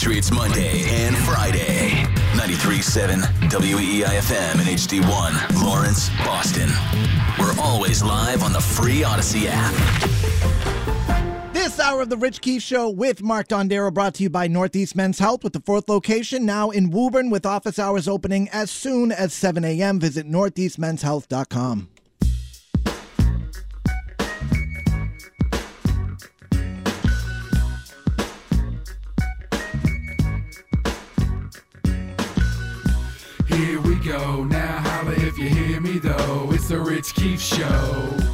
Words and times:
Patriots 0.00 0.32
Monday 0.32 0.84
and 0.88 1.14
Friday. 1.14 1.90
93.7 2.32 3.20
WEEIFM 3.50 4.52
and 4.52 4.60
HD1, 4.62 5.62
Lawrence, 5.62 6.08
Boston. 6.24 6.70
We're 7.38 7.54
always 7.60 8.02
live 8.02 8.42
on 8.42 8.54
the 8.54 8.62
free 8.62 9.02
Audacy 9.02 9.44
app. 9.46 9.74
This 11.52 11.78
hour 11.78 12.00
of 12.00 12.08
the 12.08 12.16
Rich 12.16 12.40
Keefe 12.40 12.62
Show 12.62 12.88
with 12.88 13.22
Mark 13.22 13.48
Dondero 13.48 13.92
brought 13.92 14.14
to 14.14 14.22
you 14.22 14.30
by 14.30 14.46
Northeast 14.46 14.96
Men's 14.96 15.18
Health 15.18 15.44
with 15.44 15.52
the 15.52 15.60
fourth 15.60 15.86
location 15.86 16.46
now 16.46 16.70
in 16.70 16.88
Woburn 16.88 17.28
with 17.28 17.44
office 17.44 17.78
hours 17.78 18.08
opening 18.08 18.48
as 18.54 18.70
soon 18.70 19.12
as 19.12 19.34
7 19.34 19.66
a.m. 19.66 20.00
Visit 20.00 20.26
northeastmenshealth.com. 20.26 21.89
Now 34.10 34.80
holla 34.80 35.12
if 35.12 35.38
you 35.38 35.48
hear 35.48 35.80
me 35.80 36.00
though. 36.00 36.50
It's 36.52 36.66
the 36.66 36.80
Rich 36.80 37.14
Keefe 37.14 37.40
Show. 37.40 38.29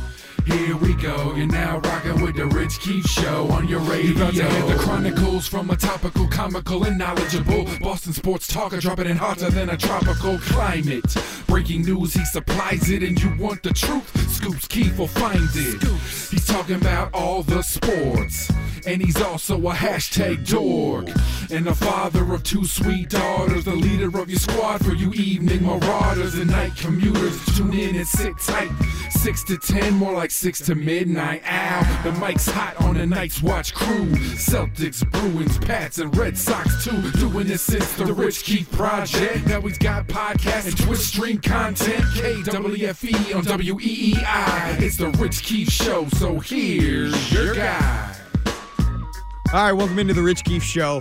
Here 0.47 0.77
we 0.77 0.95
go, 0.95 1.35
you're 1.35 1.49
now 1.49 1.79
rocking 1.79 2.23
with 2.23 2.37
the 2.37 2.47
Rich 2.47 2.79
Keefe 2.79 3.07
Show 3.07 3.49
on 3.49 3.67
your 3.67 3.81
radio. 3.81 4.11
You 4.11 4.17
about 4.17 4.35
to 4.35 4.49
hear 4.49 4.67
the 4.67 4.81
chronicles 4.81 5.49
from 5.49 5.71
a 5.71 5.77
topical, 5.77 6.29
comical, 6.29 6.85
and 6.85 6.97
knowledgeable 6.97 7.67
Boston 7.81 8.13
sports 8.13 8.47
talker, 8.47 8.79
dropping 8.79 9.09
it 9.09 9.17
hotter 9.17 9.51
than 9.51 9.71
a 9.71 9.77
tropical 9.77 10.39
climate. 10.39 11.17
Breaking 11.49 11.83
news, 11.83 12.15
he 12.15 12.25
supplies 12.27 12.91
it, 12.91 13.03
and 13.03 13.21
you 13.21 13.35
want 13.37 13.65
the 13.65 13.73
truth. 13.73 14.31
Scoops 14.31 14.69
Keefe 14.69 14.97
will 14.97 15.09
find 15.09 15.49
it. 15.55 15.83
He's 16.31 16.47
talking 16.47 16.77
about 16.77 17.13
all 17.13 17.43
the 17.43 17.63
sports, 17.63 18.49
and 18.87 19.03
he's 19.03 19.21
also 19.21 19.57
a 19.57 19.73
hashtag 19.73 20.49
dork. 20.49 21.09
And 21.51 21.67
the 21.67 21.75
father 21.75 22.33
of 22.33 22.45
two 22.45 22.65
sweet 22.65 23.11
daughters, 23.11 23.65
the 23.65 23.75
leader 23.75 24.17
of 24.17 24.31
your 24.31 24.39
squad 24.39 24.85
for 24.85 24.95
you 24.95 25.13
evening 25.13 25.65
marauders 25.65 26.35
and 26.35 26.51
night 26.51 26.77
commuters. 26.77 27.45
Tune 27.57 27.75
in 27.75 27.97
and 27.97 28.07
sit 28.07 28.39
tight. 28.39 28.71
Six 29.11 29.43
to 29.45 29.57
ten, 29.57 29.95
more 29.95 30.13
like 30.13 30.31
six 30.37 30.61
to 30.61 30.75
midnight. 30.75 31.43
Ow, 31.47 32.01
the 32.05 32.13
mic's 32.13 32.47
hot 32.47 32.77
on 32.83 32.99
the 32.99 33.07
Night's 33.07 33.43
Watch 33.43 33.73
crew. 33.73 34.07
Celtics, 34.35 35.09
Bruins, 35.11 35.59
Pats, 35.59 35.99
and 35.99 36.15
Red 36.15 36.37
Sox 36.37 36.85
too. 36.85 37.11
Doing 37.13 37.47
this 37.47 37.63
since 37.63 37.91
the 37.95 38.13
Rich 38.13 38.45
Keefe 38.45 38.71
Project. 38.73 39.47
Now 39.47 39.63
he's 39.63 39.79
got 39.79 40.07
podcasts 40.09 40.67
and 40.67 40.79
Twitch 40.79 41.01
stream 41.01 41.39
content. 41.39 42.05
KWFE 42.15 43.35
on 43.35 43.45
WEEI. 43.45 44.81
It's 44.83 44.99
the 44.99 45.09
Rich 45.13 45.43
Keefe 45.43 45.71
Show, 45.71 46.07
so 46.11 46.39
here's 46.39 47.33
your 47.33 47.55
guy. 47.55 48.15
All 49.55 49.65
right, 49.65 49.73
welcome 49.73 49.99
into 49.99 50.13
the 50.13 50.23
Rich 50.23 50.45
Keefe 50.45 50.63
Show. 50.63 51.01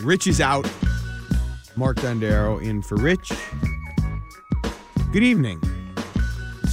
Rich 0.00 0.28
is 0.28 0.40
out. 0.40 0.70
Mark 1.76 1.96
Dondero 1.96 2.62
in 2.62 2.82
for 2.82 2.94
Rich. 2.96 3.32
Good 5.12 5.24
evening. 5.24 5.60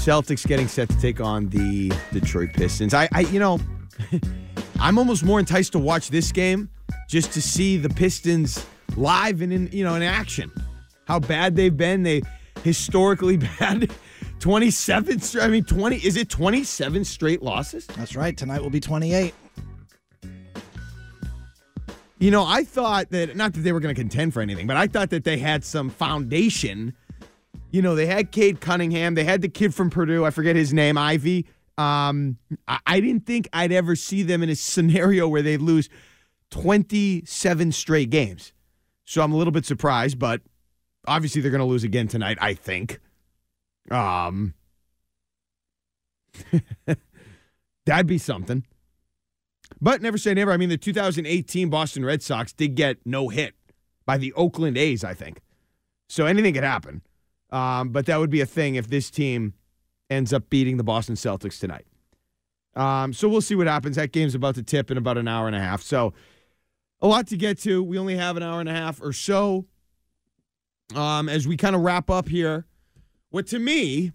Celtics 0.01 0.47
getting 0.47 0.67
set 0.67 0.89
to 0.89 0.99
take 0.99 1.21
on 1.21 1.47
the 1.49 1.93
Detroit 2.11 2.53
Pistons. 2.53 2.95
I, 2.95 3.07
I 3.11 3.19
you 3.19 3.39
know, 3.39 3.59
I'm 4.79 4.97
almost 4.97 5.23
more 5.23 5.39
enticed 5.39 5.73
to 5.73 5.79
watch 5.79 6.09
this 6.09 6.31
game 6.31 6.71
just 7.07 7.31
to 7.33 7.41
see 7.41 7.77
the 7.77 7.89
Pistons 7.89 8.65
live 8.97 9.41
and 9.41 9.53
in 9.53 9.69
you 9.71 9.83
know 9.83 9.93
in 9.93 10.01
action. 10.01 10.51
How 11.05 11.19
bad 11.19 11.55
they've 11.55 11.75
been. 11.75 12.01
They 12.01 12.23
historically 12.63 13.37
bad. 13.59 13.91
27. 14.39 15.21
I 15.39 15.47
mean, 15.49 15.63
20. 15.65 15.97
Is 15.97 16.17
it 16.17 16.29
27 16.29 17.05
straight 17.05 17.43
losses? 17.43 17.85
That's 17.85 18.15
right. 18.15 18.35
Tonight 18.35 18.63
will 18.63 18.71
be 18.71 18.79
28. 18.79 19.35
You 22.17 22.31
know, 22.31 22.43
I 22.43 22.63
thought 22.63 23.11
that 23.11 23.35
not 23.35 23.53
that 23.53 23.59
they 23.59 23.71
were 23.71 23.79
going 23.79 23.93
to 23.93 24.01
contend 24.01 24.33
for 24.33 24.41
anything, 24.41 24.65
but 24.65 24.77
I 24.77 24.87
thought 24.87 25.11
that 25.11 25.25
they 25.25 25.37
had 25.37 25.63
some 25.63 25.91
foundation. 25.91 26.95
You 27.71 27.81
know, 27.81 27.95
they 27.95 28.05
had 28.05 28.31
Cade 28.31 28.61
Cunningham, 28.61 29.15
they 29.15 29.23
had 29.23 29.41
the 29.41 29.49
kid 29.49 29.73
from 29.73 29.89
Purdue, 29.89 30.25
I 30.25 30.29
forget 30.29 30.55
his 30.55 30.73
name, 30.73 30.97
Ivey. 30.97 31.47
Um, 31.77 32.37
I, 32.67 32.79
I 32.85 32.99
didn't 32.99 33.25
think 33.25 33.47
I'd 33.53 33.71
ever 33.71 33.95
see 33.95 34.23
them 34.23 34.43
in 34.43 34.49
a 34.49 34.55
scenario 34.55 35.27
where 35.27 35.41
they 35.41 35.57
lose 35.57 35.89
27 36.51 37.71
straight 37.71 38.09
games. 38.09 38.53
So 39.05 39.21
I'm 39.21 39.31
a 39.31 39.37
little 39.37 39.51
bit 39.51 39.65
surprised, 39.65 40.19
but 40.19 40.41
obviously 41.07 41.41
they're 41.41 41.51
going 41.51 41.59
to 41.59 41.65
lose 41.65 41.83
again 41.83 42.07
tonight, 42.07 42.37
I 42.41 42.53
think. 42.53 42.99
Um, 43.89 44.53
that'd 47.85 48.07
be 48.07 48.17
something. 48.17 48.65
But 49.79 50.01
never 50.01 50.17
say 50.17 50.33
never. 50.33 50.51
I 50.51 50.57
mean, 50.57 50.69
the 50.69 50.77
2018 50.77 51.69
Boston 51.69 52.05
Red 52.05 52.21
Sox 52.21 52.53
did 52.53 52.75
get 52.75 52.97
no 53.05 53.29
hit 53.29 53.55
by 54.05 54.17
the 54.17 54.33
Oakland 54.33 54.77
A's, 54.77 55.03
I 55.03 55.13
think. 55.13 55.41
So 56.09 56.25
anything 56.25 56.53
could 56.53 56.63
happen. 56.63 57.01
Um, 57.51 57.89
but 57.89 58.05
that 58.05 58.17
would 58.17 58.29
be 58.29 58.41
a 58.41 58.45
thing 58.45 58.75
if 58.75 58.87
this 58.87 59.09
team 59.09 59.53
ends 60.09 60.33
up 60.33 60.49
beating 60.49 60.77
the 60.77 60.83
Boston 60.83 61.15
Celtics 61.15 61.59
tonight. 61.59 61.85
Um, 62.75 63.13
so 63.13 63.27
we'll 63.27 63.41
see 63.41 63.55
what 63.55 63.67
happens. 63.67 63.97
That 63.97 64.11
game's 64.11 64.35
about 64.35 64.55
to 64.55 64.63
tip 64.63 64.91
in 64.91 64.97
about 64.97 65.17
an 65.17 65.27
hour 65.27 65.47
and 65.47 65.55
a 65.55 65.59
half. 65.59 65.81
So 65.81 66.13
a 67.01 67.07
lot 67.07 67.27
to 67.27 67.37
get 67.37 67.59
to. 67.59 67.83
We 67.83 67.97
only 67.97 68.15
have 68.15 68.37
an 68.37 68.43
hour 68.43 68.59
and 68.59 68.69
a 68.69 68.73
half 68.73 69.01
or 69.01 69.11
so. 69.11 69.65
Um, 70.95 71.29
as 71.29 71.47
we 71.47 71.57
kind 71.57 71.75
of 71.75 71.81
wrap 71.81 72.09
up 72.09 72.29
here, 72.29 72.65
what 73.29 73.47
to 73.47 73.59
me 73.59 74.11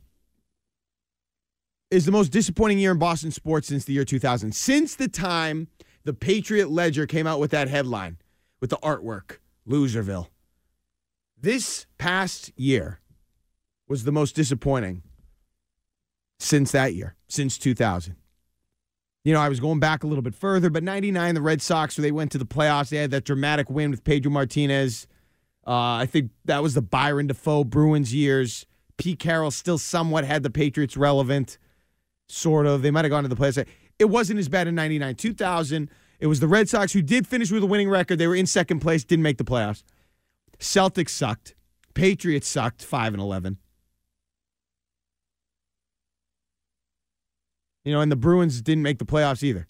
is 1.90 2.04
the 2.04 2.12
most 2.12 2.30
disappointing 2.30 2.78
year 2.78 2.92
in 2.92 2.98
Boston 2.98 3.30
sports 3.30 3.68
since 3.68 3.84
the 3.84 3.92
year 3.92 4.04
2000. 4.04 4.54
Since 4.54 4.94
the 4.94 5.08
time 5.08 5.68
the 6.04 6.12
Patriot 6.12 6.70
Ledger 6.70 7.06
came 7.06 7.26
out 7.26 7.40
with 7.40 7.50
that 7.50 7.68
headline 7.68 8.18
with 8.60 8.70
the 8.70 8.76
artwork, 8.78 9.38
Loserville. 9.68 10.28
This 11.38 11.86
past 11.98 12.52
year 12.56 13.00
was 13.88 14.04
the 14.04 14.12
most 14.12 14.34
disappointing 14.34 15.02
since 16.38 16.72
that 16.72 16.94
year, 16.94 17.16
since 17.28 17.58
2000. 17.58 18.16
You 19.24 19.32
know, 19.32 19.40
I 19.40 19.48
was 19.48 19.58
going 19.58 19.80
back 19.80 20.04
a 20.04 20.06
little 20.06 20.22
bit 20.22 20.34
further, 20.34 20.70
but 20.70 20.84
99, 20.84 21.34
the 21.34 21.42
Red 21.42 21.60
Sox, 21.60 21.96
they 21.96 22.12
went 22.12 22.30
to 22.32 22.38
the 22.38 22.46
playoffs. 22.46 22.90
They 22.90 22.98
had 22.98 23.10
that 23.10 23.24
dramatic 23.24 23.68
win 23.68 23.90
with 23.90 24.04
Pedro 24.04 24.30
Martinez. 24.30 25.08
Uh, 25.66 25.96
I 25.96 26.06
think 26.06 26.30
that 26.44 26.62
was 26.62 26.74
the 26.74 26.82
Byron 26.82 27.26
Dafoe 27.26 27.64
Bruins 27.64 28.14
years. 28.14 28.66
Pete 28.98 29.18
Carroll 29.18 29.50
still 29.50 29.78
somewhat 29.78 30.24
had 30.24 30.42
the 30.42 30.50
Patriots 30.50 30.96
relevant 30.96 31.58
sort 32.28 32.66
of. 32.66 32.82
They 32.82 32.92
might 32.92 33.04
have 33.04 33.10
gone 33.10 33.24
to 33.24 33.28
the 33.28 33.36
playoffs. 33.36 33.66
It 33.98 34.04
wasn't 34.06 34.38
as 34.38 34.48
bad 34.48 34.68
in 34.68 34.74
99. 34.76 35.16
2000, 35.16 35.90
it 36.20 36.26
was 36.28 36.40
the 36.40 36.48
Red 36.48 36.68
Sox 36.68 36.92
who 36.92 37.02
did 37.02 37.26
finish 37.26 37.50
with 37.50 37.62
a 37.62 37.66
winning 37.66 37.90
record. 37.90 38.18
They 38.18 38.28
were 38.28 38.36
in 38.36 38.46
second 38.46 38.80
place, 38.80 39.04
didn't 39.04 39.24
make 39.24 39.38
the 39.38 39.44
playoffs. 39.44 39.82
Celtics 40.58 41.10
sucked. 41.10 41.54
Patriots 41.94 42.46
sucked, 42.46 42.84
5 42.84 43.14
and 43.14 43.22
11. 43.22 43.58
You 47.86 47.92
know, 47.92 48.00
and 48.00 48.10
the 48.10 48.16
Bruins 48.16 48.60
didn't 48.62 48.82
make 48.82 48.98
the 48.98 49.04
playoffs 49.04 49.44
either. 49.44 49.68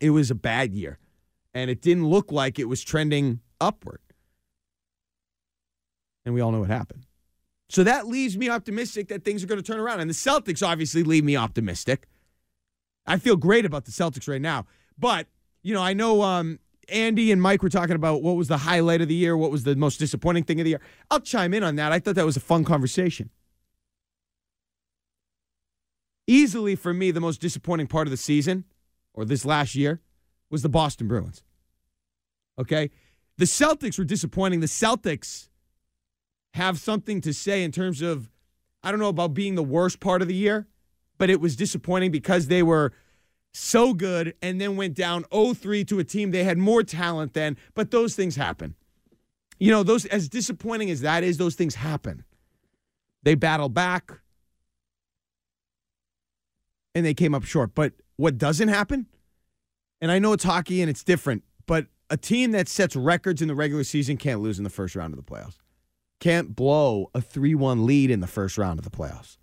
It 0.00 0.10
was 0.10 0.28
a 0.28 0.34
bad 0.34 0.74
year, 0.74 0.98
and 1.54 1.70
it 1.70 1.80
didn't 1.80 2.08
look 2.08 2.32
like 2.32 2.58
it 2.58 2.64
was 2.64 2.82
trending 2.82 3.38
upward. 3.60 4.00
And 6.24 6.34
we 6.34 6.40
all 6.40 6.50
know 6.50 6.58
what 6.58 6.68
happened. 6.68 7.06
So 7.68 7.84
that 7.84 8.08
leaves 8.08 8.36
me 8.36 8.50
optimistic 8.50 9.06
that 9.06 9.24
things 9.24 9.44
are 9.44 9.46
going 9.46 9.62
to 9.62 9.66
turn 9.66 9.78
around. 9.78 10.00
And 10.00 10.10
the 10.10 10.14
Celtics 10.14 10.66
obviously 10.66 11.04
leave 11.04 11.22
me 11.22 11.36
optimistic. 11.36 12.08
I 13.06 13.18
feel 13.18 13.36
great 13.36 13.64
about 13.64 13.84
the 13.84 13.92
Celtics 13.92 14.28
right 14.28 14.42
now. 14.42 14.66
But, 14.98 15.28
you 15.62 15.72
know, 15.72 15.80
I 15.80 15.92
know 15.92 16.22
um, 16.22 16.58
Andy 16.88 17.30
and 17.30 17.40
Mike 17.40 17.62
were 17.62 17.68
talking 17.68 17.94
about 17.94 18.20
what 18.20 18.34
was 18.34 18.48
the 18.48 18.58
highlight 18.58 19.00
of 19.00 19.06
the 19.06 19.14
year, 19.14 19.36
what 19.36 19.52
was 19.52 19.62
the 19.62 19.76
most 19.76 19.98
disappointing 19.98 20.42
thing 20.42 20.58
of 20.58 20.64
the 20.64 20.70
year. 20.70 20.80
I'll 21.08 21.20
chime 21.20 21.54
in 21.54 21.62
on 21.62 21.76
that. 21.76 21.92
I 21.92 22.00
thought 22.00 22.16
that 22.16 22.26
was 22.26 22.36
a 22.36 22.40
fun 22.40 22.64
conversation. 22.64 23.30
Easily 26.26 26.76
for 26.76 26.94
me, 26.94 27.10
the 27.10 27.20
most 27.20 27.40
disappointing 27.40 27.86
part 27.86 28.06
of 28.06 28.10
the 28.10 28.16
season 28.16 28.64
or 29.14 29.24
this 29.24 29.44
last 29.44 29.74
year 29.74 30.00
was 30.50 30.62
the 30.62 30.68
Boston 30.68 31.08
Bruins. 31.08 31.42
Okay? 32.58 32.90
The 33.38 33.44
Celtics 33.44 33.98
were 33.98 34.04
disappointing. 34.04 34.60
The 34.60 34.66
Celtics 34.66 35.48
have 36.54 36.78
something 36.78 37.20
to 37.22 37.32
say 37.32 37.64
in 37.64 37.72
terms 37.72 38.02
of, 38.02 38.30
I 38.82 38.90
don't 38.90 39.00
know 39.00 39.08
about 39.08 39.34
being 39.34 39.54
the 39.54 39.62
worst 39.62 40.00
part 40.00 40.22
of 40.22 40.28
the 40.28 40.34
year, 40.34 40.66
but 41.18 41.30
it 41.30 41.40
was 41.40 41.56
disappointing 41.56 42.10
because 42.10 42.48
they 42.48 42.62
were 42.62 42.92
so 43.52 43.94
good 43.94 44.34
and 44.42 44.60
then 44.60 44.76
went 44.76 44.94
down 44.94 45.24
0-3 45.24 45.86
to 45.88 45.98
a 45.98 46.04
team 46.04 46.30
they 46.30 46.44
had 46.44 46.58
more 46.58 46.82
talent 46.82 47.34
than, 47.34 47.56
but 47.74 47.90
those 47.90 48.14
things 48.14 48.36
happen. 48.36 48.74
You 49.58 49.70
know, 49.70 49.82
those 49.82 50.06
as 50.06 50.28
disappointing 50.28 50.90
as 50.90 51.02
that 51.02 51.22
is, 51.22 51.36
those 51.36 51.54
things 51.54 51.74
happen. 51.76 52.24
They 53.22 53.34
battle 53.34 53.68
back 53.68 54.21
and 56.94 57.04
they 57.04 57.14
came 57.14 57.34
up 57.34 57.44
short. 57.44 57.74
But 57.74 57.94
what 58.16 58.38
doesn't 58.38 58.68
happen, 58.68 59.06
and 60.00 60.10
I 60.10 60.18
know 60.18 60.32
it's 60.32 60.44
hockey 60.44 60.80
and 60.80 60.90
it's 60.90 61.04
different, 61.04 61.44
but 61.66 61.86
a 62.10 62.16
team 62.16 62.50
that 62.52 62.68
sets 62.68 62.94
records 62.96 63.40
in 63.40 63.48
the 63.48 63.54
regular 63.54 63.84
season 63.84 64.16
can't 64.16 64.40
lose 64.40 64.58
in 64.58 64.64
the 64.64 64.70
first 64.70 64.94
round 64.94 65.14
of 65.14 65.16
the 65.16 65.30
playoffs. 65.30 65.56
Can't 66.20 66.54
blow 66.54 67.10
a 67.14 67.20
3 67.20 67.54
1 67.54 67.86
lead 67.86 68.10
in 68.10 68.20
the 68.20 68.26
first 68.26 68.58
round 68.58 68.78
of 68.78 68.84
the 68.84 68.90
playoffs. 68.90 69.38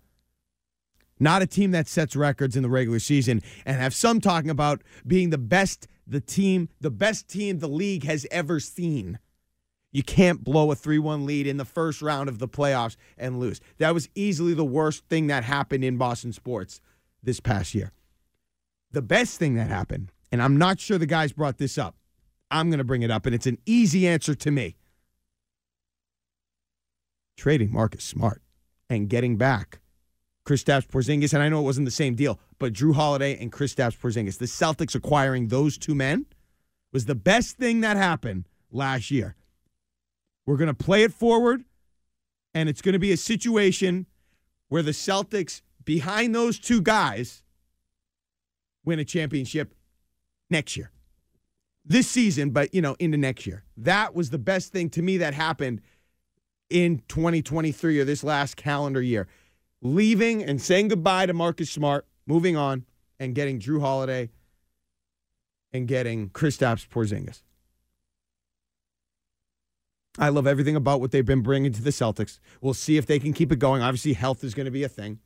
not 1.18 1.42
a 1.42 1.46
team 1.46 1.70
that 1.72 1.86
sets 1.86 2.16
records 2.16 2.56
in 2.56 2.62
the 2.62 2.70
regular 2.70 2.98
season, 2.98 3.42
and 3.66 3.78
have 3.78 3.92
some 3.92 4.20
talking 4.20 4.48
about 4.48 4.82
being 5.06 5.30
the 5.30 5.38
best 5.38 5.86
the 6.06 6.20
team, 6.20 6.68
the 6.80 6.90
best 6.90 7.28
team 7.28 7.58
the 7.58 7.68
league 7.68 8.04
has 8.04 8.26
ever 8.30 8.58
seen. 8.58 9.18
You 9.92 10.02
can't 10.02 10.42
blow 10.42 10.70
a 10.70 10.74
3 10.74 10.98
1 10.98 11.26
lead 11.26 11.46
in 11.46 11.56
the 11.56 11.64
first 11.64 12.00
round 12.00 12.28
of 12.28 12.38
the 12.38 12.48
playoffs 12.48 12.96
and 13.18 13.38
lose. 13.38 13.60
That 13.78 13.92
was 13.92 14.08
easily 14.14 14.54
the 14.54 14.64
worst 14.64 15.04
thing 15.06 15.26
that 15.26 15.44
happened 15.44 15.84
in 15.84 15.98
Boston 15.98 16.32
sports 16.32 16.80
this 17.22 17.40
past 17.40 17.74
year. 17.74 17.92
The 18.92 19.02
best 19.02 19.38
thing 19.38 19.54
that 19.54 19.68
happened, 19.68 20.12
and 20.32 20.42
I'm 20.42 20.56
not 20.56 20.80
sure 20.80 20.98
the 20.98 21.06
guys 21.06 21.32
brought 21.32 21.58
this 21.58 21.78
up, 21.78 21.96
I'm 22.50 22.70
going 22.70 22.78
to 22.78 22.84
bring 22.84 23.02
it 23.02 23.10
up, 23.10 23.26
and 23.26 23.34
it's 23.34 23.46
an 23.46 23.58
easy 23.66 24.06
answer 24.08 24.34
to 24.34 24.50
me 24.50 24.76
trading 27.36 27.72
Marcus 27.72 28.04
Smart 28.04 28.42
and 28.90 29.08
getting 29.08 29.36
back 29.36 29.80
Kristaps 30.46 30.86
Porzingis, 30.86 31.32
and 31.32 31.42
I 31.42 31.48
know 31.48 31.60
it 31.60 31.64
wasn't 31.64 31.86
the 31.86 31.90
same 31.90 32.14
deal, 32.14 32.38
but 32.58 32.72
Jrue 32.72 32.94
Holiday 32.94 33.38
and 33.40 33.52
Kristaps 33.52 33.98
Porzingis, 33.98 34.38
the 34.38 34.46
Celtics 34.46 34.94
acquiring 34.94 35.48
those 35.48 35.78
two 35.78 35.94
men 35.94 36.26
was 36.92 37.06
the 37.06 37.14
best 37.14 37.56
thing 37.56 37.80
that 37.80 37.96
happened 37.96 38.48
last 38.70 39.10
year. 39.10 39.36
We're 40.44 40.56
going 40.56 40.68
to 40.68 40.74
play 40.74 41.02
it 41.02 41.12
forward, 41.12 41.64
and 42.52 42.68
it's 42.68 42.82
going 42.82 42.94
to 42.94 42.98
be 42.98 43.12
a 43.12 43.16
situation 43.16 44.06
where 44.68 44.82
the 44.82 44.90
Celtics, 44.90 45.62
behind 45.90 46.32
those 46.32 46.56
two 46.56 46.80
guys, 46.80 47.42
win 48.84 49.00
a 49.00 49.04
championship 49.04 49.74
next 50.48 50.76
year. 50.76 50.92
This 51.84 52.08
season, 52.08 52.50
but 52.50 52.72
you 52.72 52.80
know, 52.80 52.94
into 53.00 53.18
next 53.18 53.44
year. 53.44 53.64
That 53.76 54.14
was 54.14 54.30
the 54.30 54.38
best 54.38 54.70
thing 54.70 54.88
to 54.90 55.02
me 55.02 55.16
that 55.16 55.34
happened 55.34 55.80
in 56.68 57.02
2023 57.08 57.98
or 57.98 58.04
this 58.04 58.22
last 58.22 58.56
calendar 58.56 59.02
year. 59.02 59.26
Leaving 59.82 60.44
and 60.44 60.62
saying 60.62 60.86
goodbye 60.86 61.26
to 61.26 61.32
Marcus 61.32 61.72
Smart, 61.72 62.06
moving 62.24 62.56
on, 62.56 62.84
and 63.18 63.34
getting 63.34 63.58
Jrue 63.58 63.80
Holiday 63.80 64.30
and 65.72 65.88
getting 65.88 66.30
Kristaps 66.30 66.86
Porzingis. 66.86 67.42
I 70.20 70.28
love 70.28 70.46
everything 70.46 70.76
about 70.76 71.00
what 71.00 71.10
they've 71.10 71.26
been 71.26 71.42
bringing 71.42 71.72
to 71.72 71.82
the 71.82 71.90
Celtics. 71.90 72.38
We'll 72.60 72.74
see 72.74 72.96
if 72.96 73.06
they 73.06 73.18
can 73.18 73.32
keep 73.32 73.50
it 73.50 73.58
going. 73.58 73.82
Obviously, 73.82 74.12
health 74.12 74.44
is 74.44 74.54
going 74.54 74.66
to 74.66 74.70
be 74.70 74.84
a 74.84 74.88
thing. 74.88 75.18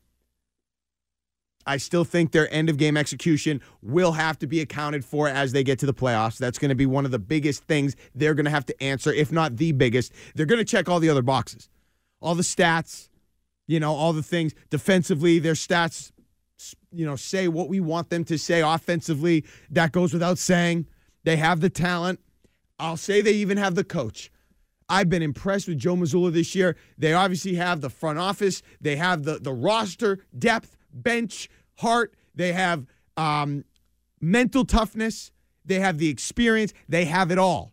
I 1.66 1.78
still 1.78 2.04
think 2.04 2.32
their 2.32 2.52
end 2.52 2.68
of 2.68 2.76
game 2.76 2.96
execution 2.96 3.60
will 3.82 4.12
have 4.12 4.38
to 4.40 4.46
be 4.46 4.60
accounted 4.60 5.04
for 5.04 5.28
as 5.28 5.52
they 5.52 5.64
get 5.64 5.78
to 5.80 5.86
the 5.86 5.94
playoffs. 5.94 6.36
That's 6.36 6.58
going 6.58 6.68
to 6.68 6.74
be 6.74 6.86
one 6.86 7.04
of 7.04 7.10
the 7.10 7.18
biggest 7.18 7.64
things 7.64 7.96
they're 8.14 8.34
going 8.34 8.44
to 8.44 8.50
have 8.50 8.66
to 8.66 8.82
answer, 8.82 9.12
if 9.12 9.32
not 9.32 9.56
the 9.56 9.72
biggest. 9.72 10.12
They're 10.34 10.46
going 10.46 10.58
to 10.58 10.64
check 10.64 10.88
all 10.88 11.00
the 11.00 11.10
other 11.10 11.22
boxes, 11.22 11.68
all 12.20 12.34
the 12.34 12.42
stats, 12.42 13.08
you 13.66 13.80
know, 13.80 13.94
all 13.94 14.12
the 14.12 14.22
things. 14.22 14.54
Defensively, 14.70 15.38
their 15.38 15.54
stats, 15.54 16.12
you 16.92 17.06
know, 17.06 17.16
say 17.16 17.48
what 17.48 17.68
we 17.68 17.80
want 17.80 18.10
them 18.10 18.24
to 18.24 18.38
say. 18.38 18.60
Offensively, 18.60 19.44
that 19.70 19.92
goes 19.92 20.12
without 20.12 20.38
saying. 20.38 20.86
They 21.24 21.36
have 21.36 21.60
the 21.60 21.70
talent. 21.70 22.20
I'll 22.78 22.98
say 22.98 23.22
they 23.22 23.32
even 23.32 23.56
have 23.56 23.74
the 23.74 23.84
coach. 23.84 24.30
I've 24.88 25.08
been 25.08 25.22
impressed 25.22 25.68
with 25.68 25.78
Joe 25.78 25.96
Mazzulla 25.96 26.32
this 26.32 26.54
year. 26.54 26.76
They 26.98 27.14
obviously 27.14 27.54
have 27.54 27.80
the 27.80 27.88
front 27.88 28.18
office, 28.18 28.62
they 28.80 28.96
have 28.96 29.24
the, 29.24 29.38
the 29.38 29.52
roster 29.52 30.18
depth 30.38 30.76
bench 30.94 31.50
heart. 31.78 32.14
They 32.34 32.52
have 32.52 32.86
um, 33.16 33.64
mental 34.20 34.64
toughness. 34.64 35.32
They 35.64 35.80
have 35.80 35.98
the 35.98 36.08
experience. 36.08 36.72
They 36.88 37.04
have 37.04 37.30
it 37.30 37.38
all. 37.38 37.72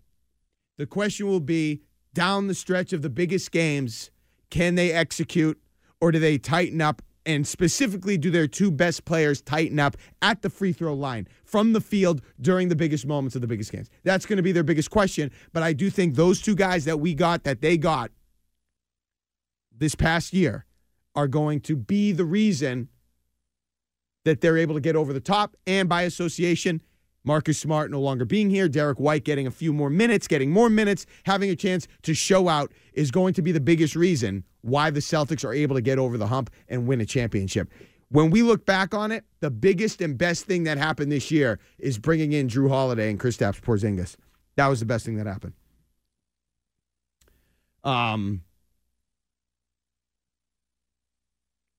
The 0.78 0.86
question 0.86 1.28
will 1.28 1.40
be 1.40 1.82
down 2.14 2.48
the 2.48 2.56
stretch 2.56 2.94
of 2.94 3.02
the 3.02 3.10
biggest 3.10 3.52
games, 3.52 4.12
can 4.50 4.76
they 4.76 4.92
execute 4.92 5.60
or 6.00 6.12
do 6.12 6.20
they 6.20 6.38
tighten 6.38 6.82
up? 6.82 7.02
And 7.24 7.46
specifically, 7.46 8.18
do 8.18 8.32
their 8.32 8.48
two 8.48 8.72
best 8.72 9.06
players 9.06 9.44
tighten 9.44 9.80
up 9.80 9.96
at 10.24 10.42
the 10.42 10.50
free 10.50 10.74
throw 10.74 10.96
line 10.96 11.28
from 11.44 11.74
the 11.74 11.80
field 11.80 12.22
during 12.42 12.70
the 12.70 12.76
biggest 12.76 13.06
moments 13.06 13.36
of 13.36 13.42
the 13.42 13.48
biggest 13.48 13.72
games? 13.72 13.92
That's 14.04 14.26
going 14.26 14.38
to 14.38 14.44
be 14.44 14.52
their 14.52 14.64
biggest 14.64 14.90
question. 14.90 15.32
But 15.54 15.62
I 15.62 15.74
do 15.74 15.92
think 15.92 16.16
those 16.16 16.42
two 16.42 16.56
guys 16.56 16.86
that 16.86 17.00
we 17.00 17.14
got, 17.14 17.44
that 17.44 17.62
they 17.62 17.78
got 17.78 18.10
this 19.72 19.94
past 19.94 20.34
year, 20.34 20.66
are 21.14 21.28
going 21.28 21.60
to 21.60 21.76
be 21.76 22.12
the 22.12 22.26
reason 22.26 22.90
that 24.26 24.42
they're 24.42 24.58
able 24.58 24.76
to 24.76 24.82
get 24.82 24.96
over 24.96 25.14
the 25.14 25.20
top. 25.20 25.56
And 25.68 25.90
by 25.90 26.04
association, 26.04 26.82
Marcus 27.24 27.60
Smart 27.60 27.92
no 27.92 28.00
longer 28.00 28.26
being 28.26 28.50
here, 28.50 28.68
Derrick 28.68 29.00
White 29.00 29.24
getting 29.24 29.46
a 29.46 29.52
few 29.52 29.74
more 29.74 29.90
minutes, 29.90 30.28
getting 30.28 30.52
more 30.52 30.70
minutes, 30.70 31.06
having 31.26 31.50
a 31.50 31.56
chance 31.56 31.88
to 32.04 32.14
show 32.14 32.48
out 32.48 32.72
is 32.94 33.12
going 33.12 33.34
to 33.36 33.42
be 33.42 33.52
the 33.52 33.60
biggest 33.60 33.96
reason 33.96 34.44
why 34.62 34.90
the 34.90 35.00
Celtics 35.00 35.44
are 35.44 35.54
able 35.54 35.76
to 35.76 35.82
get 35.82 36.00
over 36.00 36.18
the 36.18 36.28
hump 36.28 36.50
and 36.68 36.88
win 36.88 37.02
a 37.02 37.06
championship. 37.06 37.70
When 38.10 38.30
we 38.30 38.44
look 38.44 38.66
back 38.66 38.94
on 38.94 39.12
it, 39.12 39.24
the 39.40 39.52
biggest 39.52 40.02
and 40.02 40.18
best 40.18 40.46
thing 40.46 40.64
that 40.64 40.78
happened 40.78 41.12
this 41.12 41.32
year 41.32 41.60
is 41.80 41.98
bringing 41.98 42.34
in 42.34 42.48
Jrue 42.48 42.70
Holiday 42.70 43.10
and 43.10 43.20
Kristaps 43.20 43.62
Porzingis. 43.62 44.16
That 44.56 44.68
was 44.68 44.80
the 44.80 44.86
best 44.86 45.06
thing 45.06 45.16
that 45.16 45.28
happened. 45.28 45.54
Um. 47.84 48.42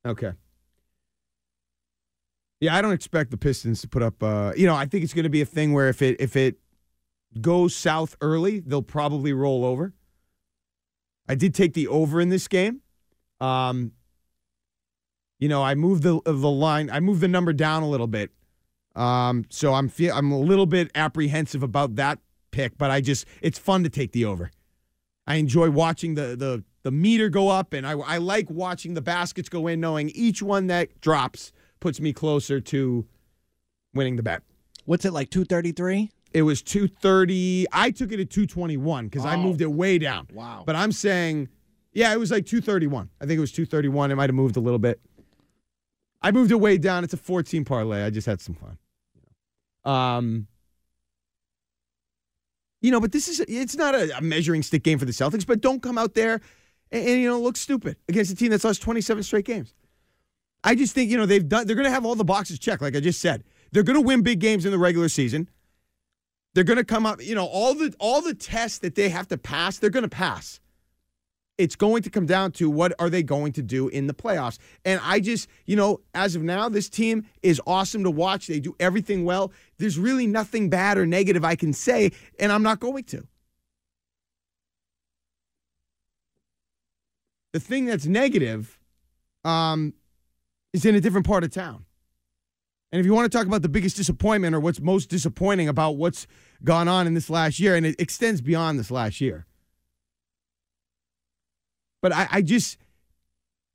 Okay. 0.04 0.32
Yeah, 2.62 2.76
I 2.76 2.80
don't 2.80 2.92
expect 2.92 3.32
the 3.32 3.36
Pistons 3.36 3.80
to 3.80 3.88
put 3.88 4.04
up. 4.04 4.22
Uh, 4.22 4.52
you 4.56 4.68
know, 4.68 4.76
I 4.76 4.86
think 4.86 5.02
it's 5.02 5.12
going 5.12 5.24
to 5.24 5.28
be 5.28 5.40
a 5.40 5.44
thing 5.44 5.72
where 5.72 5.88
if 5.88 6.00
it 6.00 6.20
if 6.20 6.36
it 6.36 6.58
goes 7.40 7.74
south 7.74 8.16
early, 8.20 8.60
they'll 8.60 8.82
probably 8.82 9.32
roll 9.32 9.64
over. 9.64 9.94
I 11.28 11.34
did 11.34 11.56
take 11.56 11.74
the 11.74 11.88
over 11.88 12.20
in 12.20 12.28
this 12.28 12.46
game. 12.46 12.82
Um, 13.40 13.90
you 15.40 15.48
know, 15.48 15.60
I 15.60 15.74
moved 15.74 16.04
the 16.04 16.20
the 16.24 16.32
line. 16.36 16.88
I 16.88 17.00
moved 17.00 17.20
the 17.20 17.26
number 17.26 17.52
down 17.52 17.82
a 17.82 17.88
little 17.88 18.06
bit. 18.06 18.30
Um, 18.94 19.44
so 19.50 19.74
I'm 19.74 19.88
feel 19.88 20.14
I'm 20.14 20.30
a 20.30 20.38
little 20.38 20.66
bit 20.66 20.88
apprehensive 20.94 21.64
about 21.64 21.96
that 21.96 22.20
pick, 22.52 22.78
but 22.78 22.92
I 22.92 23.00
just 23.00 23.26
it's 23.40 23.58
fun 23.58 23.82
to 23.82 23.88
take 23.88 24.12
the 24.12 24.24
over. 24.24 24.52
I 25.26 25.34
enjoy 25.34 25.70
watching 25.70 26.14
the 26.14 26.36
the 26.36 26.62
the 26.84 26.92
meter 26.92 27.28
go 27.28 27.48
up, 27.48 27.72
and 27.72 27.84
I 27.84 27.94
I 27.94 28.18
like 28.18 28.48
watching 28.48 28.94
the 28.94 29.02
baskets 29.02 29.48
go 29.48 29.66
in, 29.66 29.80
knowing 29.80 30.10
each 30.10 30.42
one 30.42 30.68
that 30.68 31.00
drops 31.00 31.50
puts 31.82 32.00
me 32.00 32.12
closer 32.14 32.60
to 32.60 33.04
winning 33.92 34.16
the 34.16 34.22
bet. 34.22 34.42
What's 34.86 35.04
it 35.04 35.12
like? 35.12 35.28
Two 35.30 35.44
thirty 35.44 35.72
three. 35.72 36.10
It 36.32 36.42
was 36.42 36.62
230. 36.62 37.66
I 37.72 37.90
took 37.90 38.10
it 38.10 38.18
at 38.18 38.30
221 38.30 39.04
because 39.08 39.26
I 39.26 39.34
Oh. 39.34 39.42
moved 39.42 39.60
it 39.60 39.70
way 39.70 39.98
down. 39.98 40.28
Wow. 40.32 40.62
But 40.64 40.76
I'm 40.76 40.90
saying, 40.90 41.48
yeah, 41.92 42.10
it 42.14 42.18
was 42.18 42.30
like 42.30 42.46
231. 42.46 43.10
I 43.20 43.26
think 43.26 43.36
it 43.36 43.40
was 43.42 43.52
231. 43.52 44.10
It 44.10 44.14
might 44.14 44.30
have 44.30 44.34
moved 44.34 44.56
a 44.56 44.60
little 44.60 44.78
bit. 44.78 44.98
I 46.22 46.30
moved 46.30 46.50
it 46.50 46.54
way 46.54 46.78
down. 46.78 47.04
It's 47.04 47.12
a 47.12 47.18
14 47.18 47.66
parlay. 47.66 48.02
I 48.02 48.08
just 48.08 48.26
had 48.26 48.40
some 48.40 48.54
fun. 48.54 48.78
Um, 49.84 50.46
you 52.80 52.90
know, 52.90 53.00
but 53.00 53.12
this 53.12 53.28
is 53.28 53.40
it's 53.40 53.76
not 53.76 53.94
a, 53.94 54.16
a 54.16 54.20
measuring 54.22 54.62
stick 54.62 54.82
game 54.84 54.98
for 54.98 55.04
the 55.04 55.12
Celtics. 55.12 55.46
But 55.46 55.60
don't 55.60 55.82
come 55.82 55.98
out 55.98 56.14
there 56.14 56.40
and, 56.90 57.06
and 57.08 57.20
you 57.20 57.28
know 57.28 57.40
look 57.40 57.56
stupid 57.58 57.96
against 58.08 58.32
a 58.32 58.34
team 58.34 58.50
that's 58.50 58.64
lost 58.64 58.80
27 58.80 59.22
straight 59.22 59.44
games. 59.44 59.74
I 60.64 60.74
just 60.74 60.94
think 60.94 61.10
you 61.10 61.16
know 61.16 61.26
they've 61.26 61.48
done. 61.48 61.66
They're 61.66 61.76
going 61.76 61.86
to 61.86 61.90
have 61.90 62.06
all 62.06 62.14
the 62.14 62.24
boxes 62.24 62.58
checked, 62.58 62.82
like 62.82 62.96
I 62.96 63.00
just 63.00 63.20
said. 63.20 63.44
They're 63.72 63.82
going 63.82 63.98
to 63.98 64.06
win 64.06 64.22
big 64.22 64.38
games 64.38 64.64
in 64.64 64.70
the 64.70 64.78
regular 64.78 65.08
season. 65.08 65.48
They're 66.54 66.64
going 66.64 66.78
to 66.78 66.84
come 66.84 67.06
up. 67.06 67.22
You 67.22 67.34
know 67.34 67.46
all 67.46 67.74
the 67.74 67.94
all 67.98 68.22
the 68.22 68.34
tests 68.34 68.78
that 68.78 68.94
they 68.94 69.08
have 69.08 69.28
to 69.28 69.38
pass. 69.38 69.78
They're 69.78 69.90
going 69.90 70.04
to 70.04 70.08
pass. 70.08 70.60
It's 71.58 71.76
going 71.76 72.02
to 72.02 72.10
come 72.10 72.26
down 72.26 72.52
to 72.52 72.70
what 72.70 72.92
are 72.98 73.10
they 73.10 73.22
going 73.22 73.52
to 73.52 73.62
do 73.62 73.88
in 73.88 74.06
the 74.06 74.14
playoffs. 74.14 74.58
And 74.84 75.00
I 75.04 75.20
just, 75.20 75.48
you 75.66 75.76
know, 75.76 76.00
as 76.14 76.34
of 76.34 76.42
now, 76.42 76.68
this 76.68 76.88
team 76.88 77.26
is 77.42 77.60
awesome 77.66 78.04
to 78.04 78.10
watch. 78.10 78.46
They 78.46 78.58
do 78.58 78.74
everything 78.80 79.24
well. 79.24 79.52
There's 79.78 79.98
really 79.98 80.26
nothing 80.26 80.70
bad 80.70 80.96
or 80.96 81.06
negative 81.06 81.44
I 81.44 81.54
can 81.54 81.72
say, 81.72 82.12
and 82.40 82.50
I'm 82.50 82.62
not 82.62 82.80
going 82.80 83.04
to. 83.04 83.26
The 87.52 87.60
thing 87.60 87.84
that's 87.84 88.06
negative 88.06 88.78
um, 89.44 89.92
is 90.72 90.84
in 90.84 90.94
a 90.94 91.00
different 91.00 91.26
part 91.26 91.44
of 91.44 91.50
town. 91.50 91.84
And 92.90 93.00
if 93.00 93.06
you 93.06 93.14
want 93.14 93.30
to 93.30 93.36
talk 93.36 93.46
about 93.46 93.62
the 93.62 93.68
biggest 93.68 93.96
disappointment 93.96 94.54
or 94.54 94.60
what's 94.60 94.80
most 94.80 95.08
disappointing 95.08 95.66
about 95.68 95.96
what's 95.96 96.26
gone 96.62 96.88
on 96.88 97.06
in 97.06 97.14
this 97.14 97.30
last 97.30 97.58
year, 97.58 97.74
and 97.74 97.86
it 97.86 97.98
extends 97.98 98.42
beyond 98.42 98.78
this 98.78 98.90
last 98.90 99.20
year. 99.20 99.46
But 102.02 102.12
I, 102.12 102.28
I 102.30 102.42
just, 102.42 102.76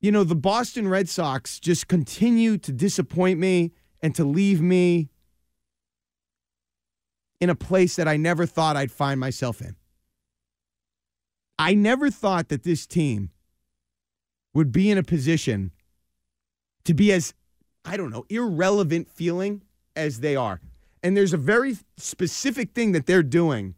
you 0.00 0.12
know, 0.12 0.22
the 0.22 0.36
Boston 0.36 0.86
Red 0.86 1.08
Sox 1.08 1.58
just 1.58 1.88
continue 1.88 2.58
to 2.58 2.72
disappoint 2.72 3.40
me 3.40 3.72
and 4.00 4.14
to 4.14 4.24
leave 4.24 4.60
me 4.60 5.08
in 7.40 7.50
a 7.50 7.54
place 7.54 7.96
that 7.96 8.06
I 8.06 8.16
never 8.16 8.46
thought 8.46 8.76
I'd 8.76 8.92
find 8.92 9.18
myself 9.18 9.60
in. 9.60 9.74
I 11.58 11.74
never 11.74 12.10
thought 12.10 12.48
that 12.48 12.62
this 12.62 12.86
team 12.86 13.30
would 14.54 14.70
be 14.70 14.90
in 14.90 14.98
a 14.98 15.02
position 15.02 15.72
to 16.84 16.94
be 16.94 17.12
as, 17.12 17.34
I 17.84 17.96
don't 17.96 18.10
know, 18.10 18.24
irrelevant 18.28 19.10
feeling 19.10 19.62
as 19.96 20.20
they 20.20 20.36
are. 20.36 20.60
And 21.02 21.16
there's 21.16 21.32
a 21.32 21.38
very 21.38 21.76
specific 21.96 22.72
thing 22.72 22.92
that 22.92 23.06
they're 23.06 23.22
doing 23.22 23.74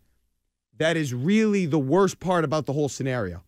that 0.78 0.96
is 0.96 1.12
really 1.12 1.66
the 1.66 1.78
worst 1.78 2.20
part 2.20 2.44
about 2.44 2.66
the 2.66 2.72
whole 2.72 2.88
scenario. 2.88 3.42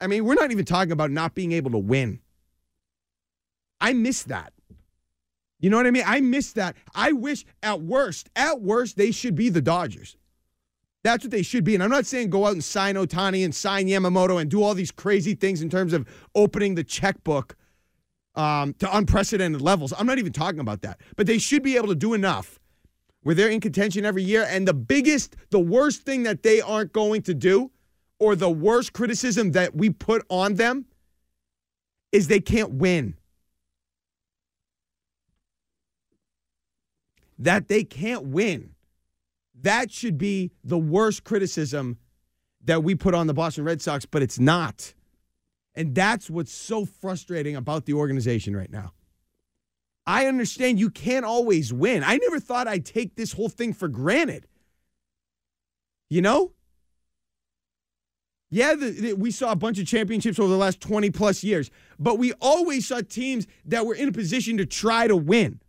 I 0.00 0.06
mean, 0.06 0.24
we're 0.24 0.34
not 0.34 0.50
even 0.50 0.64
talking 0.64 0.92
about 0.92 1.10
not 1.10 1.34
being 1.34 1.52
able 1.52 1.70
to 1.70 1.78
win. 1.78 2.20
I 3.80 3.92
miss 3.92 4.24
that. 4.24 4.52
You 5.60 5.70
know 5.70 5.78
what 5.78 5.86
I 5.86 5.90
mean? 5.90 6.04
I 6.06 6.20
miss 6.20 6.52
that. 6.52 6.76
I 6.94 7.12
wish 7.12 7.46
at 7.62 7.80
worst, 7.80 8.28
at 8.36 8.60
worst, 8.60 8.98
they 8.98 9.10
should 9.10 9.34
be 9.34 9.48
the 9.48 9.62
Dodgers. 9.62 10.16
That's 11.02 11.24
what 11.24 11.30
they 11.30 11.42
should 11.42 11.64
be. 11.64 11.74
And 11.74 11.82
I'm 11.82 11.90
not 11.90 12.06
saying 12.06 12.30
go 12.30 12.46
out 12.46 12.52
and 12.52 12.64
sign 12.64 12.96
Ohtani 12.96 13.44
and 13.44 13.54
sign 13.54 13.86
Yamamoto 13.86 14.40
and 14.40 14.50
do 14.50 14.62
all 14.62 14.74
these 14.74 14.90
crazy 14.90 15.34
things 15.34 15.62
in 15.62 15.70
terms 15.70 15.92
of 15.92 16.06
opening 16.34 16.74
the 16.74 16.84
checkbook 16.84 17.56
um, 18.36 18.74
to 18.74 18.96
unprecedented 18.96 19.60
levels. 19.60 19.92
I'm 19.96 20.06
not 20.06 20.18
even 20.18 20.32
talking 20.32 20.60
about 20.60 20.82
that. 20.82 21.00
But 21.16 21.26
they 21.26 21.38
should 21.38 21.62
be 21.62 21.76
able 21.76 21.88
to 21.88 21.94
do 21.94 22.14
enough 22.14 22.58
where 23.22 23.34
they're 23.34 23.48
in 23.48 23.60
contention 23.60 24.04
every 24.04 24.22
year. 24.22 24.46
And 24.48 24.68
the 24.68 24.74
biggest, 24.74 25.36
the 25.50 25.60
worst 25.60 26.02
thing 26.02 26.24
that 26.24 26.42
they 26.42 26.60
aren't 26.60 26.92
going 26.92 27.22
to 27.22 27.34
do, 27.34 27.70
or 28.18 28.36
the 28.36 28.50
worst 28.50 28.92
criticism 28.92 29.52
that 29.52 29.74
we 29.74 29.90
put 29.90 30.24
on 30.30 30.54
them, 30.54 30.86
is 32.12 32.28
they 32.28 32.40
can't 32.40 32.72
win. 32.72 33.16
That 37.38 37.68
they 37.68 37.82
can't 37.82 38.26
win. 38.26 38.70
That 39.60 39.90
should 39.90 40.18
be 40.18 40.52
the 40.62 40.78
worst 40.78 41.24
criticism 41.24 41.98
that 42.64 42.84
we 42.84 42.94
put 42.94 43.14
on 43.14 43.26
the 43.26 43.34
Boston 43.34 43.64
Red 43.64 43.82
Sox, 43.82 44.06
but 44.06 44.22
it's 44.22 44.38
not. 44.38 44.94
And 45.74 45.94
that's 45.94 46.30
what's 46.30 46.52
so 46.52 46.84
frustrating 46.84 47.56
about 47.56 47.86
the 47.86 47.94
organization 47.94 48.56
right 48.56 48.70
now. 48.70 48.92
I 50.06 50.26
understand 50.26 50.78
you 50.78 50.90
can't 50.90 51.24
always 51.24 51.72
win. 51.72 52.04
I 52.04 52.16
never 52.16 52.38
thought 52.38 52.68
I'd 52.68 52.84
take 52.84 53.16
this 53.16 53.32
whole 53.32 53.48
thing 53.48 53.72
for 53.72 53.88
granted. 53.88 54.46
You 56.10 56.22
know? 56.22 56.52
Yeah, 58.50 58.74
the, 58.74 58.90
the, 58.90 59.12
we 59.14 59.30
saw 59.30 59.50
a 59.50 59.56
bunch 59.56 59.80
of 59.80 59.86
championships 59.86 60.38
over 60.38 60.48
the 60.48 60.56
last 60.56 60.80
20 60.80 61.10
plus 61.10 61.42
years, 61.42 61.70
but 61.98 62.18
we 62.18 62.32
always 62.40 62.86
saw 62.86 63.00
teams 63.00 63.46
that 63.64 63.84
were 63.84 63.94
in 63.94 64.08
a 64.08 64.12
position 64.12 64.58
to 64.58 64.66
try 64.66 65.08
to 65.08 65.16
win. 65.16 65.60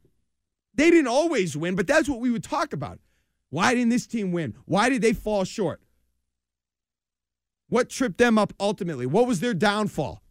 They 0.75 0.91
didn't 0.91 1.07
always 1.07 1.57
win, 1.57 1.75
but 1.75 1.87
that's 1.87 2.07
what 2.07 2.19
we 2.19 2.29
would 2.29 2.43
talk 2.43 2.73
about. 2.73 2.99
Why 3.49 3.73
didn't 3.73 3.89
this 3.89 4.05
team 4.05 4.33
win? 4.33 4.55
Why 4.65 4.89
did 4.89 5.01
they 5.01 5.13
fall 5.13 5.45
short? 5.45 5.81
What 7.75 7.89
tripped 7.89 8.19
them 8.19 8.37
up 8.37 8.53
ultimately? 8.57 9.05
What 9.05 9.27
was 9.27 9.41
their 9.41 9.53
downfall? 9.53 10.23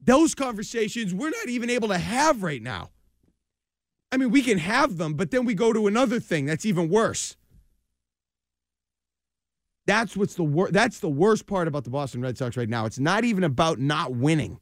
Those 0.00 0.36
conversations 0.36 1.12
we're 1.12 1.30
not 1.30 1.48
even 1.48 1.68
able 1.68 1.88
to 1.88 1.98
have 1.98 2.44
right 2.44 2.62
now. 2.62 2.90
I 4.12 4.18
mean, 4.18 4.30
we 4.30 4.40
can 4.40 4.58
have 4.58 4.96
them, 4.96 5.14
but 5.14 5.32
then 5.32 5.46
we 5.46 5.54
go 5.54 5.72
to 5.72 5.88
another 5.88 6.20
thing 6.20 6.46
that's 6.46 6.64
even 6.64 6.88
worse. 6.88 7.36
That's 9.88 10.16
what's 10.16 10.36
the 10.36 10.44
wor- 10.44 10.70
that's 10.70 11.00
the 11.00 11.08
worst 11.08 11.48
part 11.48 11.66
about 11.66 11.82
the 11.82 11.90
Boston 11.90 12.20
Red 12.20 12.38
Sox 12.38 12.56
right 12.56 12.68
now. 12.68 12.86
It's 12.86 13.00
not 13.00 13.24
even 13.24 13.42
about 13.42 13.80
not 13.80 14.14
winning. 14.14 14.60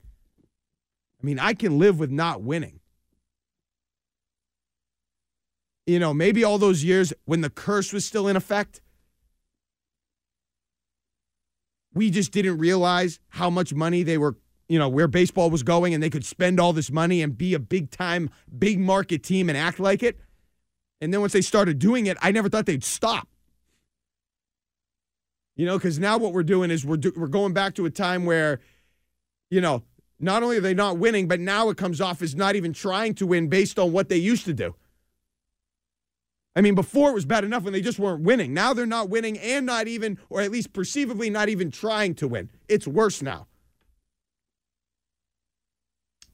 I 1.23 1.27
mean, 1.27 1.39
I 1.39 1.53
can 1.53 1.79
live 1.79 1.99
with 1.99 2.11
not 2.11 2.41
winning. 2.41 2.81
You 5.87 5.99
know, 5.99 6.15
maybe 6.15 6.43
all 6.43 6.57
those 6.57 6.83
years 6.83 7.13
when 7.27 7.43
the 7.43 7.51
curse 7.51 7.93
was 7.93 8.07
still 8.07 8.29
in 8.29 8.37
effect, 8.37 8.81
we 11.95 12.11
just 12.11 12.33
didn't 12.33 12.59
realize 12.59 13.19
how 13.29 13.51
much 13.51 13.75
money 13.75 14.03
they 14.03 14.19
were, 14.19 14.37
you 14.69 14.79
know, 14.79 14.89
where 14.89 15.09
baseball 15.09 15.51
was 15.51 15.63
going 15.63 15.95
and 15.95 16.03
they 16.03 16.11
could 16.11 16.25
spend 16.25 16.59
all 16.59 16.73
this 16.73 16.91
money 16.91 17.23
and 17.23 17.37
be 17.37 17.55
a 17.55 17.59
big 17.59 17.91
time, 17.91 18.31
big 18.59 18.79
market 18.79 19.23
team 19.23 19.49
and 19.49 19.59
act 19.59 19.79
like 19.79 20.03
it. 20.03 20.19
And 21.01 21.13
then 21.13 21.21
once 21.21 21.33
they 21.33 21.41
started 21.41 21.79
doing 21.79 22.07
it, 22.07 22.17
I 22.23 22.31
never 22.31 22.49
thought 22.49 22.67
they'd 22.67 22.85
stop. 22.85 23.29
You 25.57 25.67
know, 25.67 25.77
because 25.77 25.99
now 25.99 26.17
what 26.17 26.33
we're 26.33 26.43
doing 26.43 26.71
is 26.71 26.85
we're, 26.87 26.97
do, 26.97 27.13
we're 27.15 27.27
going 27.27 27.53
back 27.53 27.75
to 27.75 27.85
a 27.85 27.91
time 27.91 28.25
where, 28.25 28.61
you 29.51 29.61
know, 29.61 29.83
not 30.19 30.43
only 30.43 30.57
are 30.57 30.63
they 30.63 30.73
not 30.73 30.99
winning, 30.99 31.29
but 31.29 31.41
now 31.41 31.69
it 31.69 31.77
comes 31.77 32.01
off 32.01 32.23
as 32.23 32.35
not 32.35 32.57
even 32.57 32.73
trying 32.73 33.15
to 33.17 33.27
win 33.27 33.49
based 33.49 33.79
on 33.79 33.93
what 33.93 34.09
they 34.09 34.17
used 34.17 34.45
to 34.47 34.55
do. 34.55 34.75
I 36.55 36.61
mean, 36.61 36.75
before 36.75 37.11
it 37.11 37.15
was 37.15 37.25
bad 37.25 37.45
enough 37.45 37.63
when 37.63 37.73
they 37.73 37.81
just 37.81 37.99
weren't 37.99 38.23
winning. 38.23 38.53
Now 38.53 38.75
they're 38.75 38.85
not 38.85 39.09
winning 39.09 39.39
and 39.39 39.65
not 39.65 39.89
even, 39.89 40.19
or 40.29 40.41
at 40.43 40.51
least 40.51 40.73
perceivably, 40.73 41.31
not 41.31 41.49
even 41.49 41.71
trying 41.71 42.15
to 42.17 42.29
win. 42.29 42.51
It's 42.69 42.87
worse 42.87 43.23
now. 43.23 43.47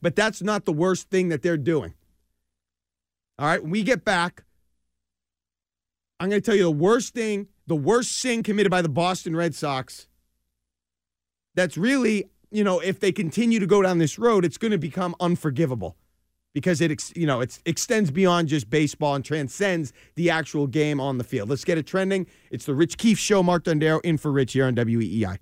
But 0.03 0.17
that's 0.17 0.43
not 0.43 0.65
the 0.65 0.73
worst 0.73 1.09
thing 1.09 1.29
that 1.29 1.43
they're 1.43 1.57
doing. 1.57 1.95
All 3.39 3.47
right, 3.47 3.63
when 3.63 3.71
we 3.71 3.85
get 3.85 4.05
back, 4.05 4.45
I'm 6.19 6.29
going 6.29 6.43
to 6.43 6.45
tell 6.45 6.57
you 6.57 6.65
the 6.65 6.71
worst 6.71 7.15
thing, 7.15 7.47
the 7.69 7.77
worst 7.77 8.19
sin 8.19 8.43
committed 8.43 8.71
by 8.71 8.83
the 8.83 8.89
Boston 8.89 9.37
Red 9.37 9.55
Sox. 9.55 10.09
That's 11.55 11.77
really, 11.77 12.25
you 12.51 12.65
know, 12.65 12.81
if 12.81 12.99
they 12.99 13.13
continue 13.13 13.61
to 13.61 13.67
go 13.67 13.83
down 13.83 13.99
this 13.99 14.19
road, 14.19 14.45
it's 14.45 14.59
going 14.59 14.73
to 14.73 14.79
become 14.79 15.15
unforgivable 15.21 15.97
because 16.55 16.81
it 16.81 17.17
you 17.17 17.27
know 17.27 17.41
it 17.41 17.59
extends 17.67 18.11
beyond 18.11 18.49
just 18.49 18.69
baseball 18.71 19.15
and 19.15 19.25
transcends 19.25 19.93
the 20.17 20.31
actual 20.31 20.67
game 20.67 21.01
on 21.01 21.19
the 21.19 21.25
field. 21.25 21.49
Let's 21.49 21.65
get 21.65 21.79
it 21.79 21.87
trending. 21.87 22.27
It's 22.51 22.67
the 22.67 22.75
Rich 22.75 22.99
Keefe 22.99 23.19
Show. 23.19 23.43
Mark 23.43 23.65
Dondero 23.65 24.01
in 24.05 24.19
for 24.19 24.33
Rich 24.33 24.53
here 24.55 24.67
on 24.67 24.75
WEEI. 24.75 25.39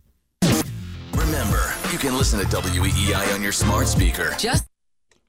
Remember, 1.15 1.73
you 1.91 1.99
can 1.99 2.17
listen 2.17 2.39
to 2.41 2.47
WEEI 2.47 3.35
on 3.35 3.43
your 3.43 3.53
smart 3.53 3.87
speaker. 3.89 4.35
Just. 4.39 4.67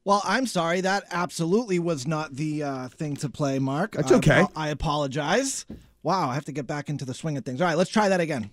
Well, 0.05 0.22
I'm 0.24 0.46
sorry. 0.46 0.79
That 0.81 1.03
absolutely 1.12 1.79
was 1.79 2.07
not 2.07 2.34
the 2.34 2.63
uh, 2.63 2.88
thing 2.88 3.17
to 3.17 3.29
play, 3.29 3.60
Mark. 3.60 3.91
That's 3.91 4.12
okay. 4.13 4.39
Uh, 4.41 4.48
I 4.55 4.69
apologize. 4.69 5.65
Wow, 6.01 6.29
I 6.29 6.36
have 6.36 6.46
to 6.46 6.53
get 6.53 6.65
back 6.65 6.88
into 6.89 7.03
the 7.03 7.13
swing 7.13 7.36
of 7.36 7.43
things. 7.43 7.60
All 7.60 7.67
right, 7.67 7.77
let's 7.77 7.89
try 7.89 8.07
that 8.07 8.22
again. 8.22 8.50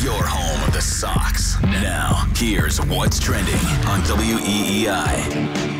Your 0.00 0.22
home 0.24 0.68
of 0.68 0.72
the 0.72 0.80
Sox. 0.80 1.60
Now, 1.62 2.28
here's 2.36 2.80
what's 2.82 3.18
trending 3.18 3.54
on 3.88 4.00
WEEI. 4.02 5.77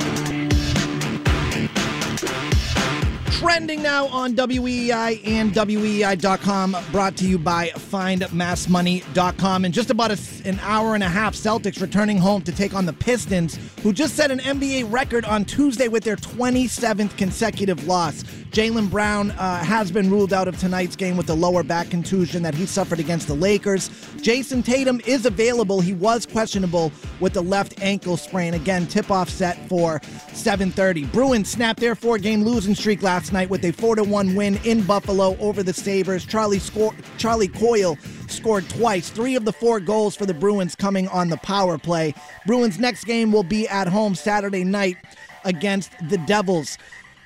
Trending 3.39 3.83
now 3.83 4.09
on 4.09 4.35
WEI 4.35 5.21
and 5.25 5.55
WEI.com, 5.55 6.77
brought 6.91 7.17
to 7.19 7.25
you 7.25 7.39
by 7.39 7.69
FindMassMoney.com. 7.69 9.65
In 9.65 9.71
just 9.71 9.91
about 9.91 10.11
a, 10.11 10.19
an 10.45 10.59
hour 10.61 10.97
and 10.97 11.05
a 11.05 11.09
half, 11.09 11.37
Celtics 11.37 11.81
returning 11.81 12.19
home 12.19 12.43
to 12.43 12.51
take 12.51 12.75
on 12.75 12.85
the 12.85 12.93
Pistons, 12.93 13.57
who 13.85 13.93
just 13.93 14.17
set 14.17 14.33
an 14.33 14.41
NBA 14.41 14.91
record 14.91 15.25
on 15.25 15.45
Tuesday 15.45 15.87
with 15.87 16.03
their 16.03 16.17
27th 16.17 17.17
consecutive 17.17 17.87
loss. 17.87 18.25
Jaylen 18.51 18.91
Brown 18.91 19.31
uh, 19.33 19.63
has 19.63 19.91
been 19.91 20.11
ruled 20.11 20.33
out 20.33 20.49
of 20.49 20.59
tonight's 20.59 20.97
game 20.97 21.17
with 21.17 21.27
the 21.27 21.37
lower 21.37 21.63
back 21.63 21.91
contusion 21.91 22.43
that 22.43 22.55
he 22.55 22.67
suffered 22.67 22.99
against 22.99 23.27
the 23.27 23.35
Lakers. 23.35 23.89
Jayson 24.23 24.63
Tatum 24.63 25.01
is 25.07 25.27
available. 25.27 25.81
He 25.81 25.93
was 25.93 26.25
questionable 26.25 26.91
with 27.21 27.35
the 27.35 27.43
left 27.43 27.81
ankle 27.83 28.17
sprain. 28.17 28.55
Again, 28.55 28.87
tip-off 28.87 29.29
set 29.29 29.59
for 29.69 30.01
7:30. 30.33 31.05
Bruins 31.13 31.51
snapped 31.51 31.81
their 31.81 31.95
four-game 31.95 32.43
losing 32.43 32.75
streak 32.75 33.03
last 33.03 33.33
night 33.33 33.51
with 33.51 33.65
a 33.65 33.73
4-1 33.73 34.35
win 34.35 34.59
in 34.65 34.83
Buffalo 34.83 35.37
over 35.39 35.63
the 35.63 35.73
Sabres. 35.73 36.25
Charlie 36.25 36.59
score, 36.59 36.95
Charlie 37.19 37.49
Coyle 37.49 37.99
scored 38.29 38.69
twice. 38.69 39.11
Three 39.11 39.37
of 39.37 39.45
the 39.45 39.53
four 39.53 39.81
goals 39.81 40.17
for 40.17 40.27
the 40.27 40.35
Bruins 40.35 40.75
coming 40.75 41.07
on 41.09 41.29
the 41.29 41.37
power 41.39 41.79
play. 41.79 42.15
Bruins' 42.47 42.79
next 42.79 43.05
game 43.05 43.31
will 43.31 43.43
be 43.43 43.69
at 43.69 43.89
home 43.89 44.15
Saturday 44.15 44.65
night 44.65 44.97
against 45.45 45.93
the 46.09 46.19
Devils. 46.19 46.79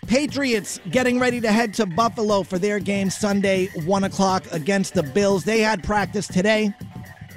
Patriots 0.07 0.81
getting 0.91 1.19
ready 1.19 1.41
to 1.41 1.51
head 1.53 1.73
to 1.75 1.87
Buffalo 1.87 2.43
for 2.43 2.59
their 2.59 2.79
game 2.79 3.09
Sunday, 3.09 3.69
1 3.85 4.05
o'clock 4.05 4.45
against 4.51 4.95
the 4.95 5.03
Bills. 5.03 5.45
They 5.45 5.61
had 5.61 5.83
practice 5.85 6.27
today. 6.27 6.75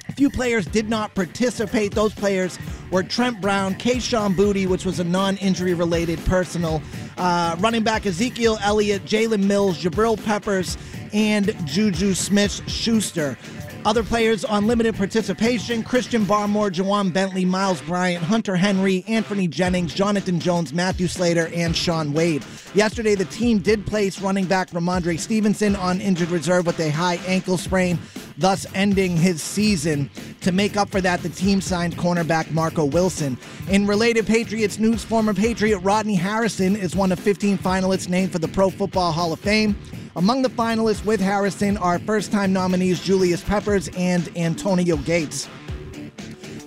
A 0.09 0.11
few 0.13 0.29
players 0.29 0.65
did 0.65 0.89
not 0.89 1.13
participate. 1.13 1.93
Those 1.93 2.13
players 2.13 2.57
were 2.91 3.03
Trent 3.03 3.39
Brown, 3.39 3.75
Kayshon 3.75 4.35
Boutte, 4.35 4.67
which 4.67 4.83
was 4.83 4.99
a 4.99 5.03
non 5.03 5.37
injury 5.37 5.73
related 5.73 6.23
personal, 6.25 6.81
uh, 7.17 7.55
running 7.59 7.83
back 7.83 8.05
Ezekiel 8.05 8.57
Elliott, 8.61 9.05
Jalen 9.05 9.43
Mills, 9.43 9.81
Jabril 9.81 10.23
Peppers, 10.25 10.77
and 11.13 11.55
Juju 11.65 12.13
Smith 12.13 12.67
Schuster. 12.69 13.37
Other 13.85 14.03
players 14.03 14.43
on 14.43 14.65
limited 14.65 14.95
participation 14.95 15.83
Christian 15.83 16.25
Barmore, 16.25 16.71
Ja'Whaun 16.71 17.13
Bentley, 17.13 17.45
Myles 17.45 17.83
Bryant, 17.83 18.23
Hunter 18.23 18.55
Henry, 18.55 19.03
Anfernee 19.07 19.47
Jennings, 19.47 19.93
Jonathan 19.93 20.39
Jones, 20.39 20.73
Matthew 20.73 21.07
Slater, 21.07 21.51
and 21.53 21.75
Shaun 21.75 22.11
Wade. 22.11 22.43
Yesterday, 22.73 23.13
the 23.13 23.25
team 23.25 23.59
did 23.59 23.85
place 23.85 24.19
running 24.19 24.45
back 24.45 24.71
Rhamondre 24.71 25.19
Stevenson 25.19 25.75
on 25.75 26.01
injured 26.01 26.31
reserve 26.31 26.65
with 26.65 26.79
a 26.79 26.89
high 26.89 27.19
ankle 27.27 27.59
sprain, 27.59 27.99
thus 28.39 28.65
ending 28.73 29.15
his 29.15 29.43
season. 29.43 30.09
To 30.41 30.51
make 30.51 30.77
up 30.77 30.89
for 30.89 31.01
that, 31.01 31.21
the 31.21 31.29
team 31.29 31.61
signed 31.61 31.95
cornerback 31.95 32.49
Marco 32.49 32.85
Wilson. 32.85 33.37
In 33.69 33.85
related 33.85 34.25
Patriots 34.25 34.79
news, 34.79 35.03
former 35.03 35.35
Patriot 35.35 35.77
Rodney 35.79 36.15
Harrison 36.15 36.75
is 36.75 36.95
one 36.95 37.11
of 37.11 37.19
15 37.19 37.59
finalists 37.59 38.09
named 38.09 38.31
for 38.31 38.39
the 38.39 38.47
Pro 38.47 38.71
Football 38.71 39.11
Hall 39.11 39.31
of 39.31 39.39
Fame. 39.39 39.77
Among 40.17 40.43
the 40.43 40.49
finalists 40.49 41.03
with 41.03 41.19
Harrison 41.19 41.75
are 41.75 41.99
first 41.99 42.31
time 42.31 42.53
nominees 42.53 43.03
Julius 43.03 43.43
Peppers 43.43 43.89
and 43.97 44.29
Antonio 44.37 44.95
Gates. 44.95 45.49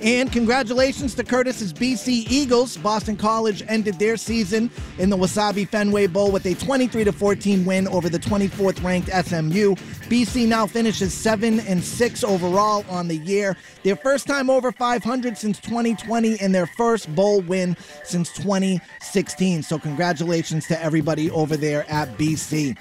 And 0.01 0.31
congratulations 0.31 1.15
to 1.17 1.25
Curtis's 1.25 1.73
BC 1.73 2.31
Eagles. 2.31 2.77
Boston 2.77 3.17
College 3.17 3.65
ended 3.67 3.99
their 3.99 4.17
season 4.17 4.71
in 4.99 5.11
the 5.11 5.17
Wasabi 5.17 5.67
Fenway 5.67 6.07
Bowl 6.07 6.31
with 6.31 6.47
a 6.47 6.55
23 6.55 7.05
14 7.05 7.65
win 7.65 7.89
over 7.89 8.09
the 8.09 8.19
24th 8.19 8.83
ranked 8.85 9.09
SMU. 9.09 9.75
BC 10.09 10.47
now 10.47 10.67
finishes 10.67 11.13
7 11.13 11.61
and 11.61 11.83
6 11.83 12.25
overall 12.25 12.85
on 12.89 13.09
the 13.09 13.17
year. 13.17 13.57
Their 13.83 13.97
first 13.97 14.27
time 14.29 14.51
over 14.51 14.71
500 14.71 15.37
since 15.37 15.59
2020 15.61 16.39
and 16.39 16.55
their 16.55 16.67
first 16.67 17.13
bowl 17.17 17.41
win 17.41 17.77
since 18.05 18.31
2016. 18.35 19.65
So 19.65 19.79
congratulations 19.79 20.67
to 20.69 20.81
everybody 20.81 21.29
over 21.31 21.57
there 21.57 21.91
at 21.91 22.09
BC. 22.19 22.77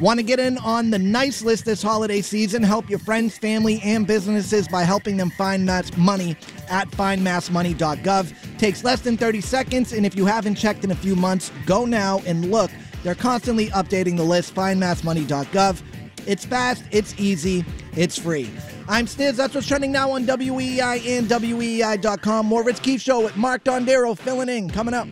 Want 0.00 0.18
to 0.18 0.24
get 0.24 0.40
in 0.40 0.58
on 0.58 0.90
the 0.90 0.98
nice 0.98 1.42
list 1.42 1.64
this 1.64 1.82
holiday 1.82 2.20
season? 2.20 2.62
Help 2.62 2.90
your 2.90 2.98
friends, 2.98 3.38
family, 3.38 3.80
and 3.84 4.06
businesses 4.06 4.66
by 4.66 4.82
helping 4.82 5.16
them 5.16 5.30
find 5.30 5.64
mass 5.64 5.96
money 5.96 6.36
at 6.68 6.90
findmassmoney.gov. 6.90 8.58
Takes 8.58 8.82
less 8.82 9.00
than 9.02 9.16
30 9.16 9.40
seconds, 9.40 9.92
and 9.92 10.04
if 10.04 10.16
you 10.16 10.26
haven't 10.26 10.56
checked 10.56 10.84
in 10.84 10.90
a 10.90 10.96
few 10.96 11.14
months, 11.14 11.52
go 11.64 11.84
now 11.84 12.20
and 12.26 12.50
look. 12.50 12.70
They're 13.04 13.14
constantly 13.14 13.68
updating 13.68 14.16
the 14.16 14.24
list, 14.24 14.54
findmassmoney.gov. 14.54 15.82
It's 16.26 16.44
fast, 16.44 16.84
it's 16.90 17.14
easy, 17.18 17.64
it's 17.94 18.18
free. 18.18 18.50
I'm 18.88 19.06
Stiz. 19.06 19.36
That's 19.36 19.54
what's 19.54 19.66
trending 19.66 19.92
now 19.92 20.10
on 20.10 20.26
WEEI 20.26 21.18
and 21.18 21.28
WEEI.com. 21.28 22.46
More 22.46 22.64
Rich 22.64 22.82
Keefe 22.82 23.00
Show 23.00 23.20
with 23.22 23.36
Mark 23.36 23.64
Dondero 23.64 24.16
filling 24.16 24.48
in 24.48 24.70
coming 24.70 24.94
up. 24.94 25.08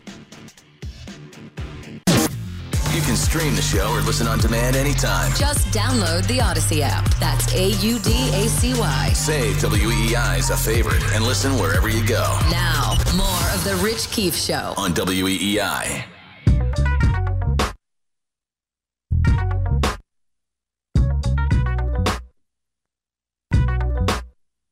You 2.94 3.00
can 3.00 3.16
stream 3.16 3.54
the 3.56 3.62
show 3.62 3.90
or 3.90 4.02
listen 4.02 4.26
on 4.26 4.38
demand 4.38 4.76
anytime. 4.76 5.32
Just 5.34 5.66
download 5.68 6.26
the 6.26 6.38
Audacy 6.38 6.80
app. 6.82 7.08
That's 7.18 7.52
A 7.54 7.68
U 7.68 7.99
D 7.99 8.11
A 8.34 8.49
C 8.49 8.75
Y. 8.78 9.12
Save 9.14 9.56
WEEI 9.56 10.38
as 10.38 10.50
a 10.50 10.56
favorite 10.58 11.02
and 11.14 11.25
listen 11.25 11.52
wherever 11.58 11.88
you 11.88 12.06
go 12.06 12.38
Now, 12.50 12.94
more 13.16 13.49
of 13.54 13.64
The 13.64 13.80
Rich 13.82 14.11
Keefe 14.11 14.37
Show. 14.37 14.75
on 14.76 14.90
E 14.90 14.94
WEEI. 14.94 16.04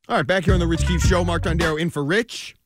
All 0.09 0.17
right, 0.17 0.27
back 0.27 0.45
here 0.45 0.55
on 0.55 0.61
the 0.61 0.67
Rich 0.67 0.87
Keefe 0.87 1.03
Show. 1.03 1.25
Mark 1.25 1.45
Dondero 1.45 1.81
in 1.81 1.89
for 1.89 2.05
Rich. 2.05 2.57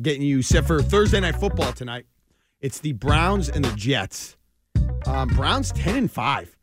Getting 0.00 0.22
you 0.22 0.42
set 0.42 0.66
for 0.66 0.82
Thursday 0.82 1.20
night 1.20 1.36
football 1.36 1.72
tonight. 1.72 2.06
It's 2.64 2.78
the 2.78 2.92
Browns 2.92 3.50
and 3.50 3.62
the 3.62 3.76
Jets. 3.76 4.38
Um, 5.04 5.28
Browns 5.28 5.70
ten 5.72 5.96
and 5.96 6.10
five. 6.10 6.56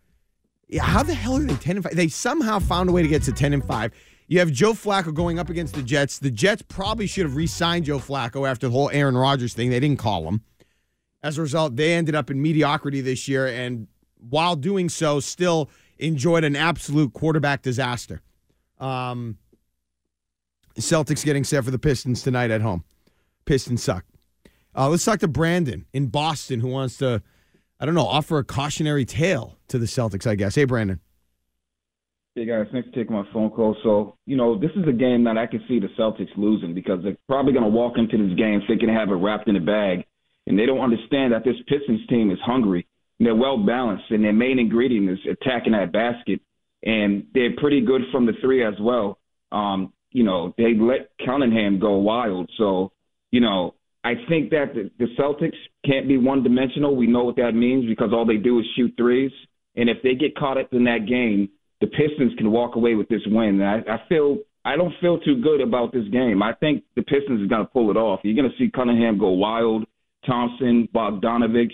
Yeah, 0.67 0.81
how 0.81 1.03
the 1.03 1.13
hell 1.13 1.35
are 1.35 1.41
they 1.41 1.53
ten 1.53 1.75
and 1.75 1.83
five? 1.83 1.95
They 1.95 2.07
somehow 2.07 2.57
found 2.57 2.89
a 2.89 2.91
way 2.91 3.03
to 3.03 3.07
get 3.07 3.21
to 3.23 3.31
ten 3.31 3.53
and 3.53 3.63
five. 3.63 3.91
You 4.27 4.39
have 4.39 4.51
Joe 4.51 4.73
Flacco 4.73 5.13
going 5.13 5.37
up 5.37 5.51
against 5.51 5.75
the 5.75 5.83
Jets. 5.83 6.17
The 6.17 6.31
Jets 6.31 6.63
probably 6.63 7.05
should 7.05 7.25
have 7.25 7.35
re-signed 7.35 7.85
Joe 7.85 7.99
Flacco 7.99 8.49
after 8.49 8.67
the 8.67 8.71
whole 8.71 8.89
Aaron 8.89 9.15
Rodgers 9.15 9.53
thing. 9.53 9.69
They 9.69 9.79
didn't 9.79 9.99
call 9.99 10.27
him. 10.27 10.41
As 11.21 11.37
a 11.37 11.43
result, 11.43 11.75
they 11.75 11.93
ended 11.93 12.15
up 12.15 12.31
in 12.31 12.41
mediocrity 12.41 13.01
this 13.01 13.27
year, 13.27 13.45
and 13.45 13.85
while 14.27 14.55
doing 14.55 14.89
so, 14.89 15.19
still 15.19 15.69
enjoyed 15.99 16.43
an 16.43 16.55
absolute 16.55 17.13
quarterback 17.13 17.61
disaster. 17.61 18.23
Um, 18.79 19.37
Celtics 20.79 21.23
getting 21.23 21.43
set 21.43 21.63
for 21.63 21.69
the 21.69 21.77
Pistons 21.77 22.23
tonight 22.23 22.49
at 22.49 22.61
home. 22.61 22.85
Pistons 23.45 23.83
suck. 23.83 24.03
Uh, 24.75 24.89
let's 24.89 25.03
talk 25.03 25.19
to 25.19 25.27
Brandon 25.27 25.85
in 25.93 26.07
Boston 26.07 26.59
who 26.59 26.67
wants 26.67 26.97
to, 26.97 27.21
I 27.79 27.85
don't 27.85 27.95
know, 27.95 28.07
offer 28.07 28.37
a 28.37 28.43
cautionary 28.43 29.05
tale 29.05 29.57
to 29.67 29.77
the 29.77 29.85
Celtics, 29.85 30.25
I 30.25 30.35
guess. 30.35 30.55
Hey, 30.55 30.65
Brandon. 30.65 30.99
Hey 32.33 32.45
guys, 32.45 32.65
thanks 32.71 32.87
for 32.87 32.95
taking 32.95 33.13
my 33.13 33.25
phone 33.33 33.49
call. 33.49 33.75
So, 33.83 34.15
you 34.25 34.37
know, 34.37 34.57
this 34.57 34.71
is 34.77 34.87
a 34.87 34.93
game 34.93 35.25
that 35.25 35.37
I 35.37 35.47
can 35.47 35.61
see 35.67 35.81
the 35.81 35.89
Celtics 35.99 36.29
losing 36.37 36.73
because 36.73 37.03
they're 37.03 37.17
probably 37.27 37.51
going 37.51 37.65
to 37.65 37.69
walk 37.69 37.97
into 37.97 38.17
this 38.17 38.37
game 38.37 38.61
thinking 38.67 38.87
they 38.87 38.93
have 38.93 39.09
it 39.09 39.15
wrapped 39.15 39.49
in 39.49 39.57
a 39.57 39.59
bag, 39.59 40.05
and 40.47 40.57
they 40.57 40.65
don't 40.65 40.79
understand 40.79 41.33
that 41.33 41.43
this 41.43 41.57
Pistons 41.67 42.07
team 42.07 42.31
is 42.31 42.37
hungry. 42.45 42.87
And 43.19 43.27
they're 43.27 43.35
well 43.35 43.57
balanced, 43.57 44.05
and 44.11 44.23
their 44.23 44.31
main 44.31 44.59
ingredient 44.59 45.09
is 45.09 45.19
attacking 45.29 45.73
that 45.73 45.91
basket, 45.91 46.39
and 46.83 47.25
they're 47.33 47.55
pretty 47.57 47.81
good 47.81 48.03
from 48.13 48.25
the 48.25 48.33
three 48.39 48.65
as 48.65 48.75
well. 48.79 49.19
Um, 49.51 49.91
you 50.11 50.23
know, 50.23 50.53
they 50.57 50.73
let 50.73 51.11
Cunningham 51.25 51.79
go 51.79 51.97
wild, 51.97 52.49
so 52.57 52.93
you 53.31 53.41
know, 53.41 53.75
I 54.03 54.13
think 54.27 54.49
that 54.49 54.73
the, 54.73 54.89
the 54.97 55.07
Celtics 55.19 55.57
can't 55.85 56.07
be 56.07 56.17
one 56.17 56.43
dimensional. 56.43 56.95
We 56.95 57.07
know 57.07 57.23
what 57.23 57.35
that 57.35 57.53
means 57.53 57.85
because 57.87 58.11
all 58.13 58.25
they 58.25 58.37
do 58.37 58.59
is 58.59 58.65
shoot 58.75 58.93
threes, 58.97 59.31
and 59.75 59.89
if 59.89 59.97
they 60.03 60.15
get 60.15 60.35
caught 60.35 60.57
up 60.57 60.73
in 60.73 60.85
that 60.85 61.05
game 61.07 61.49
the 61.81 61.87
Pistons 61.87 62.33
can 62.37 62.51
walk 62.51 62.75
away 62.75 62.95
with 62.95 63.09
this 63.09 63.21
win. 63.25 63.59
And 63.59 63.63
I, 63.63 63.95
I 63.95 64.07
feel 64.07 64.37
I 64.63 64.77
don't 64.77 64.93
feel 65.01 65.19
too 65.19 65.41
good 65.41 65.59
about 65.59 65.91
this 65.91 66.07
game. 66.11 66.41
I 66.41 66.53
think 66.53 66.83
the 66.95 67.01
Pistons 67.01 67.41
are 67.41 67.47
going 67.47 67.65
to 67.65 67.71
pull 67.71 67.89
it 67.89 67.97
off. 67.97 68.21
You're 68.23 68.35
going 68.35 68.49
to 68.49 68.57
see 68.57 68.71
Cunningham 68.71 69.17
go 69.17 69.31
wild, 69.31 69.85
Thompson, 70.25 70.87
Bogdanovich, 70.95 71.73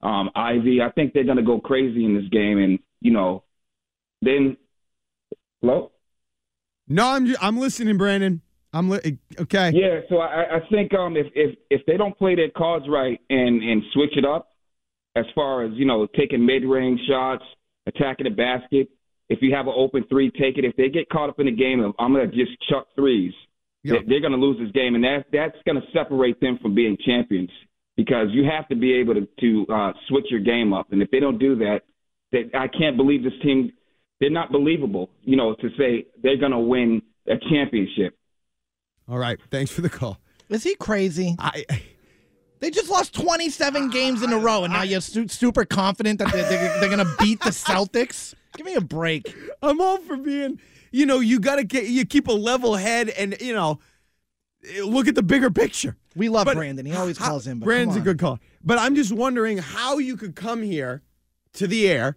um, 0.00 0.30
Ivey. 0.36 0.80
I 0.80 0.92
think 0.92 1.12
they're 1.12 1.24
going 1.24 1.36
to 1.36 1.42
go 1.42 1.60
crazy 1.60 2.04
in 2.04 2.14
this 2.14 2.28
game, 2.30 2.58
and 2.58 2.78
you 3.00 3.12
know, 3.12 3.42
then 4.22 4.56
hello. 5.60 5.90
No, 6.86 7.08
I'm 7.08 7.34
I'm 7.40 7.58
listening, 7.58 7.98
Brandon. 7.98 8.40
I'm 8.72 8.90
li- 8.90 9.18
okay. 9.40 9.70
Yeah, 9.74 10.00
so 10.08 10.18
I, 10.18 10.56
I 10.56 10.60
think 10.70 10.92
um, 10.94 11.16
if 11.16 11.26
if 11.34 11.56
if 11.70 11.86
they 11.86 11.96
don't 11.96 12.16
play 12.16 12.34
their 12.34 12.50
cards 12.50 12.86
right 12.88 13.20
and 13.30 13.62
and 13.62 13.82
switch 13.92 14.16
it 14.16 14.24
up, 14.24 14.50
as 15.16 15.24
far 15.34 15.64
as 15.64 15.72
you 15.74 15.84
know, 15.86 16.06
taking 16.16 16.44
mid 16.44 16.64
range 16.64 17.00
shots, 17.08 17.44
attacking 17.86 18.24
the 18.24 18.30
basket. 18.30 18.88
If 19.30 19.40
you 19.42 19.54
have 19.54 19.66
an 19.66 19.74
open 19.76 20.04
three, 20.08 20.30
take 20.30 20.56
it. 20.56 20.64
If 20.64 20.74
they 20.76 20.88
get 20.88 21.08
caught 21.10 21.28
up 21.28 21.38
in 21.38 21.46
the 21.46 21.52
game 21.52 21.80
of 21.80 21.92
I'm 21.98 22.12
going 22.14 22.30
to 22.30 22.34
just 22.36 22.52
chuck 22.70 22.86
threes, 22.94 23.32
they- 23.94 24.04
they're 24.06 24.20
going 24.20 24.32
to 24.32 24.38
lose 24.38 24.58
this 24.58 24.70
game, 24.72 24.94
and 24.94 25.04
that 25.04 25.26
that's 25.32 25.56
going 25.66 25.80
to 25.80 25.86
separate 25.92 26.40
them 26.40 26.58
from 26.62 26.74
being 26.74 26.96
champions 27.04 27.50
because 27.96 28.28
you 28.30 28.44
have 28.44 28.68
to 28.68 28.76
be 28.76 28.92
able 28.94 29.14
to 29.14 29.28
to 29.40 29.66
uh, 29.72 29.92
switch 30.08 30.26
your 30.30 30.40
game 30.40 30.72
up, 30.72 30.92
and 30.92 31.02
if 31.02 31.10
they 31.10 31.20
don't 31.20 31.38
do 31.38 31.56
that, 31.56 31.80
that 32.32 32.50
I 32.54 32.68
can't 32.68 32.96
believe 32.96 33.22
this 33.22 33.32
team. 33.42 33.72
They're 34.20 34.30
not 34.30 34.50
believable, 34.50 35.10
you 35.22 35.36
know, 35.36 35.54
to 35.54 35.68
say 35.78 36.06
they're 36.20 36.36
going 36.38 36.50
to 36.50 36.58
win 36.58 37.02
a 37.28 37.36
championship. 37.50 38.17
All 39.08 39.18
right. 39.18 39.38
Thanks 39.50 39.70
for 39.70 39.80
the 39.80 39.88
call. 39.90 40.18
Is 40.48 40.62
he 40.64 40.74
crazy? 40.76 41.34
I 41.38 41.64
They 42.60 42.70
just 42.70 42.90
lost 42.90 43.14
27 43.14 43.90
games 43.90 44.22
in 44.22 44.32
a 44.32 44.38
row, 44.38 44.64
and 44.64 44.72
now 44.72 44.82
you're 44.82 45.00
su- 45.00 45.28
super 45.28 45.64
confident 45.64 46.18
that 46.18 46.32
they're, 46.32 46.48
they're, 46.48 46.80
they're 46.80 46.88
going 46.96 47.06
to 47.06 47.14
beat 47.20 47.40
the 47.40 47.50
Celtics? 47.50 48.34
Give 48.56 48.66
me 48.66 48.74
a 48.74 48.80
break. 48.80 49.32
I'm 49.62 49.80
all 49.80 49.98
for 49.98 50.16
being, 50.16 50.58
you 50.90 51.06
know, 51.06 51.20
you 51.20 51.38
got 51.38 51.56
to 51.56 51.64
get 51.64 51.84
you 51.86 52.04
keep 52.04 52.26
a 52.28 52.32
level 52.32 52.74
head 52.74 53.10
and 53.10 53.36
you 53.40 53.54
know, 53.54 53.78
look 54.84 55.06
at 55.06 55.14
the 55.14 55.22
bigger 55.22 55.50
picture. 55.50 55.96
We 56.16 56.28
love 56.28 56.46
But 56.46 56.56
Brandon. 56.56 56.84
He 56.84 56.92
always 56.94 57.16
how- 57.18 57.28
calls 57.28 57.46
in. 57.46 57.60
But 57.60 57.66
Brandon's 57.66 57.96
a 57.96 58.00
good 58.00 58.18
call. 58.18 58.40
But 58.64 58.78
I'm 58.78 58.94
just 58.96 59.12
wondering 59.12 59.58
how 59.58 59.98
you 59.98 60.16
could 60.16 60.34
come 60.34 60.62
here 60.62 61.02
to 61.54 61.66
the 61.68 61.88
air 61.88 62.16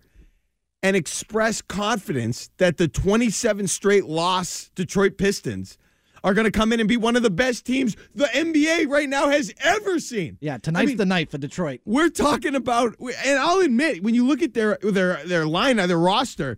and 0.82 0.95
express 0.95 1.62
confidence 1.62 2.49
that 2.58 2.77
the 2.77 2.88
27 2.88 3.67
straight 3.67 4.06
loss 4.06 4.71
Detroit 4.73 5.17
Pistons 5.19 5.77
are 6.23 6.34
going 6.34 6.45
to 6.45 6.51
come 6.51 6.71
in 6.71 6.79
and 6.79 6.88
be 6.88 6.97
one 6.97 7.15
of 7.15 7.23
the 7.23 7.29
best 7.29 7.65
teams 7.65 7.95
the 8.13 8.25
NBA 8.25 8.88
right 8.88 9.10
now 9.10 9.29
has 9.29 9.53
ever 9.62 9.99
seen. 9.99 10.38
Yeah, 10.39 10.57
tonight's 10.57 10.88
mean- 10.88 10.97
the 10.97 11.05
night 11.05 11.31
for 11.31 11.38
Detroit. 11.38 11.81
We're 11.86 12.10
talking 12.10 12.55
about, 12.55 12.95
and 12.99 13.39
I'll 13.39 13.60
admit, 13.62 14.03
when 14.03 14.13
you 14.15 14.27
look 14.27 14.41
at 14.41 14.53
their 14.53 14.77
their 14.81 15.23
their 15.25 15.45
line, 15.45 15.77
their 15.77 15.97
roster, 15.97 16.57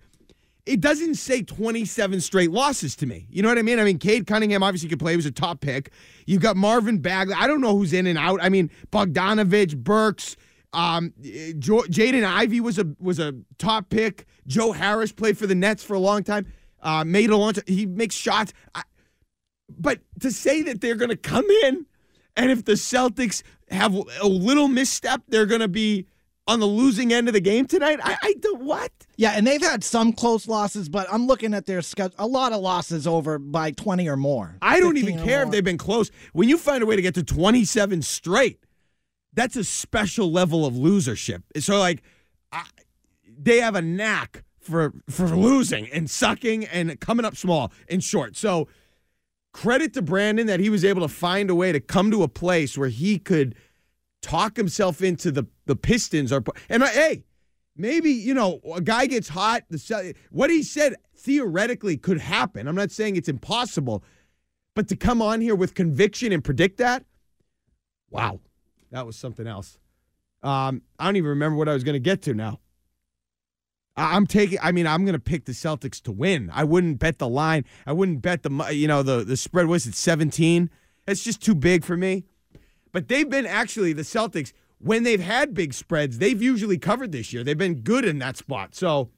it 0.65 0.79
doesn't 0.79 1.15
say 1.15 1.41
27 1.41 2.21
straight 2.21 2.51
losses 2.51 2.95
to 2.97 3.05
me. 3.05 3.27
You 3.29 3.41
know 3.41 3.49
what 3.49 3.57
I 3.57 3.63
mean? 3.63 3.79
I 3.79 3.83
mean, 3.83 3.99
Cade 3.99 4.27
Cunningham 4.27 4.63
obviously 4.63 4.89
could 4.89 4.99
play; 4.99 5.13
he 5.13 5.17
was 5.17 5.25
a 5.25 5.31
top 5.31 5.61
pick. 5.61 5.91
You've 6.25 6.41
got 6.41 6.55
Marvin 6.55 6.99
Bagley. 6.99 7.35
I 7.37 7.47
don't 7.47 7.61
know 7.61 7.75
who's 7.75 7.93
in 7.93 8.07
and 8.07 8.17
out. 8.17 8.39
I 8.41 8.49
mean, 8.49 8.69
Bogdanovich, 8.91 9.77
Burks, 9.77 10.35
um, 10.71 11.13
Jaden 11.21 12.23
Ivey 12.25 12.59
was 12.61 12.79
a 12.79 12.87
was 12.99 13.19
a 13.19 13.33
top 13.57 13.89
pick. 13.89 14.25
Joe 14.47 14.71
Harris 14.71 15.11
played 15.11 15.37
for 15.37 15.47
the 15.47 15.55
Nets 15.55 15.83
for 15.83 15.93
a 15.93 15.99
long 15.99 16.23
time. 16.23 16.51
Uh, 16.81 17.03
made 17.05 17.29
a 17.29 17.37
long 17.37 17.53
time. 17.53 17.63
He 17.67 17.85
makes 17.85 18.15
shots. 18.15 18.53
I, 18.75 18.83
but 19.79 19.99
to 20.19 20.31
say 20.31 20.61
that 20.63 20.81
they're 20.81 20.95
going 20.95 21.09
to 21.09 21.17
come 21.17 21.45
in 21.63 21.85
and 22.35 22.51
if 22.51 22.65
the 22.65 22.73
Celtics 22.73 23.43
have 23.69 23.93
a 23.93 24.27
little 24.27 24.67
misstep, 24.67 25.21
they're 25.27 25.45
going 25.45 25.61
to 25.61 25.67
be 25.67 26.07
on 26.47 26.59
the 26.59 26.65
losing 26.65 27.13
end 27.13 27.27
of 27.27 27.33
the 27.33 27.39
game 27.39 27.65
tonight. 27.65 27.99
I, 28.03 28.17
I 28.21 28.33
don't 28.39 28.61
what? 28.61 28.91
Yeah, 29.15 29.31
and 29.31 29.47
they've 29.47 29.61
had 29.61 29.83
some 29.83 30.11
close 30.11 30.47
losses, 30.47 30.89
but 30.89 31.07
I'm 31.11 31.25
looking 31.25 31.53
at 31.53 31.65
their 31.65 31.81
schedule. 31.81 32.15
A 32.19 32.27
lot 32.27 32.51
of 32.51 32.61
losses 32.61 33.07
over 33.07 33.39
by 33.39 33.71
20 33.71 34.09
or 34.09 34.17
more. 34.17 34.57
I 34.61 34.79
don't 34.79 34.97
even 34.97 35.19
care 35.19 35.43
if 35.43 35.51
they've 35.51 35.63
been 35.63 35.77
close. 35.77 36.11
When 36.33 36.49
you 36.49 36.57
find 36.57 36.83
a 36.83 36.85
way 36.85 36.95
to 36.95 37.01
get 37.01 37.15
to 37.15 37.23
27 37.23 38.01
straight, 38.01 38.59
that's 39.33 39.55
a 39.55 39.63
special 39.63 40.31
level 40.31 40.65
of 40.65 40.73
losership. 40.73 41.43
So 41.59 41.79
like, 41.79 42.03
I, 42.51 42.65
they 43.37 43.61
have 43.61 43.75
a 43.75 43.81
knack 43.81 44.43
for 44.59 44.93
for 45.09 45.27
losing 45.27 45.89
and 45.89 46.09
sucking 46.09 46.65
and 46.65 46.99
coming 46.99 47.25
up 47.25 47.35
small 47.35 47.71
and 47.89 48.03
short. 48.03 48.35
So 48.35 48.67
credit 49.53 49.93
to 49.93 50.01
Brandon 50.01 50.47
that 50.47 50.59
he 50.59 50.69
was 50.69 50.83
able 50.83 51.01
to 51.01 51.07
find 51.07 51.49
a 51.49 51.55
way 51.55 51.71
to 51.71 51.79
come 51.79 52.11
to 52.11 52.23
a 52.23 52.27
place 52.27 52.77
where 52.77 52.89
he 52.89 53.19
could 53.19 53.55
talk 54.21 54.57
himself 54.57 55.01
into 55.01 55.31
the 55.31 55.45
the 55.65 55.75
Pistons 55.75 56.31
are 56.31 56.43
and 56.69 56.83
I, 56.83 56.89
hey 56.89 57.25
maybe 57.75 58.11
you 58.11 58.33
know 58.33 58.59
a 58.73 58.81
guy 58.81 59.05
gets 59.05 59.29
hot 59.29 59.63
the 59.69 60.15
what 60.31 60.49
he 60.49 60.63
said 60.63 60.95
theoretically 61.15 61.97
could 61.97 62.19
happen 62.19 62.67
I'm 62.67 62.75
not 62.75 62.91
saying 62.91 63.15
it's 63.15 63.29
impossible 63.29 64.03
But 64.75 64.87
to 64.89 64.95
come 64.95 65.21
on 65.21 65.41
here 65.41 65.55
with 65.55 65.75
conviction 65.75 66.31
and 66.31 66.43
predict 66.43 66.77
that, 66.77 67.05
wow, 68.09 68.39
that 68.91 69.05
was 69.05 69.15
something 69.15 69.47
else. 69.47 69.77
Um, 70.41 70.81
I 70.99 71.05
don't 71.05 71.15
even 71.15 71.29
remember 71.29 71.57
what 71.57 71.69
I 71.69 71.73
was 71.73 71.83
going 71.83 71.93
to 71.93 71.99
get 71.99 72.21
to 72.23 72.33
now. 72.33 72.59
I'm 73.95 74.25
taking. 74.25 74.57
I 74.61 74.71
mean, 74.71 74.87
I'm 74.87 75.05
going 75.05 75.13
to 75.13 75.19
pick 75.19 75.45
the 75.45 75.51
Celtics 75.51 76.01
to 76.03 76.11
win. 76.11 76.49
I 76.51 76.63
wouldn't 76.63 76.99
bet 76.99 77.19
the 77.19 77.27
line. 77.27 77.65
I 77.85 77.93
wouldn't 77.93 78.21
bet 78.21 78.43
the. 78.43 78.69
You 78.71 78.87
know, 78.87 79.03
the 79.03 79.23
the 79.23 79.37
spread 79.37 79.67
was 79.67 79.85
it 79.85 79.95
17. 79.95 80.69
It's 81.07 81.23
just 81.23 81.41
too 81.41 81.53
big 81.53 81.83
for 81.83 81.95
me. 81.95 82.23
But 82.91 83.07
they've 83.07 83.29
been 83.29 83.45
actually 83.45 83.93
the 83.93 84.03
Celtics 84.03 84.53
when 84.79 85.03
they've 85.03 85.19
had 85.19 85.53
big 85.53 85.73
spreads. 85.73 86.17
They've 86.17 86.41
usually 86.41 86.77
covered 86.77 87.11
this 87.11 87.33
year. 87.33 87.43
They've 87.43 87.57
been 87.57 87.81
good 87.81 88.05
in 88.05 88.19
that 88.19 88.37
spot. 88.37 88.75
So, 88.75 89.09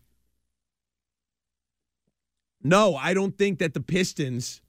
no, 2.64 2.96
I 2.96 3.14
don't 3.14 3.38
think 3.38 3.60
that 3.60 3.74
the 3.74 3.82
Pistons, 3.82 4.62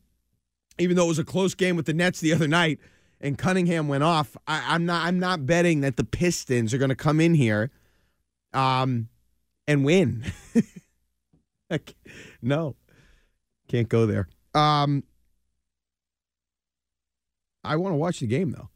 even 0.78 0.96
though 0.96 1.04
it 1.04 1.08
was 1.08 1.18
a 1.18 1.24
close 1.24 1.54
game 1.54 1.76
with 1.76 1.86
the 1.86 1.94
Nets 1.94 2.20
the 2.20 2.32
other 2.32 2.48
night 2.48 2.78
and 3.20 3.38
Cunningham 3.38 3.88
went 3.88 4.04
off, 4.04 4.36
I, 4.46 4.74
I'm 4.74 4.86
not. 4.86 5.06
I'm 5.06 5.18
not 5.18 5.46
betting 5.46 5.80
that 5.80 5.96
the 5.96 6.04
Pistons 6.04 6.74
are 6.74 6.78
going 6.78 6.90
to 6.90 6.96
come 6.96 7.20
in 7.20 7.34
here, 7.34 7.70
um, 8.52 9.08
and 9.66 9.85
win. 9.85 10.24
No, 12.42 12.76
can't 13.68 13.88
go 13.88 14.07
there. 14.07 14.29
Um, 14.55 15.02
I 17.64 17.76
want 17.76 17.92
to 17.92 17.96
watch 17.96 18.20
the 18.20 18.26
game 18.26 18.52
though. 18.52 18.68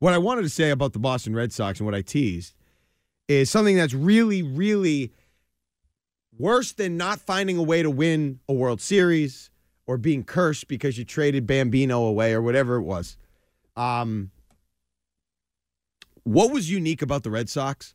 What 0.00 0.14
I 0.14 0.18
wanted 0.18 0.42
to 0.42 0.48
say 0.48 0.70
about 0.70 0.92
the 0.92 0.98
Boston 0.98 1.34
Red 1.34 1.52
Sox 1.52 1.78
and 1.78 1.86
what 1.86 1.94
I 1.94 2.02
teased 2.02 2.54
is 3.28 3.50
something 3.50 3.76
that's 3.76 3.94
really, 3.94 4.42
really 4.42 5.12
worse 6.36 6.72
than 6.72 6.96
not 6.96 7.20
finding 7.20 7.56
a 7.58 7.62
way 7.62 7.82
to 7.82 7.90
win 7.90 8.40
a 8.48 8.52
World 8.52 8.80
Series 8.80 9.50
or 9.86 9.98
being 9.98 10.24
cursed 10.24 10.68
because 10.68 10.98
you 10.98 11.04
traded 11.04 11.46
Bambino 11.46 12.02
away 12.02 12.32
or 12.32 12.40
whatever 12.40 12.76
it 12.76 12.82
was. 12.82 13.16
Um, 13.76 14.30
what 16.24 16.50
was 16.50 16.70
unique 16.70 17.02
about 17.02 17.22
the 17.22 17.30
Red 17.30 17.48
Sox 17.48 17.94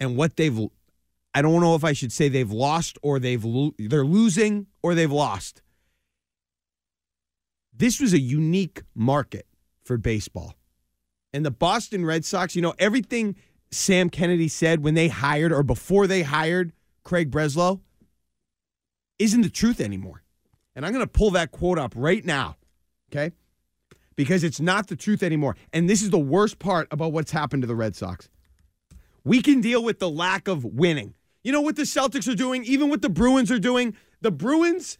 and 0.00 0.16
what 0.16 0.36
they've 0.36 0.58
I 1.34 1.42
don't 1.42 1.60
know 1.60 1.74
if 1.74 1.84
I 1.84 1.92
should 1.92 2.12
say 2.12 2.28
they've 2.28 2.50
lost 2.50 2.98
or 3.02 3.18
they've 3.18 3.44
lo- 3.44 3.74
they're 3.78 4.04
losing 4.04 4.66
or 4.82 4.94
they've 4.94 5.12
lost. 5.12 5.62
This 7.72 8.00
was 8.00 8.12
a 8.12 8.18
unique 8.18 8.82
market 8.94 9.46
for 9.84 9.96
baseball. 9.96 10.54
And 11.32 11.44
the 11.44 11.50
Boston 11.50 12.04
Red 12.04 12.24
Sox, 12.24 12.56
you 12.56 12.62
know, 12.62 12.74
everything 12.78 13.36
Sam 13.70 14.10
Kennedy 14.10 14.48
said 14.48 14.82
when 14.82 14.94
they 14.94 15.08
hired 15.08 15.52
or 15.52 15.62
before 15.62 16.06
they 16.06 16.22
hired 16.22 16.72
Craig 17.04 17.30
Breslow 17.30 17.80
isn't 19.18 19.42
the 19.42 19.50
truth 19.50 19.80
anymore. 19.80 20.22
And 20.74 20.86
I'm 20.86 20.92
going 20.92 21.04
to 21.04 21.10
pull 21.10 21.30
that 21.32 21.50
quote 21.50 21.78
up 21.78 21.92
right 21.96 22.24
now, 22.24 22.56
okay? 23.12 23.34
Because 24.16 24.42
it's 24.42 24.60
not 24.60 24.88
the 24.88 24.96
truth 24.96 25.22
anymore. 25.22 25.56
And 25.72 25.88
this 25.88 26.02
is 26.02 26.10
the 26.10 26.18
worst 26.18 26.58
part 26.58 26.88
about 26.90 27.12
what's 27.12 27.30
happened 27.30 27.62
to 27.62 27.66
the 27.66 27.76
Red 27.76 27.94
Sox. 27.94 28.28
We 29.28 29.42
can 29.42 29.60
deal 29.60 29.84
with 29.84 29.98
the 29.98 30.08
lack 30.08 30.48
of 30.48 30.64
winning. 30.64 31.14
You 31.44 31.52
know 31.52 31.60
what 31.60 31.76
the 31.76 31.82
Celtics 31.82 32.32
are 32.32 32.34
doing, 32.34 32.64
even 32.64 32.88
what 32.88 33.02
the 33.02 33.10
Bruins 33.10 33.50
are 33.50 33.58
doing? 33.58 33.94
The 34.22 34.30
Bruins, 34.30 34.96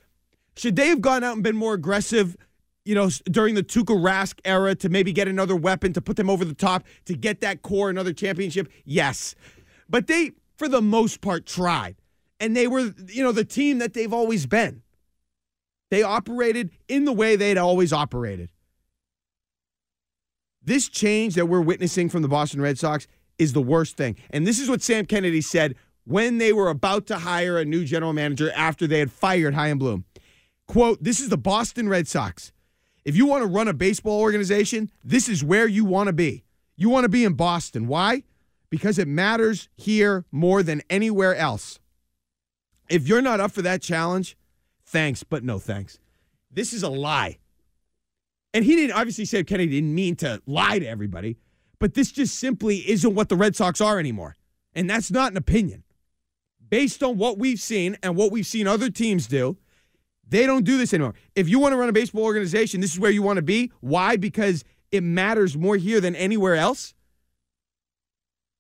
should 0.55 0.77
they 0.77 0.89
have 0.89 1.01
gone 1.01 1.25
out 1.25 1.33
and 1.33 1.43
been 1.43 1.57
more 1.57 1.73
aggressive, 1.73 2.37
you 2.85 2.95
know, 2.95 3.09
during 3.31 3.55
the 3.55 3.63
Tuukka 3.63 3.97
Rask 3.99 4.39
era 4.45 4.75
to 4.75 4.91
maybe 4.91 5.13
get 5.13 5.29
another 5.29 5.57
weapon 5.57 5.95
to 5.95 6.03
put 6.03 6.17
them 6.17 6.29
over 6.29 6.45
the 6.45 6.53
top 6.53 6.85
to 7.07 7.15
get 7.15 7.41
that 7.41 7.63
core 7.63 7.89
another 7.89 8.13
championship? 8.13 8.69
Yes. 8.85 9.35
But 9.89 10.09
they, 10.09 10.33
for 10.57 10.69
the 10.69 10.83
most 10.83 11.23
part, 11.23 11.47
tried. 11.47 11.97
And 12.39 12.55
they 12.55 12.67
were, 12.67 12.93
you 13.07 13.25
know, 13.25 13.33
the 13.33 13.47
team 13.47 13.79
that 13.79 13.95
they've 13.95 14.13
always 14.13 14.45
been. 14.45 14.83
They 15.91 16.03
operated 16.03 16.69
in 16.87 17.07
the 17.07 17.15
way 17.15 17.37
they'd 17.37 17.57
always 17.57 17.95
operated. 17.95 18.51
This 20.63 20.87
change 20.87 21.35
that 21.37 21.47
we're 21.47 21.63
witnessing 21.63 22.11
from 22.11 22.21
the 22.21 22.29
Boston 22.29 22.61
Red 22.61 22.79
Sox 22.79 23.07
is 23.39 23.53
the 23.53 23.63
worst 23.63 23.97
thing. 23.97 24.17
And 24.31 24.47
this 24.47 24.59
is 24.59 24.69
what 24.69 24.83
Sam 24.83 25.07
Kennedy 25.07 25.41
said 25.41 25.75
when 26.05 26.39
they 26.39 26.53
were 26.53 26.69
about 26.69 27.07
to 27.07 27.19
hire 27.19 27.59
a 27.59 27.65
new 27.65 27.85
general 27.85 28.13
manager 28.13 28.51
after 28.57 28.87
they 28.87 28.99
had 28.99 29.13
fired 29.13 29.55
Chaim 29.55 29.79
Bloom. 29.79 30.05
Quote, 30.67 31.03
this 31.03 31.21
is 31.21 31.29
the 31.29 31.39
Boston 31.39 31.89
Red 31.89 32.09
Sox. 32.09 32.53
If 33.05 33.17
you 33.17 33.27
want 33.27 33.43
to 33.43 33.49
run 33.49 33.69
a 33.69 33.75
baseball 33.75 34.21
organization, 34.21 34.91
this 35.03 35.29
is 35.29 35.43
where 35.43 35.67
you 35.67 35.85
want 35.85 36.09
to 36.09 36.13
be. 36.13 36.45
You 36.77 36.91
want 36.91 37.05
to 37.05 37.09
be 37.09 37.25
in 37.25 37.35
Boston. 37.35 37.87
Why? 37.87 38.25
Because 38.71 38.99
it 38.99 39.09
matters 39.09 39.69
here 39.77 40.27
more 40.31 40.63
than 40.63 40.83
anywhere 40.91 41.35
else. 41.35 41.79
If 42.91 43.09
you're 43.09 43.23
not 43.23 43.41
up 43.41 43.53
for 43.53 43.63
that 43.63 43.83
challenge, 43.83 44.37
thanks, 44.85 45.23
but 45.23 45.43
no 45.43 45.59
thanks. 45.59 45.99
This 46.51 46.73
is 46.73 46.83
a 46.83 46.89
lie. 46.89 47.39
And 48.53 48.65
he 48.65 48.77
didn't 48.77 48.97
obviously 48.97 49.25
say 49.25 49.45
Kennedy 49.45 49.73
didn't 49.73 49.95
mean 49.95 50.17
to 50.17 50.43
lie 50.47 50.79
to 50.79 50.87
everybody, 50.87 51.37
but 51.79 51.95
this 51.95 52.11
just 52.11 52.39
simply 52.39 52.89
isn't 52.89 53.15
what 53.15 53.29
the 53.29 53.37
Red 53.37 53.57
Sox 53.57 53.81
are 53.81 53.99
anymore. 53.99 54.37
And 54.75 54.89
that's 54.89 55.11
not 55.11 55.33
an 55.33 55.37
opinion. 55.37 55.85
Based 56.69 57.03
on 57.03 57.17
what 57.17 57.39
we've 57.39 57.61
seen 57.61 57.97
and 58.03 58.17
what 58.17 58.31
we've 58.31 58.47
seen 58.47 58.67
other 58.67 58.91
teams 58.91 59.27
do, 59.27 59.57
they 60.29 60.45
don't 60.45 60.65
do 60.65 60.77
this 60.77 60.93
anymore. 60.93 61.15
If 61.35 61.49
you 61.49 61.59
want 61.59 61.73
to 61.73 61.77
run 61.77 61.89
a 61.89 61.93
baseball 61.93 62.25
organization, 62.25 62.81
this 62.81 62.93
is 62.93 63.01
where 63.01 63.11
you 63.11 63.23
want 63.23 63.39
to 63.39 63.43
be. 63.43 63.73
Why? 63.81 64.17
Because 64.17 64.65
it 64.93 65.03
matters 65.03 65.57
more 65.57 65.77
here 65.77 66.01
than 66.01 66.15
anywhere 66.15 66.55
else. 66.55 66.95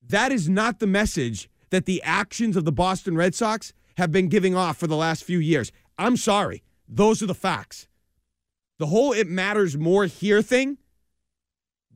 That 0.03 0.33
is 0.33 0.49
not 0.49 0.79
the 0.79 0.87
message 0.87 1.51
that 1.71 1.85
the 1.85 2.03
actions 2.03 2.57
of 2.57 2.65
the 2.65 2.73
Boston 2.73 3.17
Red 3.17 3.35
Sox 3.35 3.75
have 3.99 4.11
been 4.11 4.29
giving 4.29 4.55
off 4.55 4.79
for 4.79 4.87
the 4.87 4.97
last 4.97 5.25
few 5.25 5.39
years. 5.39 5.71
I'm 5.99 6.17
sorry. 6.17 6.63
Those 6.89 7.23
are 7.23 7.27
the 7.27 7.35
facts. 7.35 7.89
The 8.79 8.87
whole 8.87 9.13
it 9.13 9.27
matters 9.27 9.77
more 9.77 10.07
here 10.07 10.41
thing 10.41 10.79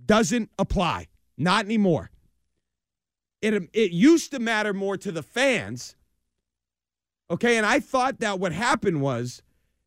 doesn't 0.05 0.51
apply. 0.59 1.07
Not 1.37 1.65
anymore. 1.65 2.11
It, 3.41 3.69
it 3.73 3.91
used 3.91 4.31
to 4.33 4.39
matter 4.39 4.73
more 4.73 4.97
to 4.97 5.11
the 5.11 5.23
fans. 5.23 5.97
Okay. 7.31 7.57
And 7.57 7.67
I 7.67 7.81
thought 7.81 8.21
that 8.21 8.39
what 8.39 8.53
happened 8.53 9.01
was 9.01 9.43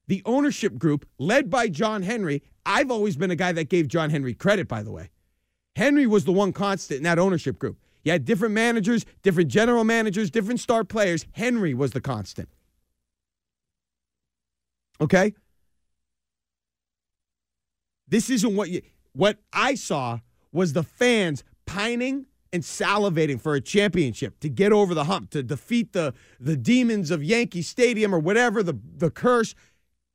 the 0.08 0.22
ownership 0.26 0.78
group, 0.78 1.08
led 1.18 1.50
by 1.50 1.68
John 1.68 2.04
Henry. 2.04 2.44
I've 2.66 2.92
always 2.92 3.16
been 3.16 3.32
a 3.32 3.36
guy 3.36 3.52
that 3.54 3.70
gave 3.70 3.88
John 3.88 4.10
Henry 4.10 4.34
credit, 4.34 4.68
by 4.68 4.84
the 4.84 4.92
way. 4.92 5.10
Henry 5.76 6.08
was 6.08 6.26
the 6.26 6.32
one 6.32 6.54
constant 6.54 6.98
in 6.98 7.04
that 7.04 7.20
ownership 7.20 7.60
group. 7.60 7.78
You 8.04 8.12
had 8.12 8.24
different 8.24 8.54
managers, 8.54 9.06
different 9.24 9.50
general 9.50 9.84
managers, 9.84 10.30
different 10.30 10.60
star 10.60 10.84
players. 10.84 11.26
Henry 11.32 11.74
was 11.74 11.92
the 11.92 12.02
constant. 12.02 12.50
Okay? 15.02 15.34
This 18.08 18.30
isn't 18.30 18.56
what 18.56 18.70
you 18.70 18.82
what 19.14 19.40
I 19.52 19.76
saw 19.76 20.20
was 20.56 20.74
the 20.74 20.84
fans 20.84 21.44
pining 21.66 22.26
and 22.54 22.64
salivating 22.64 23.40
for 23.40 23.54
a 23.54 23.62
championship 23.62 24.40
to 24.40 24.50
get 24.50 24.72
over 24.72 24.94
the 24.94 25.04
hump, 25.04 25.30
to 25.32 25.44
defeat 25.44 25.92
the 25.92 26.14
the 26.40 26.56
demons 26.56 27.12
of 27.12 27.24
Yankee 27.24 27.62
Stadium 27.62 28.16
or 28.16 28.20
whatever, 28.20 28.64
the 28.64 28.80
the 28.98 29.12
curse, 29.12 29.54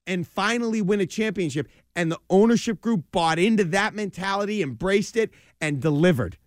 and 0.07 0.27
finally 0.27 0.81
win 0.81 1.01
a 1.01 1.07
championship. 1.07 1.69
And 1.95 2.11
the 2.11 2.19
ownership 2.31 2.81
group 2.81 3.05
bought 3.13 3.39
into 3.39 3.65
that 3.65 3.95
mentality, 3.95 4.63
embraced 4.63 5.17
it, 5.17 5.31
and 5.61 5.81
delivered. 5.81 6.39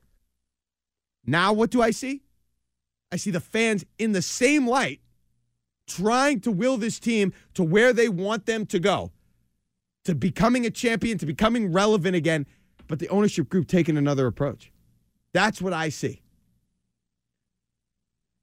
Now 1.25 1.53
what 1.53 1.69
do 1.69 1.81
I 1.81 1.91
see? 1.91 2.23
I 3.11 3.17
see 3.17 3.29
the 3.29 3.39
fans 3.39 3.85
in 3.99 4.13
the 4.13 4.23
same 4.23 4.67
light 4.67 4.99
trying 5.85 6.39
to 6.39 6.51
will 6.51 6.77
this 6.77 6.99
team 6.99 7.33
to 7.53 7.63
where 7.63 7.93
they 7.93 8.09
want 8.09 8.47
them 8.47 8.65
to 8.65 8.79
go 8.79 9.11
to 10.05 10.15
becoming 10.15 10.65
a 10.65 10.71
champion, 10.71 11.17
to 11.17 11.25
becoming 11.25 11.71
relevant 11.71 12.15
again, 12.15 12.45
but 12.87 12.99
the 12.99 13.09
ownership 13.09 13.49
group 13.49 13.67
taking 13.67 13.97
another 13.97 14.27
approach. 14.27 14.71
That's 15.33 15.61
what 15.61 15.73
I 15.73 15.89
see. 15.89 16.21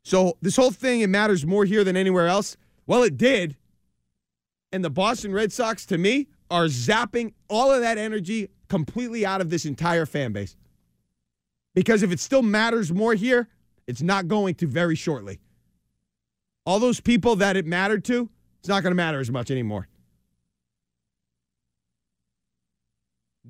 So, 0.03 0.39
this 0.41 0.57
whole 0.57 0.71
thing, 0.71 1.01
it 1.01 1.09
matters 1.09 1.47
more 1.47 1.65
here 1.65 1.85
than 1.85 1.97
anywhere 1.97 2.27
else. 2.27 2.57
Well, 2.87 3.03
it 3.03 3.17
did. 3.17 3.57
And 4.73 4.85
the 4.85 4.91
Boston 4.91 5.33
Red 5.33 5.53
Sox, 5.53 5.85
to 5.87 5.99
me, 5.99 6.29
are 6.51 6.67
zapping 6.67 7.35
all 7.49 7.71
of 7.71 7.81
that 7.81 7.99
energy 7.99 8.49
completely 8.69 9.27
out 9.27 9.41
of 9.41 9.51
this 9.51 9.65
entire 9.65 10.07
fan 10.07 10.33
base. 10.33 10.57
Because 11.75 12.03
if 12.03 12.11
it 12.11 12.21
still 12.21 12.43
matters 12.43 12.93
more 12.93 13.15
here, 13.15 13.49
it's 13.87 14.03
not 14.03 14.29
going 14.29 14.55
to 14.57 14.67
very 14.67 14.95
shortly. 14.95 15.41
All 16.65 16.79
those 16.79 17.01
people 17.01 17.37
that 17.37 17.57
it 17.57 17.67
mattered 17.67 18.05
to, 18.07 18.31
it's 18.59 18.69
not 18.69 18.83
going 18.83 18.93
to 18.93 18.97
matter 18.97 19.21
as 19.21 19.31
much 19.31 19.51
anymore. 19.51 19.89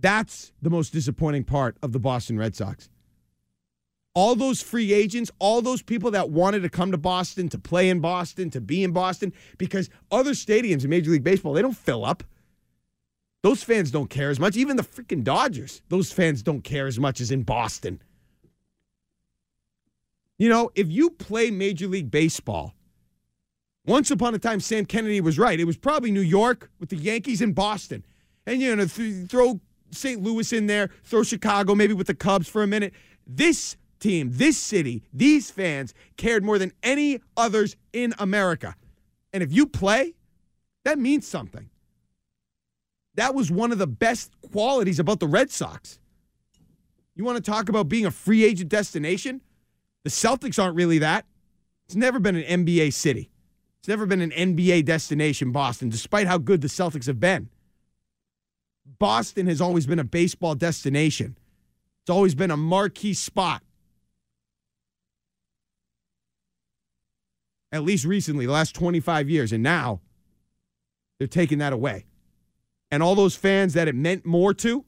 That's 0.00 0.52
the 0.62 0.70
most 0.70 0.92
disappointing 0.92 1.44
part 1.44 1.76
of 1.82 1.92
the 1.92 1.98
Boston 1.98 2.38
Red 2.38 2.56
Sox. 2.56 2.88
All 4.14 4.34
those 4.34 4.60
free 4.60 4.92
agents, 4.92 5.30
all 5.38 5.62
those 5.62 5.82
people 5.82 6.10
that 6.10 6.30
wanted 6.30 6.62
to 6.62 6.68
come 6.68 6.90
to 6.90 6.98
Boston, 6.98 7.48
to 7.50 7.58
play 7.58 7.88
in 7.88 8.00
Boston, 8.00 8.50
to 8.50 8.60
be 8.60 8.82
in 8.82 8.92
Boston, 8.92 9.32
because 9.56 9.88
other 10.10 10.32
stadiums 10.32 10.82
in 10.82 10.90
Major 10.90 11.10
League 11.12 11.22
Baseball, 11.22 11.52
they 11.52 11.62
don't 11.62 11.76
fill 11.76 12.04
up. 12.04 12.24
Those 13.42 13.62
fans 13.62 13.90
don't 13.90 14.10
care 14.10 14.30
as 14.30 14.40
much. 14.40 14.56
Even 14.56 14.76
the 14.76 14.82
freaking 14.82 15.22
Dodgers, 15.22 15.80
those 15.88 16.12
fans 16.12 16.42
don't 16.42 16.62
care 16.62 16.86
as 16.86 16.98
much 16.98 17.20
as 17.20 17.30
in 17.30 17.42
Boston. 17.42 18.02
You 20.38 20.48
know, 20.48 20.70
if 20.74 20.88
you 20.88 21.10
play 21.10 21.50
Major 21.50 21.86
League 21.86 22.10
Baseball, 22.10 22.74
Once 23.86 24.10
upon 24.10 24.34
a 24.34 24.38
time, 24.38 24.60
Sam 24.60 24.84
Kennedy 24.84 25.20
was 25.20 25.38
right. 25.38 25.58
It 25.58 25.64
was 25.64 25.76
probably 25.76 26.10
New 26.10 26.20
York 26.20 26.70
with 26.78 26.90
the 26.90 26.96
Yankees 26.96 27.40
and 27.40 27.54
Boston. 27.54 28.04
And, 28.46 28.60
you 28.60 28.74
know, 28.76 28.84
th- 28.86 29.28
throw 29.28 29.60
St. 29.90 30.22
Louis 30.22 30.52
in 30.52 30.66
there, 30.66 30.90
throw 31.04 31.22
Chicago 31.22 31.74
maybe 31.74 31.94
with 31.94 32.06
the 32.06 32.14
Cubs 32.14 32.48
for 32.48 32.62
a 32.62 32.66
minute. 32.66 32.92
This 33.26 33.76
team, 33.98 34.30
this 34.32 34.58
city, 34.58 35.02
these 35.12 35.50
fans 35.50 35.94
cared 36.16 36.44
more 36.44 36.58
than 36.58 36.72
any 36.82 37.20
others 37.36 37.76
in 37.92 38.14
America. 38.18 38.74
And 39.32 39.42
if 39.42 39.52
you 39.52 39.66
play, 39.66 40.14
that 40.84 40.98
means 40.98 41.26
something. 41.26 41.68
That 43.14 43.34
was 43.34 43.50
one 43.50 43.72
of 43.72 43.78
the 43.78 43.86
best 43.86 44.32
qualities 44.52 44.98
about 44.98 45.20
the 45.20 45.26
Red 45.26 45.50
Sox. 45.50 45.98
You 47.14 47.24
want 47.24 47.36
to 47.36 47.50
talk 47.50 47.68
about 47.68 47.88
being 47.88 48.06
a 48.06 48.10
free 48.10 48.44
agent 48.44 48.70
destination? 48.70 49.42
The 50.04 50.10
Celtics 50.10 50.62
aren't 50.62 50.76
really 50.76 50.98
that. 50.98 51.26
It's 51.86 51.96
never 51.96 52.18
been 52.18 52.36
an 52.36 52.64
NBA 52.64 52.92
city. 52.92 53.30
It's 53.80 53.88
never 53.88 54.06
been 54.06 54.20
an 54.20 54.30
NBA 54.30 54.84
destination, 54.84 55.52
Boston, 55.52 55.88
despite 55.88 56.26
how 56.26 56.38
good 56.38 56.60
the 56.60 56.68
Celtics 56.68 57.06
have 57.06 57.20
been. 57.20 57.50
Boston 58.98 59.46
has 59.46 59.60
always 59.60 59.86
been 59.86 59.98
a 59.98 60.04
baseball 60.04 60.54
destination. 60.54 61.36
It's 62.02 62.10
always 62.10 62.34
been 62.34 62.50
a 62.50 62.56
marquee 62.56 63.14
spot. 63.14 63.62
At 67.72 67.84
least 67.84 68.04
recently, 68.04 68.46
the 68.46 68.52
last 68.52 68.74
25 68.74 69.30
years. 69.30 69.52
And 69.52 69.62
now 69.62 70.00
they're 71.18 71.28
taking 71.28 71.58
that 71.58 71.72
away. 71.72 72.06
And 72.90 73.02
all 73.02 73.14
those 73.14 73.36
fans 73.36 73.74
that 73.74 73.86
it 73.86 73.94
meant 73.94 74.26
more 74.26 74.52
to, 74.54 74.84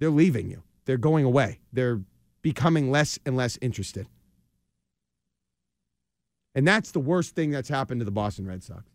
they're 0.00 0.10
leaving 0.10 0.50
you. 0.50 0.62
They're 0.86 0.96
going 0.96 1.24
away. 1.24 1.60
They're 1.72 2.00
becoming 2.42 2.90
less 2.90 3.18
and 3.24 3.36
less 3.36 3.58
interested. 3.60 4.08
And 6.54 6.66
that's 6.66 6.90
the 6.90 6.98
worst 6.98 7.36
thing 7.36 7.50
that's 7.50 7.68
happened 7.68 8.00
to 8.00 8.04
the 8.04 8.10
Boston 8.10 8.46
Red 8.46 8.64
Sox. 8.64 8.89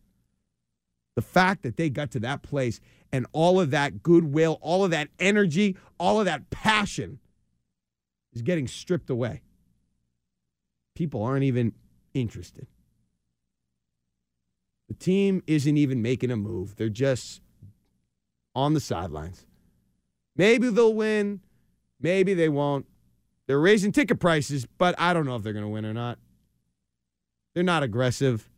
The 1.15 1.21
fact 1.21 1.63
that 1.63 1.77
they 1.77 1.89
got 1.89 2.11
to 2.11 2.19
that 2.19 2.41
place 2.41 2.79
and 3.11 3.25
all 3.31 3.59
of 3.59 3.71
that 3.71 4.03
goodwill, 4.03 4.57
all 4.61 4.83
of 4.83 4.91
that 4.91 5.09
energy, 5.19 5.77
all 5.97 6.19
of 6.19 6.25
that 6.25 6.49
passion 6.49 7.19
is 8.33 8.41
getting 8.41 8.67
stripped 8.67 9.09
away. 9.09 9.41
People 10.93 11.23
aren't 11.23 11.43
even 11.43 11.73
interested. 12.13 12.67
The 14.89 14.93
team 14.93 15.41
isn't 15.47 15.77
even 15.77 16.01
making 16.01 16.31
a 16.31 16.37
move. 16.37 16.75
They're 16.75 16.89
just 16.89 17.41
on 18.53 18.73
the 18.73 18.79
sidelines. 18.79 19.45
Maybe 20.35 20.69
they'll 20.69 20.93
win. 20.93 21.41
Maybe 21.99 22.33
they 22.33 22.49
won't. 22.49 22.85
They're 23.47 23.59
raising 23.59 23.91
ticket 23.91 24.19
prices, 24.19 24.65
but 24.77 24.95
I 24.97 25.13
don't 25.13 25.25
know 25.25 25.35
if 25.35 25.43
they're 25.43 25.53
going 25.53 25.65
to 25.65 25.69
win 25.69 25.85
or 25.85 25.93
not. 25.93 26.19
They're 27.53 27.63
not 27.63 27.83
aggressive. 27.83 28.49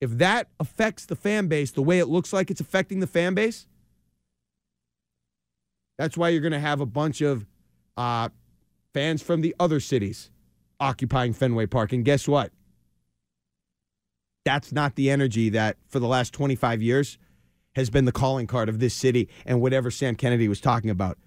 If 0.00 0.18
that 0.18 0.48
affects 0.60 1.06
the 1.06 1.16
fan 1.16 1.48
base 1.48 1.70
the 1.70 1.82
way 1.82 1.98
it 1.98 2.06
looks 2.06 2.32
like 2.32 2.50
it's 2.50 2.60
affecting 2.60 3.00
the 3.00 3.06
fan 3.06 3.34
base, 3.34 3.66
that's 5.96 6.16
why 6.16 6.28
you're 6.28 6.40
going 6.40 6.52
to 6.52 6.60
have 6.60 6.80
a 6.80 6.86
bunch 6.86 7.20
of 7.20 7.46
uh, 7.96 8.28
fans 8.94 9.22
from 9.22 9.40
the 9.40 9.54
other 9.58 9.80
cities 9.80 10.30
occupying 10.80 11.32
Fenway 11.32 11.66
Park. 11.66 11.92
And 11.92 12.04
guess 12.04 12.28
what? 12.28 12.52
That's 14.44 14.72
not 14.72 14.94
the 14.94 15.10
energy 15.10 15.50
that 15.50 15.76
for 15.88 15.98
the 15.98 16.06
last 16.06 16.32
25 16.32 16.80
years 16.80 17.18
has 17.74 17.90
been 17.90 18.04
the 18.04 18.12
calling 18.12 18.46
card 18.46 18.68
of 18.68 18.78
this 18.78 18.94
city 18.94 19.28
and 19.44 19.60
whatever 19.60 19.90
Sam 19.90 20.14
Kennedy 20.14 20.48
was 20.48 20.60
talking 20.60 20.90
about. 20.90 21.18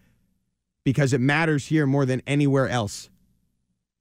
Because 0.84 1.14
it 1.14 1.22
matters 1.22 1.68
here 1.68 1.86
more 1.86 2.06
than 2.06 2.22
anywhere 2.26 2.68
else. 2.68 3.10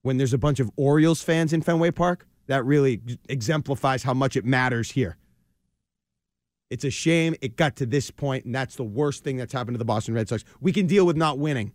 When 0.03 0.17
there's 0.17 0.33
a 0.33 0.39
bunch 0.39 0.61
of 0.61 0.71
Orioles 0.77 1.23
fans 1.23 1.53
in 1.53 1.61
Fenway 1.61 1.91
Park, 1.91 2.27
that 2.51 2.65
really 2.65 3.01
exemplifies 3.29 4.03
how 4.03 4.13
much 4.13 4.37
it 4.37 4.45
matters 4.45 4.91
here. 4.91 5.17
It's 6.69 6.85
a 6.85 6.91
shame 6.91 7.37
it 7.41 7.55
got 7.55 7.77
to 7.77 7.87
this 7.87 8.11
point, 8.11 8.45
and 8.45 8.53
that's 8.53 8.75
the 8.75 8.83
worst 8.83 9.23
thing 9.23 9.37
that's 9.37 9.53
happened 9.53 9.75
to 9.75 9.79
the 9.79 9.85
Boston 9.85 10.15
Red 10.15 10.29
Sox. 10.29 10.43
We 10.61 10.73
can 10.73 10.89
deal 10.89 11.07
with 11.07 11.17
not 11.17 11.39
winning. 11.39 11.73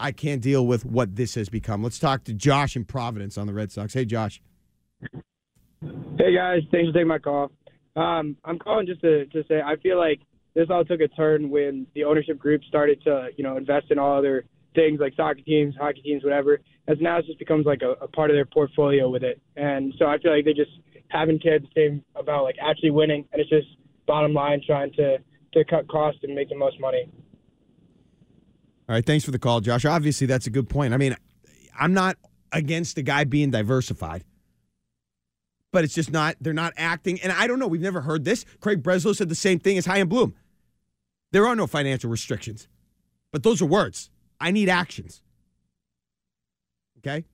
I 0.00 0.12
can't 0.12 0.40
deal 0.40 0.66
with 0.66 0.86
what 0.86 1.14
this 1.14 1.34
has 1.34 1.50
become. 1.50 1.82
Let's 1.82 1.98
talk 1.98 2.24
to 2.24 2.32
Josh 2.32 2.74
in 2.74 2.86
Providence 2.86 3.36
on 3.36 3.46
the 3.46 3.52
Red 3.52 3.70
Sox. 3.70 3.92
Hey, 3.92 4.06
Josh. 4.06 4.40
Hey 6.18 6.34
guys, 6.34 6.62
thanks 6.70 6.88
for 6.88 6.94
taking 6.94 7.08
my 7.08 7.18
call. 7.18 7.50
Um, 7.96 8.38
I'm 8.46 8.58
calling 8.58 8.86
just 8.86 9.02
to 9.02 9.26
to 9.26 9.44
say 9.46 9.60
I 9.60 9.76
feel 9.82 9.98
like 9.98 10.20
this 10.54 10.68
all 10.70 10.86
took 10.86 11.00
a 11.00 11.08
turn 11.08 11.50
when 11.50 11.86
the 11.94 12.04
ownership 12.04 12.38
group 12.38 12.64
started 12.64 13.02
to 13.04 13.28
you 13.36 13.44
know 13.44 13.58
invest 13.58 13.90
in 13.90 13.98
all 13.98 14.16
other 14.16 14.46
things 14.74 15.00
like 15.00 15.14
soccer 15.16 15.40
teams, 15.40 15.74
hockey 15.78 16.02
teams, 16.02 16.24
whatever. 16.24 16.60
As 16.88 16.98
now 17.00 17.18
it 17.18 17.26
just 17.26 17.38
becomes 17.38 17.66
like 17.66 17.82
a, 17.82 17.92
a 18.02 18.08
part 18.08 18.30
of 18.30 18.36
their 18.36 18.44
portfolio 18.44 19.08
with 19.08 19.22
it, 19.22 19.40
and 19.56 19.94
so 19.98 20.06
I 20.06 20.18
feel 20.18 20.34
like 20.34 20.44
they 20.44 20.52
just 20.52 20.72
haven't 21.08 21.42
cared 21.42 21.62
the 21.62 21.68
same 21.74 22.04
about 22.16 22.44
like 22.44 22.56
actually 22.60 22.90
winning, 22.90 23.24
and 23.32 23.40
it's 23.40 23.50
just 23.50 23.68
bottom 24.06 24.32
line 24.34 24.60
trying 24.66 24.92
to 24.94 25.18
to 25.52 25.64
cut 25.64 25.86
costs 25.88 26.20
and 26.22 26.34
make 26.34 26.48
the 26.48 26.56
most 26.56 26.80
money. 26.80 27.04
All 28.88 28.96
right, 28.96 29.06
thanks 29.06 29.24
for 29.24 29.30
the 29.30 29.38
call, 29.38 29.60
Josh. 29.60 29.84
Obviously, 29.84 30.26
that's 30.26 30.46
a 30.46 30.50
good 30.50 30.68
point. 30.68 30.92
I 30.92 30.96
mean, 30.96 31.14
I'm 31.78 31.94
not 31.94 32.16
against 32.50 32.96
the 32.96 33.02
guy 33.02 33.24
being 33.24 33.50
diversified 33.50 34.24
but 35.72 35.84
it's 35.84 35.94
just 35.94 36.12
not, 36.12 36.36
they're 36.40 36.52
not 36.52 36.74
acting. 36.76 37.20
And 37.22 37.32
I 37.32 37.46
don't 37.46 37.58
know, 37.58 37.66
we've 37.66 37.80
never 37.80 38.02
heard 38.02 38.24
this. 38.24 38.44
Craig 38.60 38.82
Breslow 38.82 39.16
said 39.16 39.28
the 39.28 39.34
same 39.34 39.58
thing 39.58 39.78
as 39.78 39.86
Chaim 39.86 40.06
Bloom. 40.06 40.34
There 41.32 41.46
are 41.46 41.56
no 41.56 41.66
financial 41.66 42.10
restrictions, 42.10 42.68
but 43.32 43.42
those 43.42 43.62
are 43.62 43.66
words. 43.66 44.10
I 44.42 44.50
need 44.50 44.68
actions. 44.68 45.22
Okay? 46.98 47.24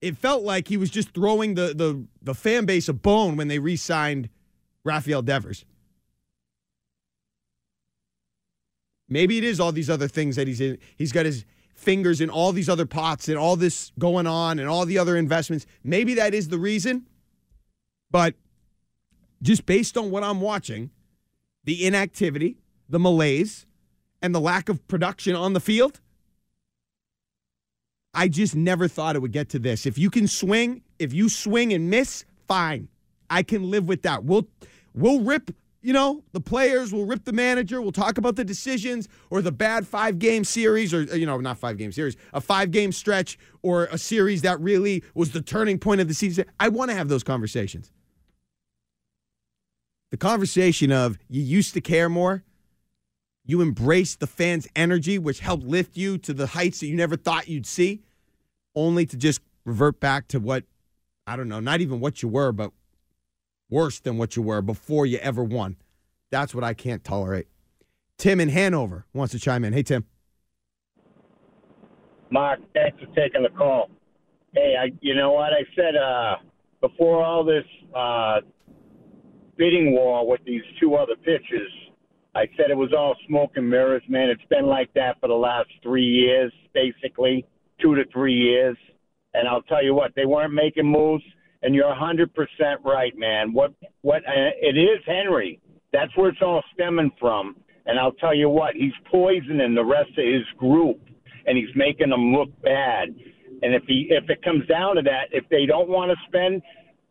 It 0.00 0.16
felt 0.16 0.44
like 0.44 0.68
he 0.68 0.76
was 0.76 0.88
just 0.88 1.12
throwing 1.12 1.56
the, 1.56 1.74
the, 1.74 2.06
the 2.22 2.34
fan 2.34 2.66
base 2.66 2.88
a 2.88 2.92
bone 2.92 3.36
when 3.36 3.48
they 3.48 3.58
re 3.58 3.76
signed 3.76 4.28
Rafael 4.84 5.22
Devers. 5.22 5.64
Maybe 9.08 9.38
it 9.38 9.44
is 9.44 9.58
all 9.58 9.72
these 9.72 9.90
other 9.90 10.06
things 10.06 10.36
that 10.36 10.46
he's 10.46 10.60
in. 10.60 10.78
He's 10.96 11.10
got 11.10 11.26
his 11.26 11.44
fingers 11.74 12.20
in 12.20 12.30
all 12.30 12.52
these 12.52 12.68
other 12.68 12.86
pots 12.86 13.28
and 13.28 13.36
all 13.36 13.56
this 13.56 13.90
going 13.98 14.28
on 14.28 14.60
and 14.60 14.68
all 14.68 14.86
the 14.86 14.98
other 14.98 15.16
investments. 15.16 15.66
Maybe 15.82 16.14
that 16.14 16.32
is 16.32 16.48
the 16.48 16.58
reason. 16.58 17.08
But 18.08 18.36
just 19.42 19.66
based 19.66 19.98
on 19.98 20.12
what 20.12 20.22
I'm 20.22 20.40
watching, 20.40 20.90
the 21.64 21.84
inactivity, 21.84 22.58
the 22.88 23.00
malaise, 23.00 23.66
and 24.22 24.32
the 24.32 24.40
lack 24.40 24.68
of 24.68 24.86
production 24.86 25.34
on 25.34 25.54
the 25.54 25.60
field, 25.60 26.00
I 28.14 28.28
just 28.28 28.56
never 28.56 28.88
thought 28.88 29.16
it 29.16 29.20
would 29.20 29.32
get 29.32 29.48
to 29.50 29.58
this. 29.58 29.86
If 29.86 29.96
you 29.96 30.10
can 30.10 30.26
swing, 30.26 30.82
if 30.98 31.12
you 31.12 31.28
swing 31.28 31.72
and 31.72 31.88
miss, 31.88 32.24
fine. 32.48 32.88
I 33.28 33.42
can 33.42 33.70
live 33.70 33.86
with 33.86 34.02
that. 34.02 34.24
We'll 34.24 34.48
we'll 34.94 35.20
rip, 35.20 35.54
you 35.82 35.92
know, 35.92 36.24
the 36.32 36.40
players, 36.40 36.92
we'll 36.92 37.06
rip 37.06 37.24
the 37.24 37.32
manager, 37.32 37.80
we'll 37.80 37.92
talk 37.92 38.18
about 38.18 38.34
the 38.34 38.44
decisions 38.44 39.08
or 39.30 39.40
the 39.40 39.52
bad 39.52 39.86
five 39.86 40.18
game 40.18 40.42
series 40.42 40.92
or 40.92 41.02
you 41.16 41.26
know, 41.26 41.38
not 41.38 41.58
five 41.58 41.76
game 41.78 41.92
series, 41.92 42.16
a 42.34 42.40
five 42.40 42.72
game 42.72 42.90
stretch 42.90 43.38
or 43.62 43.84
a 43.86 43.98
series 43.98 44.42
that 44.42 44.60
really 44.60 45.04
was 45.14 45.30
the 45.30 45.40
turning 45.40 45.78
point 45.78 46.00
of 46.00 46.08
the 46.08 46.14
season. 46.14 46.44
I 46.58 46.68
want 46.68 46.90
to 46.90 46.96
have 46.96 47.08
those 47.08 47.22
conversations 47.22 47.92
the 50.10 50.16
conversation 50.16 50.92
of 50.92 51.18
you 51.28 51.42
used 51.42 51.74
to 51.74 51.80
care 51.80 52.08
more, 52.08 52.42
you 53.50 53.60
embraced 53.60 54.20
the 54.20 54.26
fans' 54.26 54.68
energy, 54.76 55.18
which 55.18 55.40
helped 55.40 55.64
lift 55.64 55.96
you 55.96 56.16
to 56.18 56.32
the 56.32 56.46
heights 56.48 56.80
that 56.80 56.86
you 56.86 56.94
never 56.94 57.16
thought 57.16 57.48
you'd 57.48 57.66
see, 57.66 58.02
only 58.74 59.04
to 59.06 59.16
just 59.16 59.40
revert 59.64 59.98
back 59.98 60.28
to 60.28 60.38
what, 60.38 60.64
I 61.26 61.36
don't 61.36 61.48
know, 61.48 61.60
not 61.60 61.80
even 61.80 62.00
what 62.00 62.22
you 62.22 62.28
were, 62.28 62.52
but 62.52 62.72
worse 63.68 64.00
than 64.00 64.18
what 64.18 64.36
you 64.36 64.42
were 64.42 64.62
before 64.62 65.06
you 65.06 65.18
ever 65.18 65.42
won. 65.42 65.76
That's 66.30 66.54
what 66.54 66.62
I 66.62 66.74
can't 66.74 67.02
tolerate. 67.02 67.48
Tim 68.18 68.40
in 68.40 68.50
Hanover 68.50 69.06
wants 69.12 69.32
to 69.32 69.38
chime 69.38 69.64
in. 69.64 69.72
Hey, 69.72 69.82
Tim. 69.82 70.04
Mark, 72.30 72.60
thanks 72.74 72.98
for 73.00 73.06
taking 73.14 73.42
the 73.42 73.48
call. 73.48 73.90
Hey, 74.54 74.74
I, 74.80 74.92
you 75.00 75.14
know 75.14 75.32
what 75.32 75.52
I 75.52 75.64
said 75.74 75.96
uh, 75.96 76.36
before 76.80 77.24
all 77.24 77.44
this 77.44 77.64
uh, 77.96 78.40
bidding 79.56 79.92
war 79.92 80.28
with 80.28 80.40
these 80.44 80.62
two 80.80 80.94
other 80.94 81.16
pitchers. 81.16 81.72
I 82.34 82.46
said 82.56 82.70
it 82.70 82.76
was 82.76 82.92
all 82.96 83.16
smoke 83.26 83.52
and 83.56 83.68
mirrors, 83.68 84.02
man. 84.08 84.28
It's 84.28 84.48
been 84.48 84.66
like 84.66 84.92
that 84.94 85.18
for 85.20 85.28
the 85.28 85.34
last 85.34 85.68
three 85.82 86.04
years, 86.04 86.52
basically, 86.72 87.44
two 87.80 87.96
to 87.96 88.04
three 88.12 88.34
years. 88.34 88.76
And 89.34 89.48
I'll 89.48 89.62
tell 89.62 89.84
you 89.84 89.94
what, 89.94 90.12
they 90.14 90.26
weren't 90.26 90.54
making 90.54 90.86
moves. 90.86 91.24
And 91.62 91.74
you're 91.74 91.92
100% 91.92 92.28
right, 92.84 93.12
man. 93.18 93.52
What 93.52 93.74
what 94.02 94.22
uh, 94.26 94.50
it 94.60 94.78
is, 94.78 95.00
Henry. 95.06 95.60
That's 95.92 96.16
where 96.16 96.30
it's 96.30 96.40
all 96.40 96.62
stemming 96.72 97.10
from. 97.20 97.56
And 97.86 97.98
I'll 97.98 98.12
tell 98.12 98.34
you 98.34 98.48
what, 98.48 98.74
he's 98.74 98.92
poisoning 99.10 99.74
the 99.74 99.84
rest 99.84 100.10
of 100.10 100.24
his 100.24 100.44
group, 100.56 101.00
and 101.46 101.58
he's 101.58 101.74
making 101.74 102.10
them 102.10 102.32
look 102.32 102.48
bad. 102.62 103.08
And 103.62 103.74
if 103.74 103.82
he 103.86 104.06
if 104.10 104.30
it 104.30 104.42
comes 104.42 104.66
down 104.68 104.96
to 104.96 105.02
that, 105.02 105.24
if 105.32 105.44
they 105.50 105.66
don't 105.66 105.88
want 105.88 106.10
to 106.10 106.16
spend, 106.28 106.62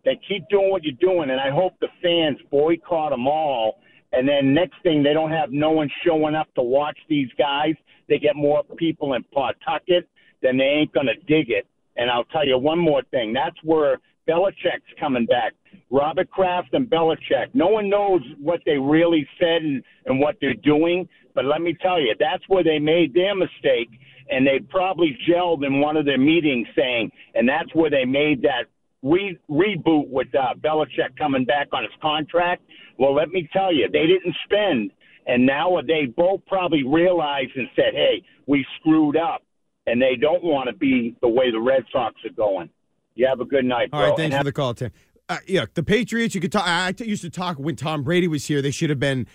they 0.05 0.19
keep 0.27 0.47
doing 0.49 0.71
what 0.71 0.83
you're 0.83 0.93
doing, 0.99 1.29
and 1.29 1.39
I 1.39 1.51
hope 1.51 1.73
the 1.79 1.89
fans 2.01 2.39
boycott 2.49 3.11
them 3.11 3.27
all. 3.27 3.81
And 4.11 4.27
then 4.27 4.53
next 4.53 4.75
thing, 4.83 5.03
they 5.03 5.13
don't 5.13 5.31
have 5.31 5.51
no 5.51 5.71
one 5.71 5.89
showing 6.05 6.35
up 6.35 6.53
to 6.55 6.63
watch 6.63 6.97
these 7.07 7.29
guys. 7.37 7.75
They 8.07 8.17
get 8.17 8.35
more 8.35 8.63
people 8.77 9.13
in 9.13 9.23
Pawtucket, 9.31 10.07
then 10.41 10.57
they 10.57 10.63
ain't 10.63 10.93
gonna 10.93 11.15
dig 11.27 11.49
it. 11.49 11.67
And 11.95 12.09
I'll 12.09 12.23
tell 12.25 12.47
you 12.47 12.57
one 12.57 12.79
more 12.79 13.03
thing. 13.11 13.33
That's 13.33 13.57
where 13.63 13.99
Belichick's 14.27 14.93
coming 14.99 15.25
back. 15.25 15.53
Robert 15.91 16.29
Kraft 16.29 16.73
and 16.73 16.89
Belichick. 16.89 17.53
No 17.53 17.67
one 17.67 17.89
knows 17.89 18.21
what 18.39 18.61
they 18.65 18.77
really 18.77 19.27
said 19.39 19.61
and, 19.63 19.83
and 20.05 20.19
what 20.19 20.35
they're 20.39 20.53
doing. 20.53 21.07
But 21.35 21.45
let 21.45 21.61
me 21.61 21.75
tell 21.81 21.99
you, 21.99 22.13
that's 22.19 22.43
where 22.47 22.63
they 22.63 22.79
made 22.79 23.13
their 23.13 23.35
mistake. 23.35 23.89
And 24.29 24.45
they 24.45 24.59
probably 24.69 25.17
gelled 25.27 25.65
in 25.65 25.81
one 25.81 25.97
of 25.97 26.05
their 26.05 26.19
meetings 26.19 26.67
saying, 26.75 27.11
and 27.33 27.49
that's 27.49 27.73
where 27.73 27.89
they 27.89 28.05
made 28.05 28.43
that 28.43 28.65
re- 29.03 29.39
reboot 29.49 30.09
with 30.09 30.27
uh, 30.35 30.53
Belichick 30.59 31.17
coming 31.17 31.45
back 31.45 31.67
on 31.73 31.83
his 31.83 31.91
contract. 32.01 32.63
Well, 32.97 33.15
let 33.15 33.29
me 33.29 33.47
tell 33.53 33.73
you, 33.73 33.87
they 33.91 34.05
didn't 34.05 34.35
spend. 34.45 34.91
And 35.27 35.45
now 35.45 35.77
they 35.85 36.05
both 36.05 36.41
probably 36.47 36.83
realized 36.83 37.51
and 37.55 37.67
said, 37.75 37.93
hey, 37.93 38.23
we 38.47 38.65
screwed 38.79 39.15
up. 39.15 39.43
And 39.85 40.01
they 40.01 40.15
don't 40.19 40.43
want 40.43 40.69
to 40.69 40.75
be 40.75 41.15
the 41.21 41.27
way 41.27 41.51
the 41.51 41.59
Red 41.59 41.83
Sox 41.91 42.15
are 42.23 42.33
going. 42.35 42.69
You 43.15 43.27
have 43.27 43.39
a 43.39 43.45
good 43.45 43.65
night, 43.65 43.91
bro. 43.91 43.99
All 43.99 44.07
right, 44.07 44.17
thanks 44.17 44.35
And 44.35 44.41
for 44.41 44.45
the 44.45 44.51
call, 44.51 44.73
Tim. 44.73 44.91
Uh, 45.27 45.37
yeah, 45.47 45.65
the 45.73 45.83
Patriots. 45.83 46.35
You 46.35 46.41
could 46.41 46.51
talk. 46.51 46.65
I 46.65 46.93
used 46.97 47.21
to 47.23 47.29
talk 47.29 47.57
when 47.57 47.75
Tom 47.75 48.03
Brady 48.03 48.27
was 48.27 48.45
here. 48.45 48.61
They 48.61 48.71
should 48.71 48.89
have 48.89 48.99
been 48.99 49.27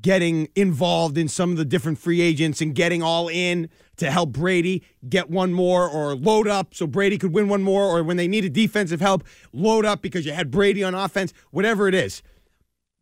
getting 0.00 0.48
involved 0.54 1.18
in 1.18 1.28
some 1.28 1.50
of 1.50 1.56
the 1.56 1.64
different 1.64 1.98
free 1.98 2.20
agents 2.20 2.60
and 2.60 2.74
getting 2.74 3.02
all 3.02 3.28
in 3.28 3.68
to 3.96 4.10
help 4.10 4.30
Brady 4.30 4.84
get 5.08 5.28
one 5.28 5.52
more 5.52 5.88
or 5.88 6.14
load 6.14 6.46
up 6.46 6.74
so 6.74 6.86
Brady 6.86 7.18
could 7.18 7.32
win 7.32 7.48
one 7.48 7.62
more. 7.62 7.84
Or 7.84 8.02
when 8.02 8.16
they 8.16 8.28
needed 8.28 8.52
defensive 8.52 9.00
help, 9.00 9.24
load 9.52 9.84
up 9.84 10.00
because 10.02 10.24
you 10.24 10.32
had 10.32 10.50
Brady 10.50 10.84
on 10.84 10.94
offense. 10.94 11.32
Whatever 11.50 11.88
it 11.88 11.94
is, 11.94 12.22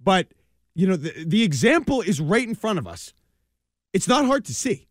but 0.03 0.29
you 0.75 0.87
know 0.87 0.97
the 0.97 1.25
the 1.25 1.43
example 1.43 2.01
is 2.01 2.21
right 2.21 2.47
in 2.47 2.55
front 2.55 2.79
of 2.79 2.87
us. 2.87 3.13
It's 3.93 4.09
not 4.09 4.25
hard 4.27 4.45
to 4.47 4.55
see, 4.55 4.87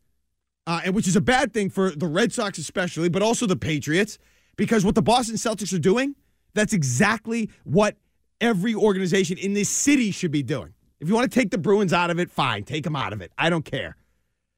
uh, 0.65 0.81
and 0.85 0.95
which 0.95 1.07
is 1.07 1.15
a 1.15 1.21
bad 1.21 1.53
thing 1.53 1.69
for 1.69 1.91
the 1.91 2.07
Red 2.07 2.33
Sox 2.33 2.57
especially, 2.57 3.09
but 3.09 3.21
also 3.21 3.45
the 3.45 3.55
Patriots 3.55 4.17
because 4.55 4.83
what 4.83 4.95
the 4.95 5.01
Boston 5.01 5.35
Celtics 5.35 5.73
are 5.73 5.79
doing, 5.79 6.15
that's 6.53 6.73
exactly 6.73 7.49
what 7.63 7.95
every 8.41 8.75
organization 8.75 9.37
in 9.37 9.53
this 9.53 9.69
city 9.69 10.11
should 10.11 10.31
be 10.31 10.43
doing. 10.43 10.73
If 10.99 11.07
you 11.07 11.13
want 11.13 11.31
to 11.31 11.39
take 11.39 11.51
the 11.51 11.57
Bruins 11.57 11.93
out 11.93 12.09
of 12.09 12.19
it, 12.19 12.31
fine, 12.31 12.63
take 12.63 12.83
them 12.83 12.95
out 12.95 13.13
of 13.13 13.21
it. 13.21 13.31
I 13.37 13.49
don't 13.49 13.65
care. 13.65 13.95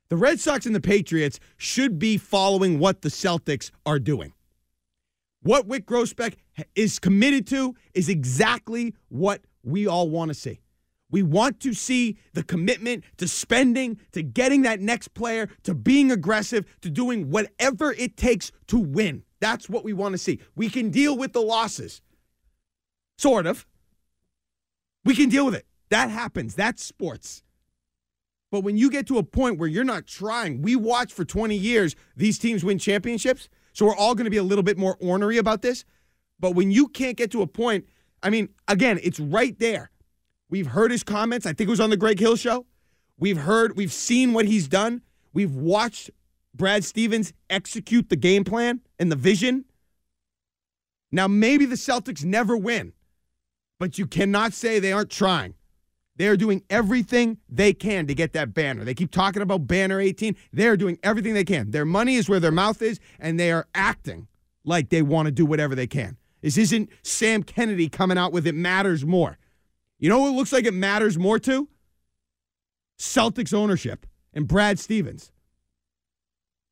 The 0.09 0.17
Red 0.17 0.39
Sox 0.39 0.65
and 0.65 0.73
the 0.73 0.81
Patriots 0.81 1.39
should 1.57 1.99
be 1.99 2.17
following 2.17 2.79
what 2.79 3.01
the 3.01 3.09
Celtics 3.09 3.71
are 3.85 3.99
doing. 3.99 4.33
What 5.41 5.67
Wyc 5.67 5.85
Grousbeck 5.85 6.35
is 6.75 6.99
committed 6.99 7.45
to 7.47 7.75
is 7.93 8.09
exactly 8.09 8.95
what 9.09 9.41
we 9.63 9.87
all 9.87 10.09
want 10.09 10.29
to 10.29 10.33
see. 10.33 10.59
We 11.11 11.23
want 11.23 11.59
to 11.61 11.73
see 11.73 12.17
the 12.33 12.43
commitment 12.43 13.03
to 13.17 13.27
spending, 13.27 13.99
to 14.11 14.21
getting 14.21 14.61
that 14.63 14.79
next 14.79 15.09
player, 15.13 15.49
to 15.63 15.73
being 15.73 16.11
aggressive, 16.11 16.65
to 16.81 16.89
doing 16.89 17.31
whatever 17.31 17.93
it 17.93 18.15
takes 18.15 18.51
to 18.67 18.77
win. 18.77 19.23
That's 19.39 19.69
what 19.69 19.83
we 19.83 19.93
want 19.93 20.13
to 20.13 20.17
see. 20.17 20.39
We 20.55 20.69
can 20.69 20.89
deal 20.89 21.17
with 21.17 21.33
the 21.33 21.41
losses. 21.41 22.01
Sort 23.17 23.47
of. 23.47 23.65
We 25.03 25.15
can 25.15 25.29
deal 25.29 25.45
with 25.45 25.55
it. 25.55 25.65
That 25.89 26.09
happens. 26.09 26.55
That's 26.55 26.83
sports. 26.83 27.43
But 28.51 28.61
when 28.61 28.77
you 28.77 28.89
get 28.89 29.07
to 29.07 29.17
a 29.17 29.23
point 29.23 29.59
where 29.59 29.69
you're 29.69 29.83
not 29.83 30.07
trying, 30.07 30.61
we 30.61 30.75
watch 30.75 31.13
for 31.13 31.23
20 31.23 31.55
years 31.55 31.95
these 32.15 32.39
teams 32.39 32.63
win 32.63 32.79
championships. 32.79 33.49
So 33.73 33.85
we're 33.85 33.95
all 33.95 34.15
going 34.15 34.25
to 34.25 34.31
be 34.31 34.37
a 34.37 34.43
little 34.43 34.63
bit 34.63 34.77
more 34.77 34.97
ornery 34.99 35.37
about 35.37 35.61
this. 35.61 35.85
But 36.39 36.55
when 36.55 36.71
you 36.71 36.87
can't 36.87 37.17
get 37.17 37.31
to 37.31 37.41
a 37.41 37.47
point, 37.47 37.85
I 38.23 38.29
mean, 38.29 38.49
again, 38.67 38.99
it's 39.03 39.19
right 39.19 39.57
there. 39.59 39.91
We've 40.49 40.67
heard 40.67 40.91
his 40.91 41.03
comments. 41.03 41.45
I 41.45 41.53
think 41.53 41.67
it 41.67 41.69
was 41.69 41.79
on 41.79 41.91
the 41.91 41.97
Greg 41.97 42.19
Hill 42.19 42.35
show. 42.35 42.65
We've 43.19 43.37
heard, 43.37 43.77
we've 43.77 43.93
seen 43.93 44.33
what 44.33 44.45
he's 44.45 44.67
done. 44.67 45.01
We've 45.33 45.53
watched 45.53 46.09
Brad 46.55 46.83
Stevens 46.83 47.33
execute 47.49 48.09
the 48.09 48.15
game 48.15 48.43
plan 48.43 48.81
and 48.97 49.11
the 49.11 49.15
vision. 49.15 49.65
Now, 51.11 51.27
maybe 51.27 51.65
the 51.65 51.75
Celtics 51.75 52.23
never 52.23 52.57
win, 52.57 52.93
but 53.79 53.97
you 53.97 54.07
cannot 54.07 54.53
say 54.53 54.79
they 54.79 54.91
aren't 54.91 55.09
trying. 55.09 55.55
They 56.19 56.27
are 56.27 56.35
doing 56.35 56.63
everything 56.69 57.37
they 57.47 57.71
can 57.71 58.05
to 58.07 58.13
get 58.13 58.33
that 58.33 58.53
banner. 58.53 58.83
They 58.83 58.93
keep 58.93 59.09
talking 59.09 59.41
about 59.41 59.67
banner 59.67 60.01
18. 60.01 60.35
They're 60.51 60.75
doing 60.75 60.99
everything 61.01 61.33
they 61.33 61.45
can. 61.45 61.71
Their 61.71 61.85
money 61.85 62.15
is 62.15 62.27
where 62.27 62.41
their 62.41 62.51
mouth 62.51 62.81
is, 62.81 62.99
and 63.19 63.39
they 63.39 63.53
are 63.53 63.67
acting 63.73 64.27
like 64.65 64.89
they 64.89 65.01
want 65.01 65.27
to 65.27 65.31
do 65.31 65.45
whatever 65.45 65.75
they 65.75 65.87
can. 65.87 66.17
This 66.41 66.57
isn't 66.57 66.89
Sam 67.03 67.41
Kennedy 67.41 67.87
coming 67.87 68.17
out 68.17 68.33
with 68.33 68.45
it 68.45 68.53
matters 68.53 69.05
more. 69.05 69.37
You 69.97 70.09
know 70.09 70.19
what 70.19 70.33
looks 70.33 70.51
like 70.51 70.65
it 70.65 70.73
matters 70.73 71.17
more 71.17 71.39
to? 71.39 71.69
Celtics 72.99 73.53
ownership 73.53 74.05
and 74.33 74.45
Brad 74.45 74.77
Stevens. 74.77 75.31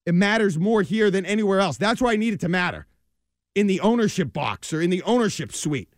It 0.06 0.14
matters 0.14 0.60
more 0.60 0.82
here 0.82 1.10
than 1.10 1.26
anywhere 1.26 1.62
else. 1.62 1.78
That's 1.78 2.02
why 2.02 2.12
I 2.12 2.16
need 2.18 2.34
it 2.34 2.42
to 2.42 2.50
matter 2.50 2.86
in 3.56 3.68
the 3.68 3.80
ownership 3.80 4.34
box 4.34 4.74
or 4.74 4.82
in 4.82 4.90
the 4.90 5.04
ownership 5.04 5.54
suite. 5.54 5.94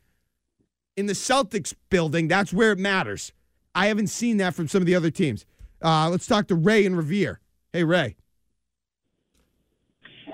In 0.95 1.07
the 1.07 1.13
Celtics 1.13 1.73
building, 1.89 2.27
that's 2.27 2.53
where 2.53 2.71
it 2.71 2.77
matters. 2.77 3.33
I 3.79 3.87
haven't 3.87 4.07
seen 4.07 4.35
that 4.37 4.55
from 4.55 4.67
some 4.67 4.81
of 4.81 4.87
the 4.87 4.95
other 4.95 5.09
teams. 5.09 5.45
Uh, 5.81 6.09
let's 6.09 6.27
talk 6.27 6.47
to 6.47 6.55
Ray 6.55 6.85
and 6.85 6.97
Revere. 6.97 7.39
Hey, 7.71 7.85
Ray. 7.85 8.17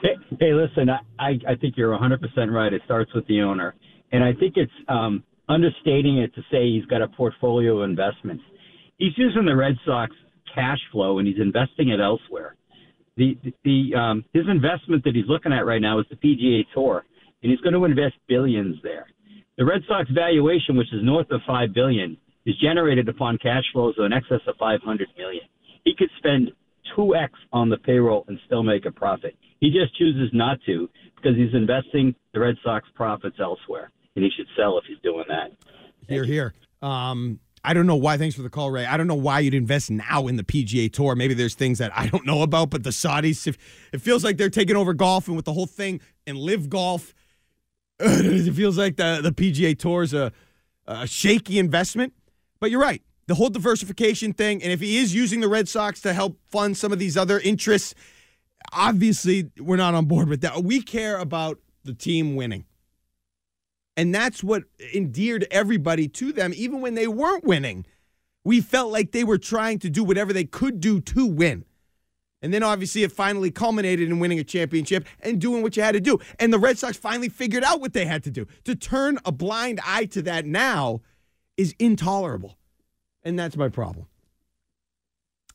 Hey, 0.02 0.16
hey 0.40 0.54
listen, 0.54 0.90
I, 1.20 1.34
I, 1.48 1.54
think 1.62 1.76
you're 1.78 1.96
100% 1.96 2.18
right. 2.52 2.74
It 2.74 2.82
starts 2.86 3.14
with 3.14 3.28
the 3.28 3.42
owner. 3.42 3.76
And 4.12 4.24
I 4.24 4.34
think 4.34 4.54
it's 4.56 4.72
um, 4.90 5.24
understating 5.48 6.18
it 6.18 6.34
to 6.34 6.42
say 6.52 6.72
he's 6.72 6.88
got 6.88 7.04
a 7.04 7.08
portfolio 7.08 7.84
of 7.84 7.88
investments. 7.88 8.44
He's 8.98 9.14
using 9.16 9.46
the 9.46 9.56
Red 9.56 9.76
Sox 9.86 10.12
cash 10.56 10.80
flow 10.92 11.20
and 11.20 11.28
he's 11.28 11.40
investing 11.40 11.90
it 11.90 12.00
elsewhere. 12.00 12.56
The, 13.16 13.38
the, 13.44 13.54
the 13.64 13.96
um, 13.96 14.26
his 14.34 14.46
investment 14.50 15.04
that 15.04 15.14
he's 15.14 15.28
looking 15.28 15.54
at 15.54 15.68
right 15.68 15.82
now 15.82 16.00
is 16.00 16.08
the 16.10 16.16
PGA 16.16 16.64
Tour, 16.74 17.06
and 17.44 17.52
he's 17.52 17.62
going 17.62 17.74
to 17.74 17.86
invest 17.86 18.16
billions 18.28 18.78
there. 18.82 19.06
The 19.60 19.66
Red 19.66 19.82
Sox 19.88 20.10
valuation, 20.10 20.76
which 20.76 20.92
is 20.92 21.02
north 21.04 21.30
of 21.30 21.42
five 21.46 21.76
billion, 21.76 22.18
is 22.46 22.56
generated 22.60 23.10
upon 23.10 23.38
cash 23.38 23.64
flows 23.74 23.96
of 23.98 24.06
in 24.06 24.14
excess 24.14 24.42
of 24.48 24.56
500 24.58 25.08
million. 25.18 25.44
He 25.84 25.96
could 25.96 26.10
spend 26.18 26.52
2x 26.98 27.30
on 27.52 27.70
the 27.70 27.78
payroll 27.78 28.26
and 28.28 28.40
still 28.46 28.64
make 28.64 28.86
a 28.86 28.92
profit. 28.92 29.36
He 29.60 29.70
just 29.70 29.98
chooses 29.98 30.30
not 30.34 30.60
to 30.66 30.90
because 31.16 31.36
he's 31.36 31.54
investing 31.54 32.14
the 32.34 32.40
Red 32.40 32.56
Sox 32.64 32.88
profits 32.96 33.38
elsewhere, 33.40 33.92
and 34.16 34.24
he 34.24 34.32
should 34.36 34.48
sell 34.58 34.78
if 34.78 34.84
he's 34.88 35.00
doing 35.04 35.26
that. 35.28 35.52
Here, 36.08 36.24
here. 36.24 36.54
Um, 36.82 37.40
I 37.64 37.74
don't 37.74 37.88
know 37.88 37.96
why. 37.96 38.18
Thanks 38.18 38.36
for 38.36 38.44
the 38.44 38.50
call, 38.50 38.70
Ray. 38.70 38.86
I 38.86 38.96
don't 38.96 39.08
know 39.08 39.16
why 39.16 39.40
you'd 39.40 39.56
invest 39.56 39.90
now 39.90 40.28
in 40.28 40.36
the 40.36 40.44
PGA 40.44 40.92
Tour. 40.92 41.16
Maybe 41.16 41.34
there's 41.34 41.56
things 41.56 41.80
that 41.80 41.92
I 41.98 42.08
don't 42.08 42.26
know 42.26 42.44
about, 42.44 42.70
but 42.70 42.84
the 42.84 42.92
Saudis, 42.92 43.48
if, 43.48 43.58
it 43.92 44.02
feels 44.02 44.24
like 44.24 44.38
they're 44.38 44.52
taking 44.52 44.76
over 44.76 44.94
golf 44.94 45.28
and 45.28 45.36
with 45.36 45.46
the 45.46 45.54
whole 45.54 45.66
thing 45.66 46.00
and 46.28 46.38
live 46.38 46.70
golf, 46.70 47.16
it 48.00 48.54
feels 48.54 48.78
like 48.78 48.98
the, 48.98 49.20
the 49.24 49.32
PGA 49.32 49.78
Tour 49.78 50.04
is 50.04 50.14
a, 50.14 50.32
a 50.86 51.08
shaky 51.08 51.58
investment. 51.58 52.14
But 52.66 52.72
you're 52.72 52.82
right. 52.82 53.04
The 53.28 53.36
whole 53.36 53.52
diversification 53.52 54.34
thing, 54.34 54.64
and 54.64 54.72
if 54.72 54.80
he 54.80 54.98
is 54.98 55.14
using 55.14 55.40
the 55.40 55.48
Red 55.48 55.70
Sox 55.70 56.02
to 56.02 56.14
help 56.14 56.40
fund 56.48 56.76
some 56.76 56.92
of 56.92 56.98
these 56.98 57.16
other 57.16 57.40
interests, 57.40 57.94
obviously 58.74 59.52
we're 59.60 59.76
not 59.76 59.94
on 59.94 60.06
board 60.06 60.30
with 60.30 60.42
that. 60.42 60.64
We 60.64 60.82
care 60.82 61.20
about 61.20 61.60
the 61.84 61.94
team 61.94 62.36
winning. 62.36 62.66
And 63.96 64.16
that's 64.16 64.44
what 64.44 64.64
endeared 64.96 65.46
everybody 65.52 66.08
to 66.08 66.34
them, 66.34 66.54
even 66.56 66.82
when 66.82 66.96
they 66.96 67.08
weren't 67.08 67.44
winning. 67.44 67.86
We 68.44 68.62
felt 68.62 68.92
like 68.92 69.12
they 69.12 69.24
were 69.24 69.38
trying 69.38 69.78
to 69.78 69.90
do 69.92 70.04
whatever 70.04 70.34
they 70.34 70.46
could 70.46 70.80
do 70.80 71.00
to 71.02 71.28
win. 71.28 71.66
And 72.42 72.52
then 72.52 72.64
obviously 72.64 73.04
it 73.04 73.12
finally 73.12 73.52
culminated 73.52 74.10
in 74.10 74.18
winning 74.18 74.40
a 74.40 74.44
championship 74.44 75.06
and 75.20 75.40
doing 75.40 75.62
what 75.62 75.78
you 75.78 75.84
had 75.84 75.92
to 75.92 76.02
do. 76.02 76.18
And 76.40 76.52
the 76.52 76.58
Red 76.58 76.80
Sox 76.80 76.98
finally 76.98 77.30
figured 77.30 77.64
out 77.64 77.80
what 77.80 77.94
they 77.94 78.06
had 78.08 78.24
to 78.24 78.32
do. 78.32 78.48
To 78.64 78.76
turn 78.76 79.20
a 79.24 79.32
blind 79.32 79.80
eye 79.86 80.06
to 80.06 80.24
that 80.24 80.48
now 80.48 81.02
is 81.58 81.76
intolerable. 81.80 82.58
And 83.24 83.38
that's 83.38 83.58
my 83.58 83.70
problem. 83.70 84.08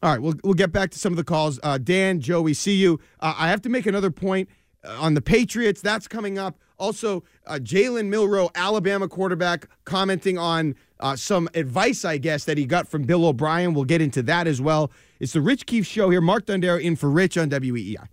All 0.02 0.10
right, 0.10 0.20
we'll, 0.20 0.34
we'll 0.42 0.54
get 0.54 0.72
back 0.72 0.90
to 0.92 0.98
some 0.98 1.12
of 1.12 1.18
the 1.18 1.24
calls. 1.24 1.60
Uh, 1.62 1.76
Dan, 1.76 2.20
Joey, 2.20 2.54
see 2.54 2.74
you. 2.76 2.98
Uh, 3.20 3.34
I 3.36 3.48
have 3.48 3.60
to 3.62 3.68
make 3.68 3.84
another 3.86 4.10
point 4.10 4.48
uh, 4.82 4.96
on 4.98 5.14
the 5.14 5.20
Patriots. 5.20 5.82
That's 5.82 6.08
coming 6.08 6.38
up. 6.38 6.58
Also, 6.78 7.22
uh, 7.46 7.58
Jalen 7.62 8.06
Milroe, 8.08 8.48
Alabama 8.54 9.06
quarterback, 9.06 9.68
commenting 9.84 10.38
on 10.38 10.74
uh, 11.00 11.16
some 11.16 11.50
advice, 11.52 12.06
I 12.06 12.16
guess, 12.16 12.46
that 12.46 12.56
he 12.56 12.64
got 12.64 12.88
from 12.88 13.02
Bill 13.02 13.26
O'Brien. 13.26 13.74
We'll 13.74 13.84
get 13.84 14.00
into 14.00 14.22
that 14.22 14.46
as 14.46 14.62
well. 14.62 14.90
It's 15.18 15.34
the 15.34 15.42
Rich 15.42 15.66
Keefe 15.66 15.86
Show 15.86 16.08
here. 16.08 16.22
Mark 16.22 16.46
Dondero 16.46 16.80
in 16.80 16.96
for 16.96 17.10
Rich 17.10 17.36
on 17.36 17.50
WEEI. 17.50 18.08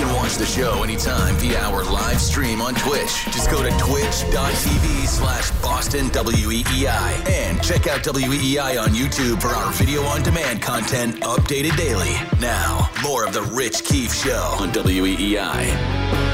Can 0.00 0.14
watch 0.14 0.36
the 0.36 0.46
show 0.46 0.82
anytime 0.82 1.34
via 1.34 1.58
our 1.58 1.84
live 1.84 2.22
stream 2.22 2.62
on 2.62 2.74
Twitch. 2.74 3.22
Just 3.26 3.50
go 3.50 3.62
to 3.62 3.68
twitch.tv 3.76 5.06
slash 5.06 5.50
Boston 5.60 6.06
WEEI 6.06 7.28
and 7.28 7.62
check 7.62 7.86
out 7.86 8.02
WEEI 8.02 8.82
on 8.82 8.94
YouTube 8.94 9.42
for 9.42 9.48
our 9.48 9.70
video 9.74 10.02
on 10.04 10.22
demand 10.22 10.62
content 10.62 11.20
updated 11.20 11.76
daily. 11.76 12.14
Now, 12.40 12.88
more 13.02 13.26
of 13.26 13.34
the 13.34 13.42
Rich 13.42 13.84
Keefe 13.84 14.14
Show 14.14 14.56
on 14.58 14.72
WEEI. 14.72 16.29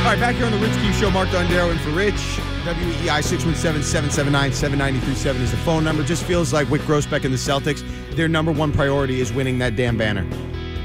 All 0.00 0.06
right, 0.06 0.18
back 0.18 0.36
here 0.36 0.46
on 0.46 0.52
the 0.52 0.58
Rich 0.58 0.72
Keefe 0.80 0.98
Show, 0.98 1.10
Mark 1.10 1.28
Dondero 1.28 1.70
and 1.70 1.78
for 1.78 1.90
Rich. 1.90 2.14
WEEI 2.64 3.22
617-779-7937 3.22 5.40
is 5.40 5.50
the 5.50 5.58
phone 5.58 5.84
number. 5.84 6.02
Just 6.02 6.24
feels 6.24 6.54
like 6.54 6.68
Wyc 6.68 6.78
Grousbeck 6.80 7.24
and 7.24 7.34
the 7.34 7.38
Celtics, 7.38 7.84
their 8.16 8.26
number 8.26 8.50
one 8.50 8.72
priority 8.72 9.20
is 9.20 9.30
winning 9.30 9.58
that 9.58 9.76
damn 9.76 9.98
banner. 9.98 10.26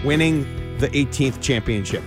Winning 0.03 0.43
the 0.79 0.89
18th 0.89 1.41
championship. 1.41 2.03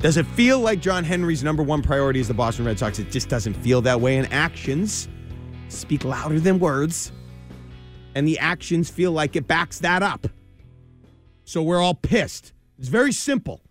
Does 0.00 0.18
it 0.18 0.26
feel 0.26 0.60
like 0.60 0.80
John 0.80 1.02
Henry's 1.02 1.42
number 1.42 1.62
one 1.62 1.80
priority 1.80 2.20
is 2.20 2.28
the 2.28 2.34
Boston 2.34 2.66
Red 2.66 2.78
Sox? 2.78 2.98
It 2.98 3.10
just 3.10 3.30
doesn't 3.30 3.54
feel 3.54 3.80
that 3.80 4.02
way. 4.02 4.18
And 4.18 4.30
actions 4.30 5.08
speak 5.70 6.04
louder 6.04 6.38
than 6.38 6.58
words. 6.58 7.10
And 8.14 8.28
the 8.28 8.38
actions 8.38 8.90
feel 8.90 9.12
like 9.12 9.34
it 9.34 9.46
backs 9.46 9.78
that 9.78 10.02
up. 10.02 10.26
So 11.44 11.62
we're 11.62 11.80
all 11.80 11.94
pissed. 11.94 12.52
It's 12.78 12.88
very 12.88 13.12
simple. 13.12 13.62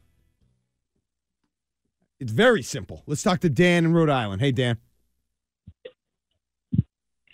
It's 2.20 2.32
very 2.32 2.61
simple. 2.61 3.03
Let's 3.07 3.24
talk 3.24 3.39
to 3.41 3.49
Dan 3.49 3.86
in 3.86 3.93
Rhode 3.93 4.09
Island. 4.09 4.41
Hey, 4.41 4.51
Dan. 4.51 4.78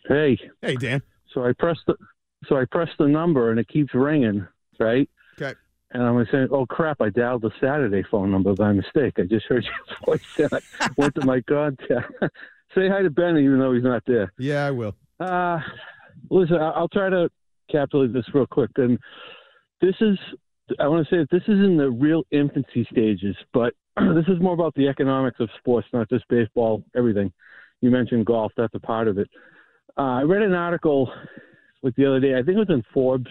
Hey, 0.08 0.38
Hey, 0.62 0.76
Dan. 0.76 1.02
so 1.34 1.44
I 1.46 1.54
press 1.54 1.78
the 1.88 1.96
so 2.48 2.58
I 2.58 2.66
press 2.66 2.90
the 3.00 3.08
number 3.08 3.50
and 3.50 3.60
it 3.60 3.68
keeps 3.68 3.94
ringing, 3.96 4.46
right? 4.80 5.10
Okay. 5.42 5.58
And 5.92 6.04
I'm 6.04 6.28
saying, 6.32 6.50
"Oh 6.52 6.66
crap! 6.68 7.02
I 7.02 7.10
dialed 7.10 7.42
the 7.42 7.52
Saturday 7.60 8.04
phone 8.12 8.30
number 8.30 8.54
by 8.54 8.72
mistake. 8.74 9.14
I 9.18 9.24
just 9.24 9.48
heard 9.48 9.64
your 9.64 9.98
voice 10.06 10.22
and 10.38 10.54
I 10.54 10.90
went 10.98 11.16
to 11.16 11.26
my 11.26 11.42
contact. 11.42 12.12
Say 12.76 12.88
hi 12.90 13.02
to 13.02 13.10
Benny, 13.10 13.44
even 13.46 13.58
though 13.60 13.74
he's 13.74 13.84
not 13.84 14.04
there. 14.06 14.32
Yeah, 14.38 14.66
I 14.68 14.72
will. 14.72 14.96
Uh, 15.20 15.60
listen, 16.30 16.58
I'll 16.58 16.90
try 16.90 17.10
to 17.10 17.32
capitalize 17.72 18.14
this 18.14 18.26
real 18.34 18.46
quick. 18.46 18.72
And 18.76 19.00
this 19.82 19.96
is, 20.02 20.18
I 20.80 20.88
want 20.88 21.07
to 21.07 21.13
say 21.13 21.20
that 21.20 21.30
this 21.32 21.43
is 21.43 21.63
in 21.63 21.78
the 21.78 21.89
real 21.89 22.24
infancy 22.32 22.88
stages, 22.91 23.36
but 23.53 23.74
this 23.97 24.26
is 24.28 24.41
more 24.41 24.53
about 24.53 24.74
the 24.76 24.88
economics 24.88 25.39
of 25.39 25.49
sports, 25.59 25.88
not 25.93 26.09
just 26.09 26.28
baseball, 26.28 26.84
everything. 26.95 27.32
You 27.82 27.91
mentioned 27.91 28.26
golf, 28.26 28.51
that's 28.57 28.74
a 28.74 28.80
part 28.80 29.07
of 29.07 29.18
it. 29.18 29.30
Uh, 29.97 30.20
I 30.20 30.22
read 30.24 30.41
an 30.41 30.53
article 30.53 31.11
like 31.84 31.95
the 31.95 32.05
other 32.05 32.20
day, 32.20 32.34
I 32.34 32.38
think 32.38 32.57
it 32.57 32.68
was 32.68 32.70
in 32.70 32.84
Forbes 32.93 33.30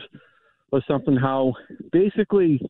or 0.71 0.81
something, 0.87 1.17
how 1.17 1.55
basically 1.93 2.61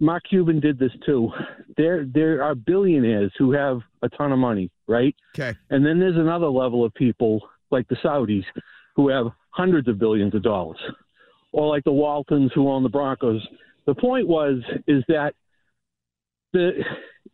Mark 0.00 0.24
Cuban 0.28 0.60
did 0.60 0.78
this 0.78 0.92
too. 1.04 1.30
There, 1.76 2.06
there 2.06 2.42
are 2.42 2.54
billionaires 2.54 3.32
who 3.38 3.52
have 3.52 3.80
a 4.02 4.08
ton 4.08 4.32
of 4.32 4.38
money, 4.38 4.70
right? 4.86 5.14
Okay. 5.38 5.56
And 5.70 5.84
then 5.84 5.98
there's 6.00 6.16
another 6.16 6.48
level 6.48 6.84
of 6.84 6.94
people 6.94 7.40
like 7.70 7.86
the 7.88 7.96
Saudis 7.96 8.44
who 8.96 9.08
have 9.08 9.26
hundreds 9.50 9.88
of 9.88 9.98
billions 9.98 10.34
of 10.34 10.42
dollars, 10.42 10.78
or 11.52 11.68
like 11.68 11.84
the 11.84 11.92
Waltons 11.92 12.50
who 12.54 12.68
own 12.68 12.82
the 12.82 12.88
Broncos. 12.88 13.46
The 13.86 13.94
point 13.94 14.28
was 14.28 14.58
is 14.86 15.02
that 15.08 15.34
the 16.52 16.82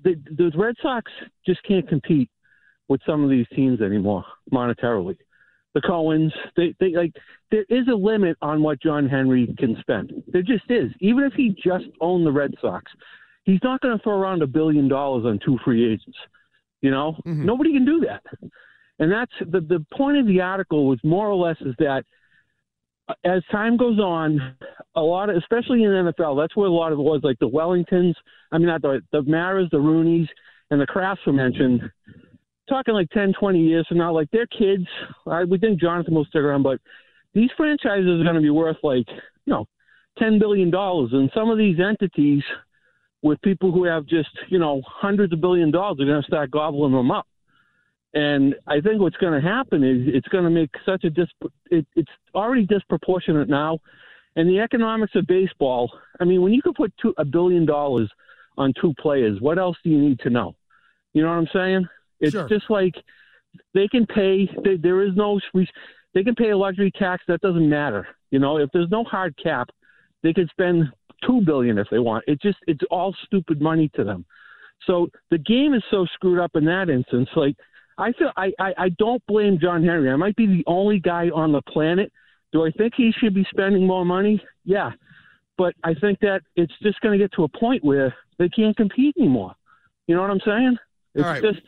the, 0.03 0.15
the 0.37 0.51
Red 0.57 0.75
Sox 0.83 1.11
just 1.47 1.63
can't 1.65 1.89
compete 1.89 2.31
with 2.89 3.01
some 3.07 3.25
of 3.25 3.31
these 3.31 3.47
teams 3.55 3.81
anymore 3.81 4.25
monetarily. 4.53 5.17
The 5.75 5.81
Cohens, 5.81 6.33
they, 6.57 6.75
they 6.79 6.91
like 6.91 7.13
there 7.51 7.65
is 7.69 7.89
a 7.89 7.97
limit 7.97 8.37
on 8.43 8.63
what 8.63 8.81
John 8.81 9.09
Henry 9.09 9.53
can 9.59 9.77
spend. 9.81 10.13
There 10.29 10.43
just 10.43 10.71
is. 10.71 10.93
Even 11.01 11.25
if 11.25 11.33
he 11.33 11.57
just 11.63 11.87
owned 12.01 12.27
the 12.27 12.33
Red 12.33 12.53
Sox, 12.61 12.91
he's 13.45 13.61
not 13.63 13.81
going 13.81 13.97
to 13.97 14.03
throw 14.03 14.17
around 14.17 14.43
a 14.43 14.47
billion 14.47 14.89
dollars 14.89 15.25
on 15.27 15.41
two 15.45 15.59
free 15.65 15.93
agents. 15.93 16.19
You 16.81 16.91
know, 16.91 17.17
mm-hmm. 17.27 17.45
nobody 17.45 17.73
can 17.73 17.85
do 17.85 18.01
that. 18.07 18.23
And 19.01 19.11
that's 19.11 19.33
the 19.41 19.61
the 19.61 19.85
point 19.93 20.19
of 20.19 20.27
the 20.27 20.41
article 20.41 20.87
was 20.87 21.01
more 21.03 21.29
or 21.29 21.35
less 21.35 21.57
is 21.61 21.75
that 21.79 22.05
as 23.25 23.43
time 23.51 23.77
goes 23.77 23.99
on, 23.99 24.57
a 24.97 25.01
lot 25.01 25.29
of, 25.29 25.37
especially 25.37 25.85
in 25.85 25.91
NFL, 25.91 26.41
that's 26.41 26.57
where 26.57 26.67
a 26.67 26.73
lot 26.73 26.93
of 26.93 26.99
it 26.99 27.03
was 27.03 27.21
like 27.23 27.39
the 27.39 27.49
Wellingtons. 27.49 28.15
I 28.53 28.59
mean, 28.59 28.69
not 28.69 28.83
the 28.83 29.01
the 29.13 29.23
Maras, 29.23 29.69
the 29.71 29.79
Roonies, 29.79 30.29
and 30.71 30.81
the 30.81 30.87
Crafts 30.87 31.23
were 31.27 31.33
mentioned. 31.33 31.83
Talking 32.67 32.95
like 32.95 33.11
10, 33.11 33.35
20 33.39 33.59
years 33.59 33.87
from 33.87 33.99
now, 33.99 34.15
like 34.15 34.31
their 34.31 34.47
kids. 34.47 34.87
I 35.27 35.45
we 35.45 35.59
think 35.59 35.81
Jonathan 35.81 36.15
will 36.15 36.25
stick 36.25 36.41
around, 36.41 36.63
but 36.63 36.81
these 37.35 37.51
franchises 37.57 38.21
are 38.21 38.25
going 38.25 38.37
to 38.37 38.41
be 38.41 38.51
worth 38.51 38.79
like 38.83 39.07
you 39.09 39.53
know 39.53 39.67
ten 40.19 40.39
billion 40.39 40.71
dollars, 40.71 41.11
and 41.13 41.31
some 41.35 41.51
of 41.51 41.59
these 41.59 41.79
entities 41.79 42.43
with 43.23 43.41
people 43.43 43.71
who 43.73 43.85
have 43.85 44.07
just 44.07 44.31
you 44.49 44.59
know 44.59 44.81
hundreds 44.87 45.33
of 45.33 45.41
billion 45.41 45.71
dollars 45.71 45.99
are 46.01 46.07
going 46.07 46.23
to 46.23 46.27
start 46.27 46.51
gobbling 46.51 46.93
them 46.93 47.11
up. 47.11 47.27
And 48.15 48.55
I 48.69 48.81
think 48.81 49.01
what's 49.01 49.17
going 49.17 49.41
to 49.41 49.47
happen 49.47 49.83
is 49.83 50.15
it's 50.15 50.29
going 50.29 50.45
to 50.45 50.51
make 50.51 50.71
such 50.87 51.05
a 51.05 51.11
dis. 51.11 51.29
It, 51.71 51.87
it's 51.97 52.11
already 52.35 52.65
disproportionate 52.65 53.49
now, 53.49 53.81
and 54.37 54.49
the 54.49 54.61
economics 54.61 55.15
of 55.17 55.27
baseball. 55.27 55.93
I 56.21 56.25
mean, 56.25 56.41
when 56.41 56.53
you 56.53 56.63
could 56.63 56.77
put 56.77 56.93
two, 57.03 57.13
a 57.19 57.25
billion 57.25 57.67
dollars 57.67 58.09
on 58.57 58.73
two 58.81 58.95
players, 59.01 59.41
what 59.41 59.59
else 59.59 59.77
do 59.83 59.91
you 59.91 59.99
need 59.99 60.21
to 60.21 60.31
know? 60.31 60.55
You 61.13 61.23
know 61.23 61.29
what 61.29 61.39
I'm 61.39 61.49
saying? 61.53 61.89
It's 62.21 62.33
Sure. 62.33 62.49
just 62.49 62.71
like 62.71 62.95
they 63.73 63.89
can 63.89 64.07
pay. 64.07 64.49
They, 64.65 64.77
there 64.77 65.03
is 65.03 65.15
no. 65.17 65.41
They 66.15 66.23
can 66.23 66.37
pay 66.37 66.51
a 66.51 66.57
luxury 66.57 66.93
tax. 66.93 67.25
That 67.27 67.41
doesn't 67.41 67.69
matter. 67.69 68.07
You 68.31 68.39
know, 68.39 68.59
if 68.59 68.71
there's 68.73 68.91
no 68.91 69.03
hard 69.03 69.37
cap, 69.43 69.71
they 70.23 70.33
could 70.33 70.49
spend 70.51 70.85
two 71.27 71.41
billion 71.41 71.79
if 71.79 71.89
they 71.91 71.99
want. 71.99 72.25
It 72.29 72.41
just 72.41 72.59
it's 72.69 72.83
all 72.91 73.15
stupid 73.27 73.61
money 73.61 73.91
to 73.97 74.05
them. 74.05 74.25
So 74.87 75.09
the 75.31 75.39
game 75.39 75.75
is 75.75 75.83
so 75.91 76.07
screwed 76.15 76.39
up 76.39 76.53
in 76.55 76.65
that 76.67 76.89
instance. 76.91 77.29
Like 77.35 77.57
I 77.99 78.13
feel 78.13 78.31
I, 78.37 78.53
I, 78.59 78.75
I 78.79 78.89
don't 78.99 79.25
blame 79.27 79.59
John 79.61 79.85
Henry. 79.85 80.11
I 80.11 80.17
might 80.17 80.37
be 80.37 80.47
the 80.47 80.65
only 80.67 81.01
guy 81.01 81.31
on 81.35 81.53
the 81.53 81.63
planet. 81.63 82.13
Do 82.53 82.65
I 82.65 82.71
think 82.71 82.95
he 82.97 83.13
should 83.19 83.35
be 83.35 83.47
spending 83.51 83.87
more 83.87 84.05
money? 84.05 84.43
Yeah. 84.65 84.93
But 85.57 85.75
I 85.85 85.95
think 85.95 86.19
that 86.21 86.41
it's 86.57 86.73
just 86.83 87.01
going 87.01 87.19
to 87.19 87.25
get 87.25 87.33
to 87.33 87.45
a 87.45 87.49
point 87.49 87.85
where 87.85 88.15
they 88.39 88.49
can't 88.49 88.77
compete 88.77 89.15
anymore. 89.19 89.55
You 90.07 90.17
know 90.17 90.23
what 90.23 90.31
I'm 90.31 90.41
saying? 90.45 90.77
It's 91.15 91.25
All 91.25 91.31
right. 91.31 91.43
just 91.43 91.61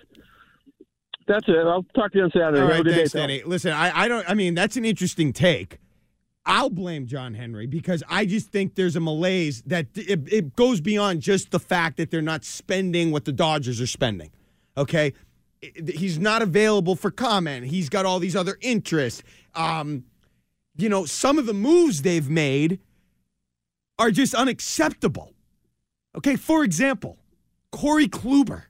that's 1.26 1.48
it. 1.48 1.56
I'll 1.56 1.84
talk 1.94 2.12
to 2.12 2.18
you 2.18 2.24
on 2.24 2.30
Saturday. 2.30 2.60
All 2.60 2.68
right, 2.68 2.84
day, 2.84 2.94
thanks, 2.94 3.12
Danny. 3.12 3.42
Listen, 3.44 3.72
I, 3.72 4.02
I 4.02 4.08
don't. 4.08 4.28
I 4.28 4.34
mean, 4.34 4.54
that's 4.54 4.76
an 4.76 4.84
interesting 4.84 5.32
take. 5.32 5.78
I'll 6.44 6.70
blame 6.70 7.06
John 7.06 7.34
Henry 7.34 7.66
because 7.66 8.04
I 8.08 8.24
just 8.24 8.50
think 8.50 8.76
there's 8.76 8.94
a 8.94 9.00
malaise 9.00 9.62
that 9.66 9.88
it, 9.96 10.32
it 10.32 10.54
goes 10.54 10.80
beyond 10.80 11.20
just 11.20 11.50
the 11.50 11.58
fact 11.58 11.96
that 11.96 12.12
they're 12.12 12.22
not 12.22 12.44
spending 12.44 13.10
what 13.10 13.24
the 13.24 13.32
Dodgers 13.32 13.80
are 13.80 13.86
spending. 13.88 14.30
Okay, 14.76 15.12
he's 15.60 16.18
not 16.18 16.42
available 16.42 16.96
for 16.96 17.10
comment. 17.10 17.66
He's 17.66 17.88
got 17.88 18.06
all 18.06 18.18
these 18.18 18.36
other 18.36 18.58
interests. 18.60 19.22
Um, 19.54 20.04
you 20.76 20.88
know, 20.88 21.04
some 21.04 21.38
of 21.38 21.46
the 21.46 21.54
moves 21.54 22.02
they've 22.02 22.28
made 22.28 22.80
are 23.98 24.10
just 24.10 24.34
unacceptable. 24.34 25.32
Okay, 26.16 26.36
for 26.36 26.64
example, 26.64 27.18
Corey 27.72 28.08
Kluber. 28.08 28.64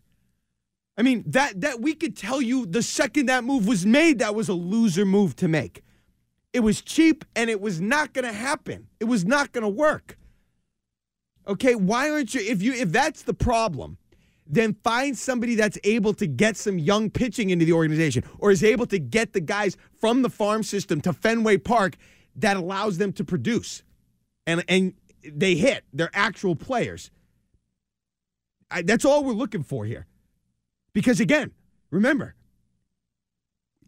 I 0.98 1.02
mean, 1.02 1.24
that 1.26 1.60
that 1.60 1.80
we 1.80 1.94
could 1.94 2.16
tell 2.16 2.40
you 2.40 2.66
the 2.66 2.82
second 2.82 3.26
that 3.26 3.44
move 3.44 3.66
was 3.66 3.84
made, 3.84 4.18
that 4.20 4.34
was 4.34 4.48
a 4.48 4.54
loser 4.54 5.04
move 5.04 5.36
to 5.36 5.48
make. 5.48 5.82
It 6.52 6.60
was 6.60 6.80
cheap 6.80 7.24
and 7.34 7.50
it 7.50 7.60
was 7.60 7.80
not 7.80 8.14
to 8.24 8.32
happen. 8.32 8.86
It 8.98 9.04
was 9.04 9.24
not 9.24 9.52
to 9.64 9.68
work. 9.68 10.16
Okay, 11.46 11.74
why 11.74 12.10
aren't 12.10 12.34
you 12.34 12.40
if 12.40 12.62
you 12.62 12.72
if 12.72 12.90
that's 12.90 13.22
the 13.22 13.34
problem, 13.34 13.98
then 14.46 14.74
find 14.84 15.16
somebody 15.16 15.54
that's 15.54 15.78
able 15.84 16.14
to 16.14 16.26
get 16.26 16.56
some 16.56 16.78
young 16.78 17.10
pitching 17.10 17.50
into 17.50 17.64
the 17.64 17.72
organization 17.72 18.24
or 18.38 18.50
is 18.50 18.62
able 18.62 18.86
to 18.86 18.98
get 18.98 19.32
the 19.32 19.40
guys 19.40 19.76
from 19.98 20.22
the 20.22 20.30
farm 20.30 20.62
system 20.62 21.00
to 21.00 21.12
Fenway 21.12 21.58
Park 21.58 21.96
that 22.36 22.56
allows 22.56 22.98
them 22.98 23.12
to 23.14 23.24
produce. 23.24 23.82
And 24.46 24.64
and 24.68 24.94
they 25.24 25.56
hit. 25.56 25.84
They're 25.92 26.10
actual 26.14 26.54
players. 26.54 27.10
I, 28.70 28.82
that's 28.82 29.04
all 29.04 29.24
we're 29.24 29.32
looking 29.32 29.62
for 29.62 29.84
here. 29.84 30.06
Because 30.92 31.20
again, 31.20 31.52
remember, 31.90 32.34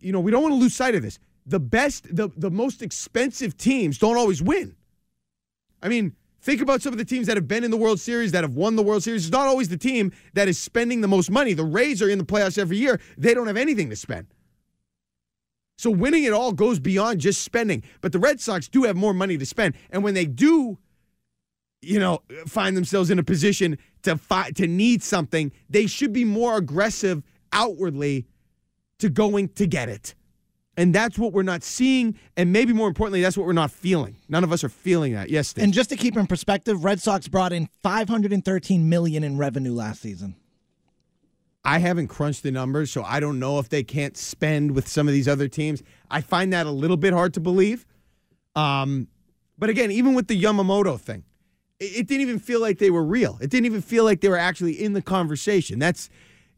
you 0.00 0.12
know, 0.12 0.20
we 0.20 0.30
don't 0.30 0.42
want 0.42 0.52
to 0.52 0.58
lose 0.58 0.74
sight 0.74 0.94
of 0.94 1.02
this. 1.02 1.18
The 1.46 1.60
best, 1.60 2.14
the, 2.14 2.28
the 2.36 2.50
most 2.50 2.82
expensive 2.82 3.56
teams 3.56 3.98
don't 3.98 4.16
always 4.16 4.42
win. 4.42 4.76
I 5.82 5.88
mean, 5.88 6.14
think 6.48 6.62
about 6.62 6.80
some 6.80 6.94
of 6.94 6.98
the 6.98 7.04
teams 7.04 7.26
that 7.26 7.36
have 7.36 7.46
been 7.46 7.62
in 7.62 7.70
the 7.70 7.76
World 7.76 8.00
Series, 8.00 8.32
that 8.32 8.42
have 8.42 8.54
won 8.54 8.74
the 8.74 8.82
World 8.82 9.02
Series. 9.02 9.26
It's 9.26 9.32
not 9.32 9.46
always 9.46 9.68
the 9.68 9.76
team 9.76 10.12
that 10.32 10.48
is 10.48 10.58
spending 10.58 11.02
the 11.02 11.08
most 11.08 11.30
money. 11.30 11.52
The 11.52 11.62
Rays 11.62 12.00
are 12.00 12.08
in 12.08 12.16
the 12.16 12.24
playoffs 12.24 12.56
every 12.56 12.78
year. 12.78 12.98
They 13.18 13.34
don't 13.34 13.48
have 13.48 13.58
anything 13.58 13.90
to 13.90 13.96
spend. 13.96 14.28
So 15.76 15.90
winning 15.90 16.24
it 16.24 16.32
all 16.32 16.52
goes 16.52 16.78
beyond 16.80 17.20
just 17.20 17.42
spending. 17.42 17.82
But 18.00 18.12
the 18.12 18.18
Red 18.18 18.40
Sox 18.40 18.66
do 18.66 18.84
have 18.84 18.96
more 18.96 19.12
money 19.12 19.36
to 19.36 19.44
spend. 19.44 19.74
And 19.90 20.02
when 20.02 20.14
they 20.14 20.24
do 20.24 20.78
you 21.82 21.98
know, 21.98 22.22
find 22.46 22.74
themselves 22.74 23.10
in 23.10 23.18
a 23.18 23.22
position 23.22 23.76
to 24.04 24.16
fight 24.16 24.56
to 24.56 24.66
need 24.66 25.02
something, 25.02 25.52
they 25.68 25.86
should 25.86 26.14
be 26.14 26.24
more 26.24 26.56
aggressive 26.56 27.22
outwardly 27.52 28.26
to 29.00 29.10
going 29.10 29.48
to 29.50 29.66
get 29.66 29.90
it. 29.90 30.14
And 30.78 30.94
that's 30.94 31.18
what 31.18 31.32
we're 31.32 31.42
not 31.42 31.64
seeing, 31.64 32.16
and 32.36 32.52
maybe 32.52 32.72
more 32.72 32.86
importantly, 32.86 33.20
that's 33.20 33.36
what 33.36 33.44
we're 33.44 33.52
not 33.52 33.72
feeling. 33.72 34.14
None 34.28 34.44
of 34.44 34.52
us 34.52 34.62
are 34.62 34.68
feeling 34.68 35.12
that. 35.14 35.28
Yes, 35.28 35.48
Steve. 35.48 35.64
And 35.64 35.72
just 35.72 35.90
to 35.90 35.96
keep 35.96 36.16
in 36.16 36.28
perspective, 36.28 36.84
Red 36.84 37.02
Sox 37.02 37.26
brought 37.26 37.52
in 37.52 37.68
513 37.82 38.88
million 38.88 39.24
in 39.24 39.36
revenue 39.36 39.72
last 39.72 40.00
season. 40.00 40.36
I 41.64 41.80
haven't 41.80 42.06
crunched 42.06 42.44
the 42.44 42.52
numbers, 42.52 42.92
so 42.92 43.02
I 43.02 43.18
don't 43.18 43.40
know 43.40 43.58
if 43.58 43.68
they 43.68 43.82
can't 43.82 44.16
spend 44.16 44.70
with 44.70 44.86
some 44.86 45.08
of 45.08 45.14
these 45.14 45.26
other 45.26 45.48
teams. 45.48 45.82
I 46.12 46.20
find 46.20 46.52
that 46.52 46.64
a 46.64 46.70
little 46.70 46.96
bit 46.96 47.12
hard 47.12 47.34
to 47.34 47.40
believe. 47.40 47.84
Um, 48.54 49.08
but 49.58 49.70
again, 49.70 49.90
even 49.90 50.14
with 50.14 50.28
the 50.28 50.40
Yamamoto 50.40 50.96
thing, 50.98 51.24
it, 51.80 51.86
it 51.86 52.06
didn't 52.06 52.22
even 52.22 52.38
feel 52.38 52.60
like 52.60 52.78
they 52.78 52.90
were 52.90 53.04
real. 53.04 53.36
It 53.40 53.50
didn't 53.50 53.66
even 53.66 53.82
feel 53.82 54.04
like 54.04 54.20
they 54.20 54.28
were 54.28 54.38
actually 54.38 54.80
in 54.80 54.92
the 54.92 55.02
conversation. 55.02 55.80
That's, 55.80 56.08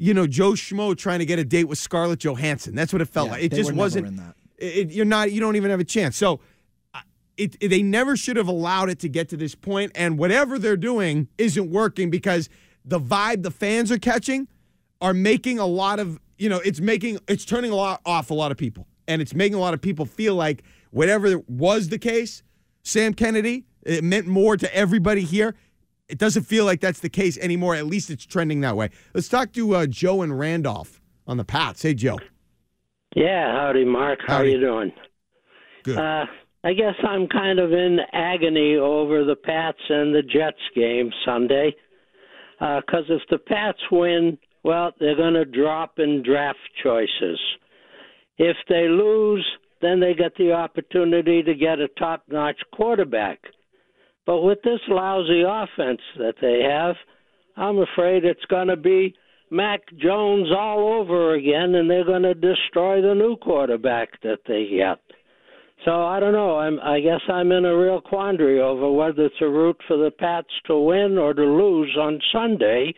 you 0.03 0.15
know, 0.15 0.27
Joe 0.27 0.53
Schmo 0.53 0.97
trying 0.97 1.19
to 1.19 1.27
get 1.27 1.39
a 1.39 1.45
date 1.45 1.65
with 1.65 1.79
Scarlett 1.79 2.21
Johansson. 2.21 2.75
That's 2.75 2.91
what 2.91 3.03
it 3.03 3.05
felt 3.09 3.27
Yeah, 3.27 3.33
like. 3.33 3.43
It 3.45 3.53
just 3.53 3.73
wasn't. 3.73 4.19
It, 4.57 4.91
you're 4.91 5.05
not. 5.05 5.31
You 5.31 5.41
don't 5.41 5.57
even 5.57 5.71
have 5.71 5.79
a 5.79 5.85
chance. 5.85 6.17
So, 6.17 6.41
it, 7.37 7.57
it- 7.61 7.69
they 7.69 7.83
never 7.83 8.17
should 8.17 8.37
have 8.39 8.49
allowed 8.49 8.89
it 8.89 8.99
to 9.01 9.09
get 9.11 9.29
to 9.29 9.37
this 9.37 9.55
point. 9.55 9.93
And 9.95 10.19
whatever 10.19 10.59
they're 10.59 10.77
doing 10.77 11.29
isn't 11.37 11.71
working 11.71 12.11
because 12.11 12.49
the 12.85 12.99
vibe 12.99 13.43
the 13.43 13.51
fans 13.51 13.93
are 13.93 13.99
catching 13.99 14.49
are 15.03 15.13
making 15.15 15.59
a 15.59 15.67
lot 15.67 16.01
of. 16.01 16.19
You 16.39 16.49
know, 16.49 16.61
it's 16.65 16.81
making 16.81 17.19
it's 17.29 17.45
turning 17.45 17.71
a 17.71 17.75
lot 17.77 18.01
off 18.07 18.31
a 18.31 18.35
lot 18.35 18.51
of 18.51 18.57
people, 18.57 18.87
and 19.07 19.21
it's 19.21 19.35
making 19.35 19.57
a 19.57 19.61
lot 19.61 19.75
of 19.75 19.83
people 19.83 20.07
feel 20.07 20.35
like 20.35 20.63
whatever 20.91 21.39
was 21.47 21.91
the 21.91 21.99
case, 21.99 22.43
Sam 22.83 23.13
Kennedy, 23.13 23.67
it 23.83 24.03
meant 24.03 24.27
more 24.27 24.57
to 24.57 24.75
everybody 24.75 25.21
here. 25.21 25.55
It 26.11 26.19
doesn't 26.19 26.43
feel 26.43 26.65
like 26.65 26.81
that's 26.81 27.01
the 27.01 27.09
case 27.09 27.39
anymore. 27.39 27.75
At 27.77 27.87
least 27.87 28.11
it's 28.11 28.27
trending 28.27 28.61
that 28.63 28.77
way. 28.77 28.91
Let's 29.15 29.29
talk 29.29 29.53
to 29.53 29.77
uh, 29.77 29.87
Joe 29.87 30.23
and 30.23 30.39
Randolph 30.39 31.01
on 31.27 31.37
the 31.37 31.45
Pats. 31.45 31.83
Hey, 31.83 31.95
Joe. 31.95 32.19
Yeah, 33.15 33.53
howdy, 33.53 33.85
Mark. 33.85 34.19
How 34.27 34.39
Howdy. 34.39 34.49
are 34.49 34.53
you 34.53 34.61
doing? 34.61 34.93
Good. 35.85 35.99
Uh, 35.99 36.27
I 36.63 36.73
guess 36.75 36.95
I'm 37.07 37.27
kind 37.29 37.59
of 37.59 37.73
in 37.73 37.99
agony 38.13 38.77
over 38.77 39.25
the 39.25 39.37
Pats 39.37 39.79
and 39.89 40.15
the 40.15 40.23
Jets 40.23 40.61
game 40.75 41.11
Sunday. 41.25 41.75
Because 42.59 43.05
if 43.09 43.23
the 43.31 43.39
Pats 43.39 43.79
win, 43.91 44.37
well, 44.65 44.93
they're 45.01 45.17
going 45.17 45.35
to 45.35 45.47
drop 45.47 45.99
in 45.99 46.23
draft 46.23 46.59
choices. 46.83 47.41
If 48.37 48.57
they 48.69 48.89
lose, 48.89 49.47
then 49.81 50.01
they 50.01 50.13
get 50.13 50.35
the 50.37 50.53
opportunity 50.53 51.43
to 51.43 51.55
get 51.55 51.79
a 51.79 51.89
top 51.99 52.25
notch 52.29 52.61
quarterback. 52.75 53.39
But 54.27 54.43
with 54.43 54.59
this 54.63 54.81
lousy 54.89 55.43
offense 55.43 56.01
that 56.19 56.35
they 56.41 56.63
have, 56.63 56.97
I'm 57.57 57.79
afraid 57.79 58.25
it's 58.25 58.45
going 58.47 58.69
to 58.69 58.77
be 58.77 59.15
Mac 59.51 59.81
Jones 59.99 60.49
all 60.57 61.01
over 61.01 61.35
again, 61.35 61.75
and 61.75 61.91
they're 61.91 62.05
going 62.05 62.23
to 62.23 62.35
destroy 62.35 63.03
the 63.03 63.15
new 63.15 63.37
quarterback 63.37 64.21
that 64.23 64.39
they 64.47 64.69
get. 64.69 64.99
So 65.85 66.05
I 66.05 66.21
don't 66.21 66.33
know. 66.33 66.59
I'm, 66.59 66.79
I 66.81 67.01
guess 67.01 67.21
I'm 67.29 67.51
in 67.53 67.65
a 67.65 67.77
real 67.77 68.01
quandary 68.01 68.61
over 68.61 68.91
whether 68.93 69.31
to 69.39 69.49
root 69.49 69.77
for 69.89 69.97
the 69.97 70.11
Pats 70.11 70.49
to 70.67 70.79
win 70.79 71.17
or 71.17 71.33
to 71.33 71.43
lose 71.43 71.97
on 71.99 72.21
Sunday. 72.33 72.95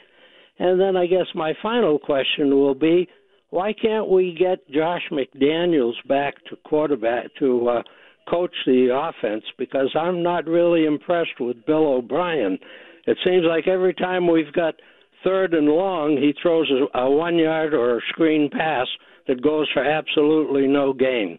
And 0.58 0.80
then 0.80 0.96
I 0.96 1.06
guess 1.06 1.26
my 1.34 1.54
final 1.62 1.98
question 1.98 2.50
will 2.50 2.74
be, 2.74 3.08
why 3.50 3.72
can't 3.72 4.08
we 4.08 4.34
get 4.34 4.68
Josh 4.70 5.02
McDaniels 5.12 5.94
back 6.08 6.34
to 6.50 6.56
quarterback 6.64 7.26
to 7.38 7.68
uh, 7.68 7.82
coach 8.28 8.54
the 8.66 8.88
offense? 8.92 9.44
Because 9.58 9.94
I'm 9.98 10.22
not 10.22 10.46
really 10.46 10.84
impressed 10.84 11.40
with 11.40 11.64
Bill 11.66 11.94
O'Brien. 11.94 12.58
It 13.06 13.18
seems 13.24 13.44
like 13.44 13.66
every 13.66 13.94
time 13.94 14.30
we've 14.30 14.52
got 14.52 14.74
third 15.24 15.54
and 15.54 15.68
long, 15.68 16.16
he 16.16 16.34
throws 16.40 16.70
a, 16.70 16.98
a 16.98 17.10
one 17.10 17.36
yard 17.36 17.74
or 17.74 17.98
a 17.98 18.00
screen 18.10 18.48
pass 18.50 18.86
that 19.28 19.42
goes 19.42 19.68
for 19.72 19.84
absolutely 19.84 20.66
no 20.66 20.92
gain. 20.92 21.38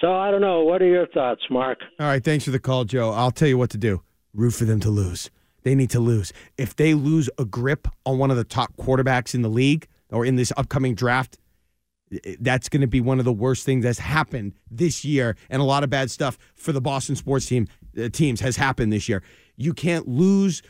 So 0.00 0.12
I 0.12 0.30
don't 0.30 0.40
know. 0.40 0.64
What 0.64 0.82
are 0.82 0.86
your 0.88 1.06
thoughts, 1.08 1.42
Mark? 1.50 1.78
All 2.00 2.06
right, 2.06 2.22
thanks 2.22 2.44
for 2.44 2.50
the 2.50 2.58
call, 2.58 2.84
Joe. 2.84 3.10
I'll 3.10 3.30
tell 3.30 3.48
you 3.48 3.58
what 3.58 3.70
to 3.70 3.78
do. 3.78 4.02
Root 4.34 4.50
for 4.50 4.64
them 4.64 4.80
to 4.80 4.90
lose. 4.90 5.30
They 5.62 5.74
need 5.74 5.90
to 5.90 6.00
lose. 6.00 6.32
If 6.58 6.76
they 6.76 6.94
lose 6.94 7.30
a 7.38 7.44
grip 7.44 7.88
on 8.04 8.18
one 8.18 8.30
of 8.30 8.36
the 8.36 8.44
top 8.44 8.76
quarterbacks 8.76 9.34
in 9.34 9.42
the 9.42 9.48
league 9.48 9.86
or 10.10 10.26
in 10.26 10.36
this 10.36 10.52
upcoming 10.56 10.94
draft, 10.94 11.38
that's 12.40 12.68
going 12.68 12.80
to 12.80 12.86
be 12.86 13.00
one 13.00 13.18
of 13.18 13.24
the 13.24 13.32
worst 13.32 13.64
things 13.64 13.84
that's 13.84 13.98
happened 13.98 14.54
this 14.70 15.04
year, 15.04 15.36
and 15.50 15.60
a 15.60 15.64
lot 15.64 15.84
of 15.84 15.90
bad 15.90 16.10
stuff 16.10 16.38
for 16.54 16.72
the 16.72 16.80
Boston 16.80 17.16
sports 17.16 17.46
team 17.46 17.66
uh, 17.98 18.08
teams 18.08 18.40
has 18.40 18.56
happened 18.56 18.92
this 18.92 19.08
year. 19.08 19.22
You 19.56 19.72
can't 19.72 20.08
lose 20.08 20.62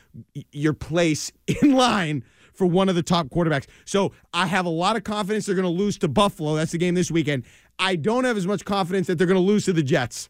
your 0.53 0.73
place 0.73 1.33
in 1.63 1.75
line 1.75 2.25
for 2.53 2.67
one 2.67 2.89
of 2.89 2.95
the 2.95 3.03
top 3.03 3.29
quarterbacks. 3.29 3.67
So 3.85 4.13
I 4.33 4.47
have 4.47 4.67
a 4.67 4.71
lot 4.71 4.97
of 4.97 5.05
confidence 5.05 5.47
they're 5.47 5.57
going 5.57 5.65
to 5.65 5.69
lose 5.69 5.99
to 5.99 6.09
Buffalo. 6.09 6.55
That's 6.55 6.73
the 6.73 6.79
game 6.79 6.95
this 6.95 7.11
weekend. 7.11 7.45
I 7.79 7.97
don't 7.97 8.25
have 8.25 8.37
as 8.37 8.47
much 8.47 8.65
confidence 8.65 9.09
that 9.09 9.19
they're 9.19 9.27
going 9.27 9.41
to 9.41 9.47
lose 9.47 9.65
to 9.65 9.73
the 9.73 9.83
Jets. 9.83 10.29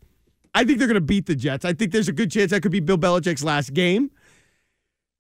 I 0.55 0.65
think 0.65 0.79
they're 0.79 0.89
going 0.89 0.95
to 0.95 1.01
beat 1.01 1.27
the 1.27 1.35
Jets. 1.35 1.65
I 1.65 1.75
think 1.75 1.93
there's 1.93 2.09
a 2.09 2.13
good 2.13 2.31
chance 2.31 2.53
that 2.53 2.63
could 2.63 2.73
be 2.73 2.81
Bill 2.81 2.97
Belichick's 2.97 3.45
last 3.45 3.75
game. 3.75 4.11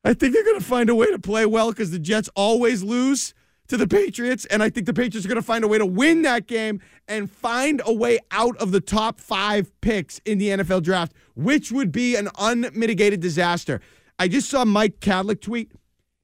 I 0.05 0.15
think 0.15 0.33
they're 0.33 0.45
going 0.45 0.61
to 0.61 0.65
find 0.65 0.89
a 0.91 0.95
way 0.95 1.11
to 1.11 1.19
play 1.19 1.45
well 1.45 1.71
because 1.71 1.91
the 1.91 1.99
Jets 1.99 2.29
always 2.35 2.83
lose 2.83 3.35
to 3.69 3.77
the 3.77 3.87
Patriots. 3.87 4.45
And 4.47 4.63
I 4.63 4.71
think 4.71 4.87
the 4.87 4.95
Patriots 4.95 5.25
are 5.25 5.29
going 5.29 5.41
to 5.41 5.43
find 5.43 5.65
a 5.65 5.69
way 5.69 5.79
to 5.79 5.87
win 5.87 6.23
that 6.23 6.47
game 6.47 6.81
and 7.09 7.31
find 7.31 7.81
a 7.85 7.93
way 7.93 8.19
out 8.31 8.57
of 8.59 8.73
the 8.73 8.81
top 8.81 9.21
five 9.21 9.73
picks 9.81 10.21
in 10.25 10.39
the 10.39 10.49
NFL 10.49 10.83
draft, 10.83 11.13
which 11.35 11.73
would 11.73 11.93
be 11.93 12.17
an 12.17 12.29
unmitigated 12.39 13.21
disaster. 13.21 13.81
I 14.19 14.29
just 14.29 14.49
saw 14.49 14.65
Mike 14.65 15.01
Kadlick 15.01 15.41
tweet 15.41 15.73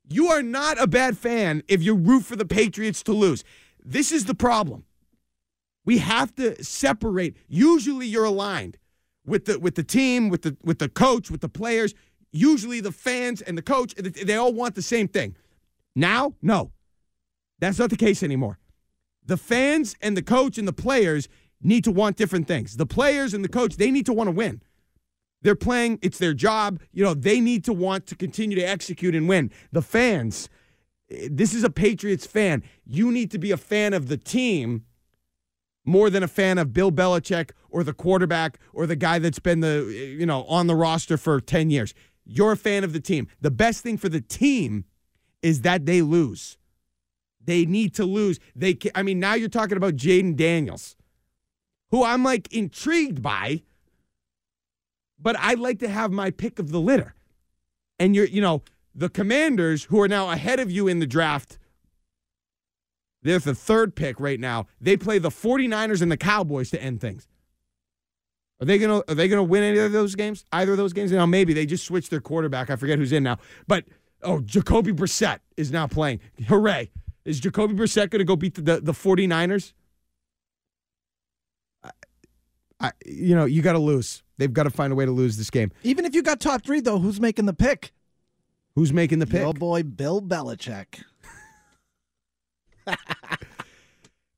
You 0.09 0.29
are 0.29 0.43
not 0.43 0.81
a 0.81 0.87
bad 0.87 1.19
fan 1.19 1.63
if 1.69 1.83
you 1.83 1.95
root 1.95 2.25
for 2.25 2.37
the 2.37 2.45
Patriots 2.45 3.03
to 3.05 3.13
lose. 3.13 3.45
This 3.83 4.13
is 4.13 4.27
the 4.27 4.35
problem. 4.35 4.85
We 5.85 5.99
have 5.99 6.35
to 6.37 6.63
separate. 6.63 7.37
Usually 7.49 8.07
you're 8.07 8.27
aligned 8.27 8.77
with 9.27 9.47
the 9.47 9.59
with 9.59 9.75
the 9.75 9.83
team, 9.83 10.29
with 10.29 10.43
the 10.43 10.57
with 10.63 10.79
the 10.79 10.89
coach, 10.89 11.31
with 11.31 11.41
the 11.41 11.49
players. 11.49 11.95
Usually 12.33 12.81
the 12.81 12.93
fans 12.93 13.41
and 13.41 13.59
the 13.59 13.63
coach, 13.63 13.95
they 13.97 14.37
all 14.37 14.53
want 14.53 14.77
the 14.77 14.83
same 14.83 15.09
thing. 15.09 15.35
Now, 15.97 16.35
no. 16.41 16.71
That's 17.61 17.79
not 17.79 17.91
the 17.91 17.97
case 17.97 18.23
anymore. 18.23 18.59
The 19.25 19.37
fans 19.37 19.95
and 20.01 20.17
the 20.17 20.23
coach 20.23 20.59
and 20.59 20.67
the 20.67 20.73
players 20.73 21.29
need 21.63 21.85
to 21.85 21.93
want 21.93 22.17
different 22.17 22.49
things. 22.49 22.77
The 22.77 22.87
players 22.87 23.35
and 23.35 23.45
the 23.45 23.49
coach, 23.49 23.77
they 23.77 23.91
need 23.91 24.07
to 24.07 24.13
want 24.13 24.29
to 24.29 24.33
win. 24.33 24.63
They're 25.43 25.55
playing, 25.55 25.99
it's 26.03 26.19
their 26.19 26.35
job. 26.35 26.81
You 26.93 27.05
know, 27.05 27.15
they 27.15 27.41
need 27.41 27.65
to 27.65 27.73
want 27.73 28.07
to 28.09 28.15
continue 28.15 28.57
to 28.57 28.63
execute 28.63 29.15
and 29.15 29.29
win. 29.29 29.51
The 29.73 29.83
fans, 29.83 30.49
eh, 31.11 31.29
this 31.31 31.55
is 31.55 31.65
a 31.65 31.71
Patriots 31.71 32.27
fan. 32.27 32.63
You 32.85 33.11
need 33.11 33.31
to 33.31 33.39
be 33.39 33.51
a 33.51 33.57
fan 33.57 33.95
of 33.95 34.09
the 34.09 34.17
team 34.17 34.85
more 35.85 36.11
than 36.11 36.23
a 36.23 36.29
fan 36.29 36.59
of 36.59 36.73
Bill 36.75 36.93
Belichick 36.93 37.51
or 37.71 37.83
the 37.83 37.95
quarterback 37.95 38.59
or 38.73 38.87
the 38.87 38.97
guy 38.97 39.19
that's 39.19 39.39
been 39.39 39.61
the 39.61 39.87
eh, 39.89 40.19
you 40.19 40.27
know 40.27 40.45
on 40.45 40.67
the 40.67 40.75
roster 40.75 41.17
for 41.17 41.41
10 41.41 41.71
years. 41.71 41.95
You're 42.25 42.53
a 42.53 42.57
fan 42.57 42.85
of 42.85 42.93
the 42.93 43.01
team. 43.01 43.29
The 43.41 43.51
best 43.51 43.83
thing 43.83 43.97
for 43.97 44.09
the 44.09 44.21
team 44.21 44.85
is 45.43 45.63
that 45.63 45.87
they 45.87 46.03
lose. 46.03 46.59
They 47.43 47.65
need 47.65 47.95
to 47.95 48.05
lose. 48.05 48.39
They 48.55 48.75
ca 48.75 48.91
I 48.95 49.03
mean 49.03 49.19
now 49.19 49.35
you're 49.35 49.49
talking 49.49 49.77
about 49.77 49.97
Jayden 49.97 50.37
Daniels, 50.37 50.97
who 51.91 52.05
I'm 52.05 52.23
like 52.23 52.53
intrigued 52.53 53.23
by, 53.23 53.63
but 55.19 55.37
I'd 55.39 55.59
like 55.59 55.79
to 55.81 55.89
have 55.89 56.13
my 56.13 56.31
pick 56.31 56.59
of 56.59 56.71
the 56.71 56.81
litter. 56.81 57.15
And 57.99 58.15
you're 58.15 58.27
you 58.27 58.41
know 58.41 58.63
the 58.95 59.09
Commanders 59.09 59.85
who 59.85 60.01
are 60.01 60.09
now 60.09 60.31
ahead 60.31 60.61
of 60.61 60.71
you 60.71 60.89
in 60.89 60.99
the 60.99 61.07
draft 61.07 61.59
they're 63.23 63.39
the 63.39 63.55
third 63.55 63.95
pick 63.95 64.19
right 64.19 64.41
now. 64.41 64.67
They 64.81 64.97
play 64.97 65.19
the 65.19 65.29
49ers 65.29 66.03
and 66.03 66.11
the 66.11 66.17
Cowboys 66.17 66.71
to 66.71 66.83
end 66.83 67.01
things. 67.01 67.29
Are 68.61 68.67
they 68.67 68.79
gonna 68.79 69.03
are 69.09 69.15
they 69.15 69.29
gonna 69.29 69.43
win 69.43 69.63
any 69.63 69.79
of 69.79 69.93
those 69.93 70.15
games? 70.15 70.45
Either 70.53 70.73
of 70.73 70.79
those 70.79 70.93
games? 70.93 71.13
Now 71.13 71.27
maybe 71.27 71.55
they 71.55 71.65
just 71.65 71.85
switched 71.85 72.11
their 72.11 72.21
quarterback. 72.21 72.69
I 72.69 72.77
forget 72.77 72.99
who's 72.99 73.13
in 73.13 73.23
now. 73.23 73.39
But 73.67 73.87
oh, 74.23 74.41
Jacoby 74.41 74.93
Brissett 74.93 75.39
is 75.57 75.71
now 75.71 75.87
playing. 75.87 76.21
Hooray. 76.47 76.91
Is 77.25 77.41
Jacoby 77.41 77.75
Brissett 77.75 78.11
gonna 78.11 78.25
go 78.25 78.37
beat 78.37 78.55
the, 78.55 78.63
the, 78.63 78.81
the 78.81 78.93
49ers? 78.93 79.73
I, 81.85 81.91
I, 82.81 82.93
you 83.05 83.35
know, 83.35 83.45
you 83.45 83.63
gotta 83.63 83.79
lose. 83.79 84.23
They've 84.41 84.53
got 84.53 84.63
to 84.63 84.71
find 84.71 84.91
a 84.91 84.97
way 84.97 85.05
to 85.05 85.11
lose 85.11 85.37
this 85.37 85.51
game. 85.51 85.71
Even 85.83 86.07
if 86.07 86.15
you 86.15 86.23
got 86.23 86.41
top 86.41 86.65
three, 86.65 86.81
though, 86.81 86.99
who's 86.99 87.21
making 87.21 87.45
the 87.45 87.53
pick? 87.53 87.93
Who's 88.75 88.91
making 88.91 89.19
the 89.19 89.27
pick? 89.27 89.43
Your 89.43 89.53
boy 89.53 89.83
Bill 89.83 90.23
Belichick. 90.23 91.03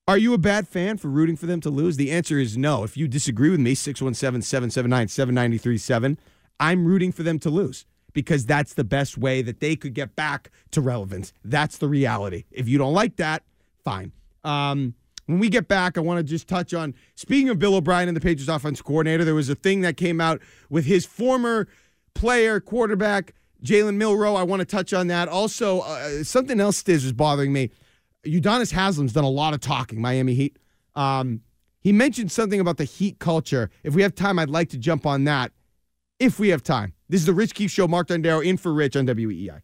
Are 0.09 0.18
you 0.18 0.35
a 0.35 0.39
bad 0.39 0.66
fan 0.66 0.99
for 0.99 1.07
rooting 1.07 1.37
for 1.37 1.47
them 1.47 1.61
to 1.61 1.70
lose? 1.70 1.97
The 1.97 2.11
answer 2.11 2.41
is 2.41 2.57
no. 2.57 2.83
If 2.83 2.97
you 2.97 3.07
disagree 3.07 3.51
with 3.51 3.61
me, 3.61 3.76
617 3.76 4.43
779 4.43 5.07
7937, 5.07 6.18
I'm 6.59 6.85
rooting 6.85 7.12
for 7.12 7.22
them 7.22 7.39
to 7.39 7.49
lose 7.49 7.87
because 8.12 8.46
that's 8.46 8.74
the 8.74 8.84
best 8.84 9.16
way 9.16 9.42
that 9.42 9.60
they 9.60 9.76
could 9.76 9.94
get 9.94 10.14
back 10.16 10.50
to 10.72 10.80
relevance. 10.80 11.32
That's 11.44 11.78
the 11.78 11.88
reality. 11.88 12.44
If 12.50 12.68
you 12.68 12.78
don't 12.78 12.94
like 12.94 13.16
that, 13.16 13.42
fine. 13.84 14.12
Um, 14.44 14.94
when 15.26 15.38
we 15.38 15.48
get 15.48 15.68
back, 15.68 15.96
I 15.96 16.00
want 16.00 16.18
to 16.18 16.24
just 16.24 16.48
touch 16.48 16.74
on 16.74 16.94
speaking 17.14 17.48
of 17.48 17.58
Bill 17.58 17.74
O'Brien 17.74 18.08
and 18.08 18.16
the 18.16 18.20
Patriots 18.20 18.48
offense 18.48 18.82
coordinator, 18.82 19.24
there 19.24 19.34
was 19.34 19.48
a 19.48 19.54
thing 19.54 19.80
that 19.82 19.96
came 19.96 20.20
out 20.20 20.40
with 20.68 20.84
his 20.84 21.06
former 21.06 21.68
player, 22.14 22.60
quarterback, 22.60 23.34
Jalen 23.64 23.96
Milroe. 23.96 24.34
I 24.34 24.42
want 24.42 24.60
to 24.60 24.66
touch 24.66 24.92
on 24.92 25.06
that. 25.06 25.28
Also, 25.28 25.80
uh, 25.80 26.24
something 26.24 26.60
else 26.60 26.82
is 26.88 27.12
bothering 27.12 27.52
me. 27.52 27.70
Udonis 28.26 28.72
Haslem's 28.72 29.12
done 29.12 29.24
a 29.24 29.30
lot 29.30 29.54
of 29.54 29.60
talking, 29.60 30.00
Miami 30.00 30.34
Heat. 30.34 30.58
Um, 30.94 31.40
he 31.80 31.92
mentioned 31.92 32.30
something 32.30 32.60
about 32.60 32.76
the 32.76 32.84
Heat 32.84 33.18
culture. 33.18 33.70
If 33.82 33.94
we 33.94 34.02
have 34.02 34.14
time, 34.14 34.38
I'd 34.38 34.50
like 34.50 34.68
to 34.70 34.78
jump 34.78 35.06
on 35.06 35.24
that. 35.24 35.52
If 36.18 36.38
we 36.38 36.50
have 36.50 36.62
time. 36.62 36.92
This 37.12 37.20
is 37.20 37.26
the 37.26 37.34
Rich 37.34 37.52
Keefe 37.52 37.70
Show. 37.70 37.86
Mark 37.86 38.08
Dondero 38.08 38.42
in 38.42 38.56
for 38.56 38.72
Rich 38.72 38.96
on 38.96 39.06
WEEI. 39.06 39.60